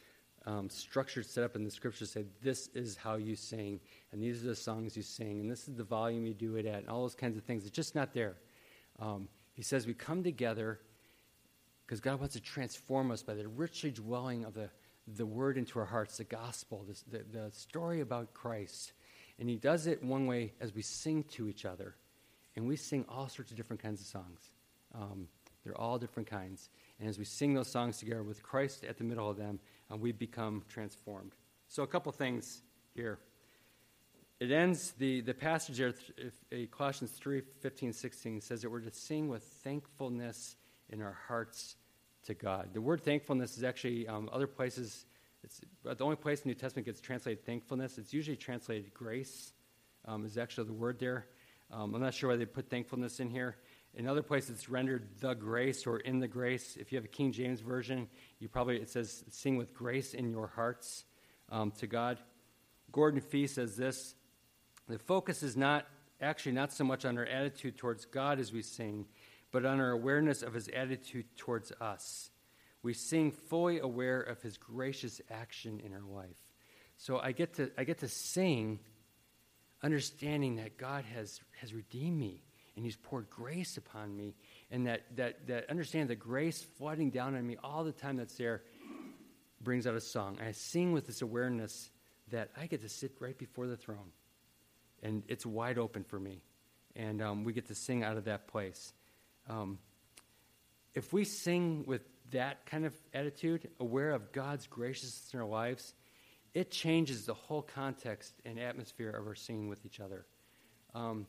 um, 0.46 0.68
structured 0.68 1.26
set 1.26 1.42
up 1.42 1.57
in 1.57 1.64
the 1.64 1.70
scriptures 1.70 2.11
say 2.11 2.24
this 2.42 2.68
is 2.74 2.96
how 2.96 3.16
you 3.16 3.35
sing 3.35 3.80
and 4.12 4.22
these 4.22 4.44
are 4.44 4.48
the 4.48 4.57
songs 4.57 4.96
you 4.96 5.02
sing 5.02 5.40
and 5.40 5.50
this 5.50 5.68
is 5.68 5.74
the 5.74 5.85
volume 5.85 6.26
you 6.26 6.35
do 6.35 6.57
it 6.57 6.66
at 6.66 6.80
and 6.80 6.88
all 6.88 7.02
those 7.02 7.14
kinds 7.14 7.37
of 7.37 7.44
things. 7.44 7.64
It's 7.64 7.74
just 7.74 7.94
not 7.94 8.12
there. 8.12 8.37
Um, 9.00 9.28
he 9.54 9.62
says 9.62 9.87
we 9.87 9.94
come 9.94 10.22
together 10.22 10.80
because 11.87 12.00
god 12.00 12.20
wants 12.20 12.35
to 12.35 12.40
transform 12.40 13.11
us 13.11 13.22
by 13.22 13.35
the 13.35 13.48
richly 13.48 13.90
dwelling 13.90 14.44
of 14.44 14.54
the, 14.54 14.68
the 15.16 15.26
word 15.26 15.57
into 15.57 15.78
our 15.78 15.85
hearts 15.87 16.18
the 16.18 16.24
gospel 16.24 16.85
this, 16.87 17.02
the, 17.02 17.24
the 17.33 17.50
story 17.52 18.00
about 18.00 18.35
christ. 18.35 18.92
And 19.38 19.48
he 19.48 19.57
does 19.57 19.87
it 19.87 20.02
one 20.02 20.26
way 20.26 20.52
as 20.61 20.74
we 20.74 20.83
sing 20.83 21.24
to 21.33 21.48
each 21.48 21.64
other 21.64 21.96
and 22.54 22.68
we 22.68 22.76
sing 22.76 23.04
all 23.09 23.28
sorts 23.28 23.50
of 23.50 23.57
different 23.57 23.83
kinds 23.83 24.00
of 24.00 24.07
songs. 24.07 24.50
Um, 24.94 25.26
they're 25.64 25.76
all 25.80 25.98
different 25.98 26.28
kinds. 26.28 26.68
And 27.00 27.09
as 27.09 27.18
we 27.18 27.24
sing 27.24 27.54
those 27.54 27.70
songs 27.70 27.96
together 27.96 28.22
with 28.22 28.42
christ 28.42 28.85
at 28.85 28.98
the 28.98 29.04
middle 29.04 29.30
of 29.30 29.38
them 29.38 29.59
and 29.94 30.02
we 30.02 30.11
become 30.11 30.62
transformed. 30.68 31.33
So, 31.68 31.85
a 31.85 31.87
couple 31.87 32.11
things 32.11 32.62
here. 32.94 33.20
It 34.40 34.50
ends, 34.50 34.92
the, 34.98 35.20
the 35.20 35.33
passage 35.33 35.78
there, 35.78 35.94
Colossians 36.72 37.12
3 37.12 37.42
15, 37.61 37.92
16 37.92 38.40
says 38.40 38.62
that 38.62 38.70
we're 38.70 38.80
to 38.80 38.90
sing 38.90 39.28
with 39.28 39.44
thankfulness 39.62 40.57
in 40.90 41.00
our 41.00 41.16
hearts 41.28 41.76
to 42.24 42.35
God. 42.35 42.70
The 42.72 42.80
word 42.80 43.02
thankfulness 43.02 43.57
is 43.57 43.62
actually 43.62 44.09
um, 44.09 44.28
other 44.33 44.48
places, 44.48 45.07
it's 45.44 45.61
the 45.85 46.04
only 46.04 46.16
place 46.16 46.40
the 46.40 46.48
New 46.48 46.54
Testament 46.54 46.87
gets 46.87 47.00
translated 47.00 47.46
thankfulness. 47.46 47.96
It's 47.96 48.12
usually 48.12 48.37
translated 48.37 48.92
grace, 48.92 49.52
um, 50.07 50.26
is 50.26 50.37
actually 50.37 50.66
the 50.66 50.72
word 50.72 50.98
there. 50.98 51.26
Um, 51.70 51.94
I'm 51.94 52.02
not 52.02 52.14
sure 52.14 52.30
why 52.30 52.37
they 52.37 52.46
put 52.46 52.68
thankfulness 52.68 53.20
in 53.20 53.30
here. 53.30 53.57
In 53.96 54.09
other 54.09 54.22
places, 54.22 54.50
it's 54.50 54.68
rendered 54.68 55.09
the 55.20 55.35
grace 55.35 55.87
or 55.87 55.98
in 55.98 56.18
the 56.18 56.26
grace. 56.26 56.76
If 56.76 56.90
you 56.90 56.96
have 56.96 57.04
a 57.04 57.09
King 57.09 57.30
James 57.30 57.61
version, 57.61 58.09
you 58.40 58.48
probably 58.48 58.76
it 58.78 58.90
says 58.90 59.24
sing 59.30 59.57
with 59.57 59.72
grace 59.72 60.14
in 60.14 60.30
your 60.30 60.48
hearts 60.48 61.04
um, 61.50 61.70
to 61.78 61.87
God. 61.87 62.18
Gordon 62.90 63.20
Fee 63.20 63.46
says 63.46 63.76
this: 63.76 64.16
the 64.88 64.98
focus 64.98 65.42
is 65.42 65.57
not 65.57 65.87
actually 66.20 66.52
not 66.52 66.72
so 66.72 66.85
much 66.85 67.04
on 67.04 67.16
our 67.18 67.26
attitude 67.26 67.76
towards 67.76 68.04
God 68.04 68.40
as 68.40 68.52
we 68.52 68.62
sing, 68.62 69.07
but 69.52 69.64
on 69.64 69.80
our 69.80 69.90
awareness 69.90 70.42
of 70.42 70.54
His 70.54 70.68
attitude 70.68 71.26
towards 71.37 71.70
us. 71.80 72.30
We 72.83 72.94
sing 72.94 73.30
fully 73.30 73.78
aware 73.78 74.20
of 74.20 74.42
His 74.42 74.59
gracious 74.59 75.20
action 75.30 75.80
in 75.85 75.92
our 75.92 76.02
life. 76.02 76.37
So 76.96 77.18
I 77.18 77.30
get 77.30 77.54
to 77.54 77.70
I 77.78 77.85
get 77.85 77.98
to 77.98 78.09
sing, 78.09 78.80
understanding 79.85 80.57
that 80.57 80.78
God 80.78 81.04
has 81.14 81.40
has 81.61 81.72
redeemed 81.72 82.18
me 82.18 82.42
and 82.76 82.84
He's 82.84 82.96
poured 82.96 83.30
grace 83.30 83.76
upon 83.76 84.16
me. 84.16 84.34
And 84.70 84.87
that, 84.87 85.02
that, 85.16 85.46
that 85.46 85.70
understand 85.70 86.10
the 86.10 86.16
grace 86.16 86.66
flooding 86.76 87.10
down 87.10 87.34
on 87.34 87.46
me 87.46 87.56
all 87.62 87.84
the 87.84 87.92
time 87.92 88.16
that's 88.16 88.37
there 88.37 88.62
brings 89.60 89.87
out 89.87 89.94
a 89.94 90.00
song. 90.00 90.38
I 90.46 90.52
sing 90.52 90.92
with 90.92 91.06
this 91.06 91.22
awareness 91.22 91.90
that 92.30 92.50
I 92.56 92.66
get 92.66 92.82
to 92.82 92.88
sit 92.88 93.12
right 93.20 93.37
before 93.37 93.66
the 93.66 93.76
throne. 93.76 94.12
and 95.02 95.22
it's 95.28 95.44
wide 95.44 95.78
open 95.78 96.04
for 96.04 96.18
me. 96.18 96.42
And 96.96 97.20
um, 97.22 97.44
we 97.44 97.52
get 97.52 97.66
to 97.66 97.74
sing 97.74 98.02
out 98.02 98.16
of 98.16 98.24
that 98.24 98.48
place. 98.48 98.92
Um, 99.48 99.78
if 100.94 101.12
we 101.12 101.24
sing 101.24 101.84
with 101.87 102.02
that 102.30 102.66
kind 102.66 102.87
of 102.87 102.94
attitude, 103.12 103.68
aware 103.80 104.12
of 104.12 104.32
God's 104.32 104.66
graciousness 104.66 105.34
in 105.34 105.40
our 105.40 105.46
lives, 105.46 105.94
it 106.54 106.70
changes 106.70 107.26
the 107.26 107.34
whole 107.34 107.62
context 107.62 108.32
and 108.44 108.58
atmosphere 108.58 109.10
of 109.10 109.26
our 109.26 109.34
singing 109.34 109.68
with 109.68 109.84
each 109.84 110.00
other. 110.00 110.24
Um, 110.94 111.26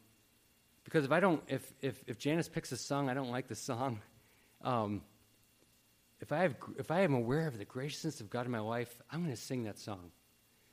because 0.85 1.03
if 1.03 1.11
I 1.11 1.19
don't, 1.19 1.43
if, 1.47 1.73
if, 1.81 2.01
if 2.07 2.17
Janice 2.17 2.47
picks 2.47 2.71
a 2.71 2.77
song, 2.77 3.09
I 3.09 3.13
don't 3.13 3.31
like 3.31 3.47
the 3.47 3.55
song. 3.55 3.99
Um, 4.61 5.01
if 6.21 6.31
I 6.31 6.43
have, 6.43 6.55
if 6.77 6.91
I 6.91 7.01
am 7.01 7.13
aware 7.13 7.47
of 7.47 7.57
the 7.57 7.65
graciousness 7.65 8.21
of 8.21 8.29
God 8.29 8.45
in 8.45 8.51
my 8.51 8.59
life, 8.59 9.01
I'm 9.11 9.21
going 9.21 9.35
to 9.35 9.41
sing 9.41 9.63
that 9.65 9.77
song. 9.77 10.11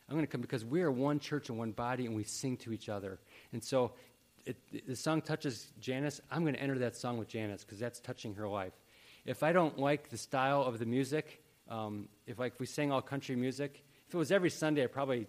I'm 0.08 0.14
going 0.14 0.26
to 0.26 0.30
come 0.30 0.42
because 0.42 0.64
we 0.64 0.82
are 0.82 0.90
one 0.90 1.18
church 1.18 1.48
and 1.48 1.58
one 1.58 1.72
body, 1.72 2.06
and 2.06 2.14
we 2.14 2.24
sing 2.24 2.56
to 2.58 2.72
each 2.72 2.88
other. 2.88 3.18
And 3.52 3.64
so, 3.64 3.92
it, 4.44 4.56
the 4.86 4.96
song 4.96 5.22
touches 5.22 5.68
Janice. 5.80 6.20
I'm 6.30 6.42
going 6.42 6.54
to 6.54 6.60
enter 6.60 6.78
that 6.80 6.96
song 6.96 7.16
with 7.16 7.28
Janice 7.28 7.64
because 7.64 7.78
that's 7.78 8.00
touching 8.00 8.34
her 8.34 8.48
life. 8.48 8.72
If 9.24 9.42
I 9.42 9.52
don't 9.52 9.78
like 9.78 10.10
the 10.10 10.18
style 10.18 10.62
of 10.62 10.78
the 10.78 10.86
music, 10.86 11.42
um, 11.68 12.08
if 12.26 12.38
like 12.38 12.54
if 12.54 12.60
we 12.60 12.66
sang 12.66 12.92
all 12.92 13.00
country 13.00 13.36
music, 13.36 13.82
if 14.08 14.14
it 14.14 14.18
was 14.18 14.32
every 14.32 14.50
Sunday, 14.50 14.84
I 14.84 14.88
probably 14.88 15.26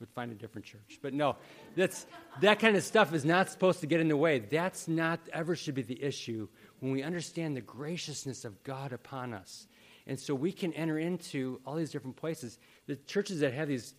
would 0.00 0.10
find 0.10 0.30
a 0.30 0.34
different 0.34 0.66
church. 0.66 0.98
But 1.00 1.14
no, 1.14 1.36
that's, 1.74 2.06
that 2.40 2.58
kind 2.58 2.76
of 2.76 2.82
stuff 2.82 3.14
is 3.14 3.24
not 3.24 3.50
supposed 3.50 3.80
to 3.80 3.86
get 3.86 4.00
in 4.00 4.08
the 4.08 4.16
way. 4.16 4.38
That's 4.38 4.88
not 4.88 5.20
ever 5.32 5.56
should 5.56 5.74
be 5.74 5.82
the 5.82 6.02
issue 6.02 6.48
when 6.80 6.92
we 6.92 7.02
understand 7.02 7.56
the 7.56 7.62
graciousness 7.62 8.44
of 8.44 8.62
God 8.62 8.92
upon 8.92 9.32
us. 9.32 9.66
And 10.06 10.20
so 10.20 10.34
we 10.34 10.52
can 10.52 10.72
enter 10.74 10.98
into 10.98 11.60
all 11.66 11.74
these 11.74 11.90
different 11.90 12.16
places. 12.16 12.58
The 12.86 12.96
churches 12.96 13.40
that 13.40 13.54
have 13.54 13.68
these 13.68 13.94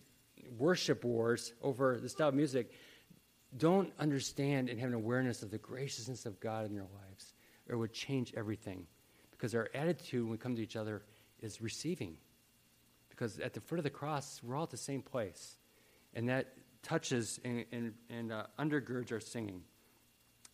worship 0.56 1.04
wars 1.04 1.52
over 1.62 1.98
the 2.00 2.08
style 2.08 2.28
of 2.28 2.34
music 2.34 2.70
don't 3.56 3.92
understand 3.98 4.68
and 4.68 4.78
have 4.80 4.88
an 4.88 4.94
awareness 4.94 5.42
of 5.42 5.50
the 5.50 5.58
graciousness 5.58 6.26
of 6.26 6.38
God 6.40 6.66
in 6.66 6.74
their 6.74 6.82
lives, 6.82 7.34
or 7.68 7.74
it 7.74 7.78
would 7.78 7.92
change 7.92 8.32
everything. 8.36 8.86
Because 9.30 9.54
our 9.54 9.68
attitude 9.74 10.22
when 10.22 10.32
we 10.32 10.38
come 10.38 10.56
to 10.56 10.62
each 10.62 10.76
other 10.76 11.02
is 11.40 11.60
receiving. 11.60 12.16
Because 13.10 13.38
at 13.38 13.52
the 13.52 13.60
foot 13.60 13.78
of 13.78 13.84
the 13.84 13.90
cross, 13.90 14.40
we're 14.42 14.56
all 14.56 14.64
at 14.64 14.70
the 14.70 14.76
same 14.76 15.02
place. 15.02 15.57
And 16.14 16.28
that 16.28 16.54
touches 16.82 17.38
and, 17.44 17.64
and, 17.72 17.94
and 18.10 18.32
uh, 18.32 18.44
undergirds 18.58 19.12
our 19.12 19.20
singing. 19.20 19.62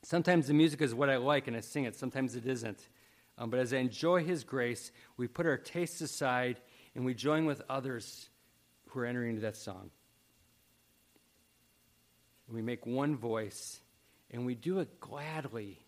Sometimes 0.02 0.46
the 0.46 0.54
music 0.54 0.82
is 0.82 0.94
what 0.94 1.08
I 1.08 1.16
like 1.16 1.48
and 1.48 1.56
I 1.56 1.60
sing 1.60 1.84
it, 1.84 1.96
sometimes 1.96 2.36
it 2.36 2.46
isn't. 2.46 2.88
Um, 3.36 3.50
but 3.50 3.58
as 3.58 3.72
I 3.72 3.78
enjoy 3.78 4.22
His 4.22 4.44
grace, 4.44 4.92
we 5.16 5.26
put 5.26 5.46
our 5.46 5.56
tastes 5.56 6.00
aside 6.00 6.60
and 6.94 7.04
we 7.04 7.14
join 7.14 7.46
with 7.46 7.62
others 7.68 8.28
who 8.88 9.00
are 9.00 9.06
entering 9.06 9.30
into 9.30 9.42
that 9.42 9.56
song. 9.56 9.90
We 12.48 12.62
make 12.62 12.86
one 12.86 13.16
voice 13.16 13.80
and 14.30 14.44
we 14.44 14.54
do 14.54 14.80
it 14.80 15.00
gladly 15.00 15.80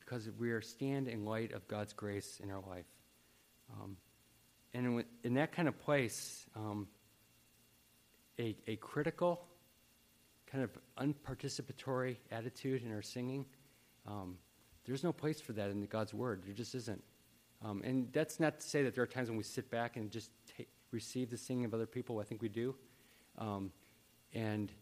because 0.00 0.28
we 0.38 0.50
are 0.50 0.60
stand 0.60 1.08
in 1.08 1.24
light 1.24 1.52
of 1.52 1.66
God's 1.68 1.92
grace 1.92 2.40
in 2.42 2.50
our 2.50 2.62
life. 2.68 2.86
Um, 3.72 3.96
and 4.74 4.86
in, 4.86 5.04
in, 5.22 5.34
that 5.34 5.52
kind 5.52 5.68
of 5.68 5.78
place, 5.78 6.44
um, 6.56 6.88
a, 8.38 8.56
a 8.66 8.76
critical, 8.76 9.46
kind 10.46 10.64
of 10.64 10.70
unparticipatory 10.98 12.16
attitude 12.30 12.82
in 12.82 12.92
our 12.92 13.02
singing, 13.02 13.44
um, 14.06 14.36
there's 14.84 15.04
no 15.04 15.12
place 15.12 15.40
for 15.40 15.52
that 15.52 15.70
in 15.70 15.84
God's 15.86 16.14
Word. 16.14 16.42
There 16.44 16.54
just 16.54 16.74
isn't. 16.74 17.02
Um, 17.64 17.82
and 17.84 18.10
that's 18.12 18.40
not 18.40 18.60
to 18.60 18.66
say 18.66 18.82
that 18.82 18.94
there 18.94 19.04
are 19.04 19.06
times 19.06 19.28
when 19.28 19.36
we 19.36 19.44
sit 19.44 19.70
back 19.70 19.96
and 19.96 20.10
just 20.10 20.30
receive 20.90 21.30
the 21.30 21.36
singing 21.36 21.64
of 21.64 21.74
other 21.74 21.86
people. 21.86 22.18
I 22.18 22.24
think 22.24 22.40
we 22.40 22.48
do. 22.48 22.74
Um, 23.38 23.70
and 24.32 24.72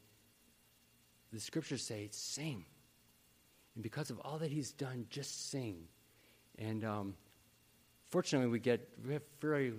the 1.32 1.40
scriptures 1.40 1.82
say, 1.82 2.08
sing. 2.12 2.64
And 3.74 3.82
because 3.82 4.11
of 4.11 4.18
all 4.20 4.38
that 4.38 4.50
he's 4.50 4.72
done, 4.72 5.06
just 5.11 5.50
sing. 5.50 5.84
And 6.58 6.84
um, 6.84 7.14
fortunately, 8.11 8.48
we 8.48 8.58
get 8.58 8.88
we 9.06 9.18
very 9.40 9.72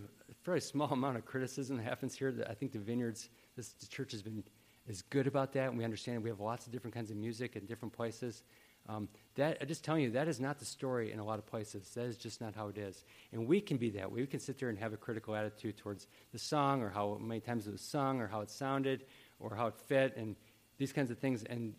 very 0.43 0.61
small 0.61 0.87
amount 0.91 1.17
of 1.17 1.25
criticism 1.25 1.77
that 1.77 1.83
happens 1.83 2.15
here. 2.15 2.33
I 2.49 2.53
think 2.53 2.71
the 2.71 2.79
vineyards, 2.79 3.29
this 3.59 3.73
the 3.73 3.87
church 3.87 4.13
has 4.13 4.21
been 4.21 4.43
is 4.87 5.01
good 5.03 5.27
about 5.27 5.53
that, 5.53 5.69
and 5.69 5.77
we 5.77 5.83
understand 5.83 6.23
we 6.23 6.29
have 6.29 6.39
lots 6.39 6.65
of 6.65 6.71
different 6.71 6.95
kinds 6.95 7.11
of 7.11 7.17
music 7.17 7.55
in 7.55 7.65
different 7.65 7.93
places. 7.93 8.41
Um, 8.87 9.07
that 9.35 9.57
I'm 9.61 9.67
just 9.67 9.83
telling 9.83 10.01
you, 10.01 10.11
that 10.11 10.27
is 10.27 10.39
not 10.39 10.57
the 10.57 10.65
story 10.65 11.11
in 11.11 11.19
a 11.19 11.23
lot 11.23 11.37
of 11.37 11.45
places. 11.45 11.91
That 11.93 12.05
is 12.05 12.17
just 12.17 12.41
not 12.41 12.55
how 12.55 12.69
it 12.69 12.77
is. 12.77 13.03
And 13.33 13.45
we 13.45 13.61
can 13.61 13.77
be 13.77 13.91
that. 13.91 14.11
We 14.11 14.25
can 14.25 14.39
sit 14.39 14.57
there 14.57 14.69
and 14.69 14.79
have 14.79 14.93
a 14.93 14.97
critical 14.97 15.35
attitude 15.35 15.77
towards 15.77 16.07
the 16.31 16.39
song, 16.39 16.81
or 16.81 16.89
how 16.89 17.17
many 17.21 17.41
times 17.41 17.67
it 17.67 17.71
was 17.71 17.81
sung, 17.81 18.21
or 18.21 18.27
how 18.27 18.41
it 18.41 18.49
sounded, 18.49 19.05
or 19.39 19.53
how 19.53 19.67
it 19.67 19.75
fit, 19.75 20.15
and 20.15 20.35
these 20.77 20.93
kinds 20.93 21.11
of 21.11 21.19
things. 21.19 21.43
And 21.43 21.75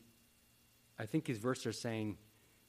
I 0.99 1.07
think 1.07 1.25
these 1.25 1.39
verses 1.39 1.67
are 1.67 1.73
saying 1.73 2.19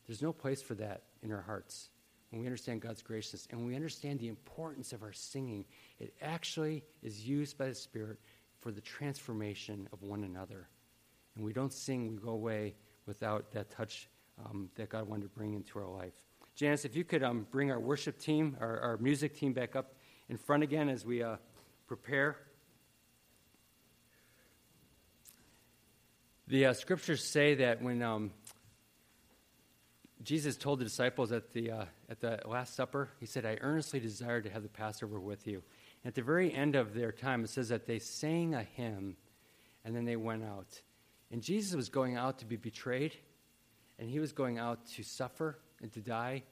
there's 0.08 0.22
no 0.22 0.32
place 0.32 0.62
for 0.62 0.74
that 0.76 1.04
in 1.22 1.32
our 1.32 1.42
hearts 1.42 1.90
when 2.32 2.42
we 2.42 2.48
understand 2.48 2.82
God's 2.82 3.02
graciousness 3.02 3.48
and 3.52 3.66
we 3.66 3.76
understand 3.76 4.20
the 4.20 4.30
importance 4.30 4.94
of 4.94 5.04
our 5.04 5.14
singing. 5.14 5.66
It 6.00 6.14
actually 6.22 6.84
is 7.04 7.28
used 7.28 7.58
by 7.58 7.68
the 7.68 7.76
Spirit 7.76 8.18
for 8.62 8.72
the 8.72 8.82
transformation 8.82 9.90
of 9.92 10.02
one 10.04 10.24
another. 10.24 10.70
And 11.36 11.44
we 11.44 11.54
don't 11.54 11.74
sing, 11.74 12.10
we 12.10 12.18
go 12.18 12.30
away 12.30 12.76
without 13.06 13.52
that 13.52 13.70
touch 13.72 14.08
um, 14.46 14.70
that 14.76 14.90
God 14.90 15.08
wanted 15.08 15.24
to 15.24 15.30
bring 15.30 15.54
into 15.54 15.80
our 15.80 15.88
life. 15.88 16.14
Janice, 16.56 16.86
if 16.86 16.96
you 16.96 17.04
could 17.04 17.24
um, 17.24 17.48
bring 17.52 17.72
our 17.72 17.80
worship 17.80 18.20
team, 18.20 18.58
our, 18.60 18.80
our, 18.80 18.98
music 18.98 19.36
team 19.38 19.54
back 19.54 19.76
up 19.76 19.96
in 20.30 20.38
front 20.38 20.64
again 20.64 20.90
as 20.90 21.06
we 21.06 21.24
uh, 21.24 21.38
prepare. 21.88 22.38
The 26.48 26.68
uh, 26.68 26.74
scriptures 26.74 27.24
say 27.24 27.56
that 27.56 27.82
when 27.82 28.02
um, 28.02 28.32
Jesus 30.24 30.58
told 30.58 30.80
the 30.80 30.84
disciples 30.84 31.32
at 31.32 31.52
the, 31.54 31.72
uh, 31.72 31.86
at 32.10 32.20
the 32.20 32.40
Last 32.46 32.76
Supper, 32.76 33.10
He 33.20 33.26
said, 33.26 33.46
I 33.46 33.58
earnestly 33.62 34.00
desire 34.00 34.42
to 34.42 34.50
have 34.50 34.64
the 34.64 34.70
Passover 34.70 35.20
with 35.20 35.48
you. 35.48 35.64
At 36.04 36.16
the 36.16 36.24
very 36.24 36.54
end 36.54 36.76
of 36.76 36.94
their 36.94 37.12
time, 37.12 37.44
it 37.44 37.50
says 37.50 37.70
that 37.70 37.86
they 37.86 38.00
sang 38.00 38.56
a 38.56 38.64
hymn 38.64 39.18
and 39.86 39.96
then 39.96 40.06
they 40.06 40.16
went 40.16 40.44
out. 40.44 40.82
And 41.32 41.42
Jesus 41.42 41.76
was 41.76 41.90
going 41.90 42.18
out 42.18 42.40
to 42.40 42.46
be 42.46 42.58
betrayed, 42.58 43.16
and 43.98 44.10
he 44.10 44.20
was 44.20 44.34
going 44.34 44.60
out 44.60 44.86
to 44.96 45.04
suffer 45.04 45.58
and 45.82 45.92
to 45.94 46.02
die, 46.02 46.44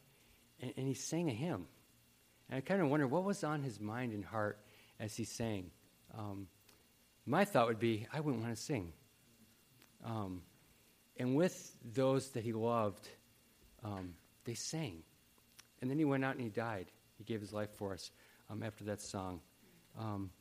and, 0.62 0.73
and 0.77 0.88
he 0.88 0.93
sang 0.93 1.29
a 1.29 1.33
hymn. 1.33 1.67
And 2.49 2.57
I 2.57 2.62
kind 2.62 2.81
of 2.81 2.89
wonder 2.89 3.07
what 3.07 3.23
was 3.23 3.43
on 3.43 3.62
his 3.62 3.79
mind 3.79 4.13
and 4.13 4.23
heart 4.23 4.59
as 4.99 5.15
he 5.15 5.25
sang. 5.25 5.71
Um, 6.17 6.47
my 7.25 7.45
thought 7.45 7.67
would 7.67 7.79
be, 7.79 8.07
I 8.13 8.21
wouldn't 8.21 8.41
want 8.41 8.55
to 8.55 8.62
sing. 8.62 8.93
Um, 10.03 10.41
and 11.17 11.35
with 11.35 11.75
those 11.93 12.29
that 12.29 12.43
he 12.43 12.53
loved, 12.53 13.07
um, 13.83 14.13
they 14.45 14.53
sang. 14.53 15.03
And 15.81 15.91
then 15.91 15.99
he 15.99 16.05
went 16.05 16.23
out 16.23 16.35
and 16.35 16.43
he 16.43 16.49
died. 16.49 16.88
He 17.17 17.25
gave 17.25 17.41
his 17.41 17.51
life 17.51 17.69
for 17.75 17.93
us 17.93 18.09
um, 18.49 18.63
after 18.63 18.83
that 18.85 19.01
song. 19.01 19.41
Um, 19.97 20.31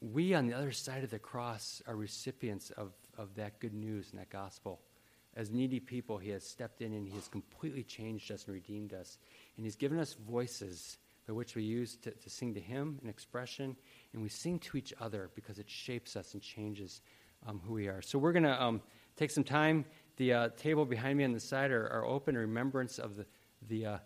we, 0.00 0.34
on 0.34 0.46
the 0.46 0.54
other 0.54 0.72
side 0.72 1.04
of 1.04 1.10
the 1.10 1.18
cross, 1.18 1.82
are 1.86 1.96
recipients 1.96 2.70
of, 2.70 2.92
of 3.18 3.34
that 3.34 3.60
good 3.60 3.74
news 3.74 4.10
and 4.10 4.20
that 4.20 4.30
gospel. 4.30 4.80
As 5.36 5.50
needy 5.50 5.78
people, 5.78 6.18
he 6.18 6.30
has 6.30 6.44
stepped 6.44 6.80
in 6.82 6.92
and 6.92 7.06
he 7.06 7.14
has 7.14 7.28
completely 7.28 7.82
changed 7.82 8.32
us 8.32 8.44
and 8.44 8.54
redeemed 8.54 8.92
us. 8.92 9.18
And 9.56 9.64
he's 9.64 9.76
given 9.76 9.98
us 9.98 10.14
voices 10.14 10.98
by 11.26 11.34
which 11.34 11.54
we 11.54 11.62
use 11.62 11.96
to, 11.96 12.10
to 12.10 12.30
sing 12.30 12.54
to 12.54 12.60
him, 12.60 12.98
an 13.02 13.08
expression, 13.08 13.76
and 14.12 14.22
we 14.22 14.28
sing 14.28 14.58
to 14.58 14.76
each 14.76 14.92
other 15.00 15.30
because 15.34 15.58
it 15.58 15.68
shapes 15.68 16.16
us 16.16 16.32
and 16.32 16.42
changes 16.42 17.02
um, 17.46 17.60
who 17.64 17.74
we 17.74 17.86
are. 17.86 18.02
So 18.02 18.18
we're 18.18 18.32
going 18.32 18.44
to 18.44 18.60
um, 18.60 18.82
take 19.16 19.30
some 19.30 19.44
time. 19.44 19.84
The 20.16 20.32
uh, 20.32 20.48
table 20.56 20.84
behind 20.84 21.18
me 21.18 21.24
on 21.24 21.32
the 21.32 21.40
side 21.40 21.70
are, 21.70 21.86
are 21.88 22.04
open 22.04 22.34
in 22.34 22.40
remembrance 22.40 22.98
of 22.98 23.16
the, 23.16 23.26
the, 23.68 23.86
uh, 23.86 23.98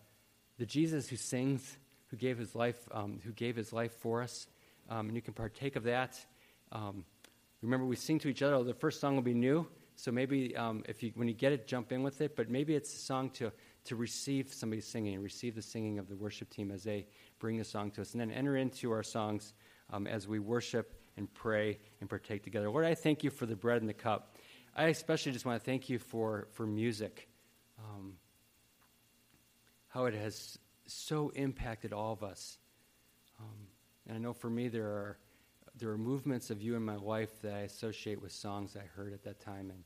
the 0.58 0.66
Jesus 0.66 1.08
who 1.08 1.16
sings, 1.16 1.78
who 2.14 2.18
gave 2.18 2.38
his 2.38 2.54
life, 2.54 2.76
um, 2.92 3.18
who 3.24 3.32
gave 3.32 3.56
his 3.56 3.72
life 3.72 3.92
for 3.98 4.22
us. 4.22 4.46
Um, 4.88 5.08
and 5.08 5.16
you 5.16 5.22
can 5.22 5.34
partake 5.34 5.74
of 5.74 5.82
that. 5.84 6.24
Um, 6.70 7.04
remember, 7.60 7.86
we 7.86 7.96
sing 7.96 8.20
to 8.20 8.28
each 8.28 8.40
other. 8.40 8.62
The 8.62 8.72
first 8.72 9.00
song 9.00 9.16
will 9.16 9.22
be 9.22 9.34
new, 9.34 9.66
so 9.96 10.12
maybe 10.12 10.56
um, 10.56 10.84
if 10.88 11.02
you, 11.02 11.10
when 11.16 11.26
you 11.26 11.34
get 11.34 11.50
it, 11.50 11.66
jump 11.66 11.90
in 11.90 12.04
with 12.04 12.20
it. 12.20 12.36
But 12.36 12.48
maybe 12.48 12.76
it's 12.76 12.94
a 12.94 12.98
song 12.98 13.30
to, 13.30 13.50
to 13.86 13.96
receive 13.96 14.52
somebody 14.54 14.80
singing, 14.80 15.20
receive 15.20 15.56
the 15.56 15.62
singing 15.62 15.98
of 15.98 16.08
the 16.08 16.14
worship 16.14 16.50
team 16.50 16.70
as 16.70 16.84
they 16.84 17.08
bring 17.40 17.58
the 17.58 17.64
song 17.64 17.90
to 17.92 18.02
us, 18.02 18.12
and 18.12 18.20
then 18.20 18.30
enter 18.30 18.56
into 18.56 18.92
our 18.92 19.02
songs 19.02 19.52
as 20.06 20.28
we 20.28 20.38
worship 20.38 20.94
and 21.16 21.32
pray 21.34 21.78
and 22.00 22.08
partake 22.08 22.44
together. 22.44 22.70
Lord, 22.70 22.84
I 22.84 22.94
thank 22.94 23.24
you 23.24 23.30
for 23.30 23.46
the 23.46 23.56
bread 23.56 23.80
and 23.80 23.88
the 23.88 23.94
cup. 23.94 24.36
I 24.76 24.84
especially 24.86 25.32
just 25.32 25.46
want 25.46 25.60
to 25.60 25.64
thank 25.64 25.88
you 25.88 25.98
for, 25.98 26.46
for 26.52 26.66
music, 26.66 27.28
um, 27.78 28.14
how 29.88 30.06
it 30.06 30.14
has 30.14 30.58
so 30.86 31.30
impacted 31.30 31.92
all 31.92 32.12
of 32.12 32.22
us. 32.22 32.58
Um, 33.40 33.68
and 34.06 34.16
I 34.16 34.20
know 34.20 34.32
for 34.32 34.50
me, 34.50 34.68
there 34.68 34.86
are, 34.86 35.18
there 35.78 35.90
are 35.90 35.98
movements 35.98 36.50
of 36.50 36.62
you 36.62 36.76
and 36.76 36.84
my 36.84 36.96
wife 36.96 37.40
that 37.42 37.54
I 37.54 37.60
associate 37.60 38.20
with 38.20 38.32
songs 38.32 38.76
I 38.76 38.86
heard 38.96 39.12
at 39.12 39.22
that 39.24 39.40
time, 39.40 39.70
and 39.70 39.82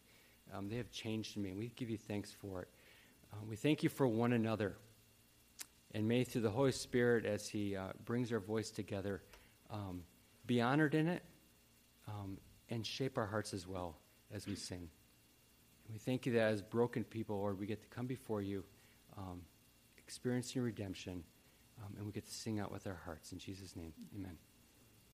um, 0.57 0.69
they 0.69 0.77
have 0.77 0.91
changed 0.91 1.37
me, 1.37 1.53
we 1.53 1.73
give 1.77 1.91
you 1.91 1.99
thanks 1.99 2.33
for 2.33 2.63
it. 2.63 2.69
Uh, 3.33 3.45
we 3.49 3.57
thank 3.57 3.83
you 3.83 3.89
for 3.89 4.07
one 4.07 4.33
another. 4.33 4.77
And 5.93 6.07
may 6.07 6.25
through 6.25 6.43
the 6.43 6.51
Holy 6.51 6.73
Spirit, 6.73 7.25
as 7.25 7.49
He 7.49 7.77
uh, 7.77 7.89
brings 8.05 8.33
our 8.33 8.41
voice 8.41 8.71
together, 8.71 9.23
um, 9.71 10.03
be 10.47 10.61
honored 10.61 10.95
in 10.95 11.09
it, 11.09 11.23
um, 12.07 12.39
and 12.71 12.87
shape 12.87 13.19
our 13.19 13.27
hearts 13.27 13.55
as 13.55 13.67
well. 13.67 13.97
as 14.35 14.47
we 14.47 14.55
sing. 14.55 14.89
And 15.87 15.93
we 15.93 15.99
thank 15.99 16.27
you 16.27 16.33
that 16.35 16.53
as 16.53 16.63
broken 16.63 17.05
people, 17.05 17.39
Lord, 17.39 17.59
we 17.59 17.67
get 17.67 17.83
to 17.83 17.89
come 17.89 18.07
before 18.07 18.43
you, 18.43 18.65
um, 19.17 19.41
experiencing 20.09 20.63
redemption, 20.63 21.23
um, 21.85 21.93
and 21.99 22.07
we 22.07 22.13
get 22.13 22.25
to 22.25 22.33
sing 22.33 22.59
out 22.59 22.73
with 22.73 22.87
our 22.87 22.99
hearts. 23.05 23.33
In 23.33 23.39
Jesus' 23.39 23.77
name, 23.77 23.93
amen. 24.17 24.39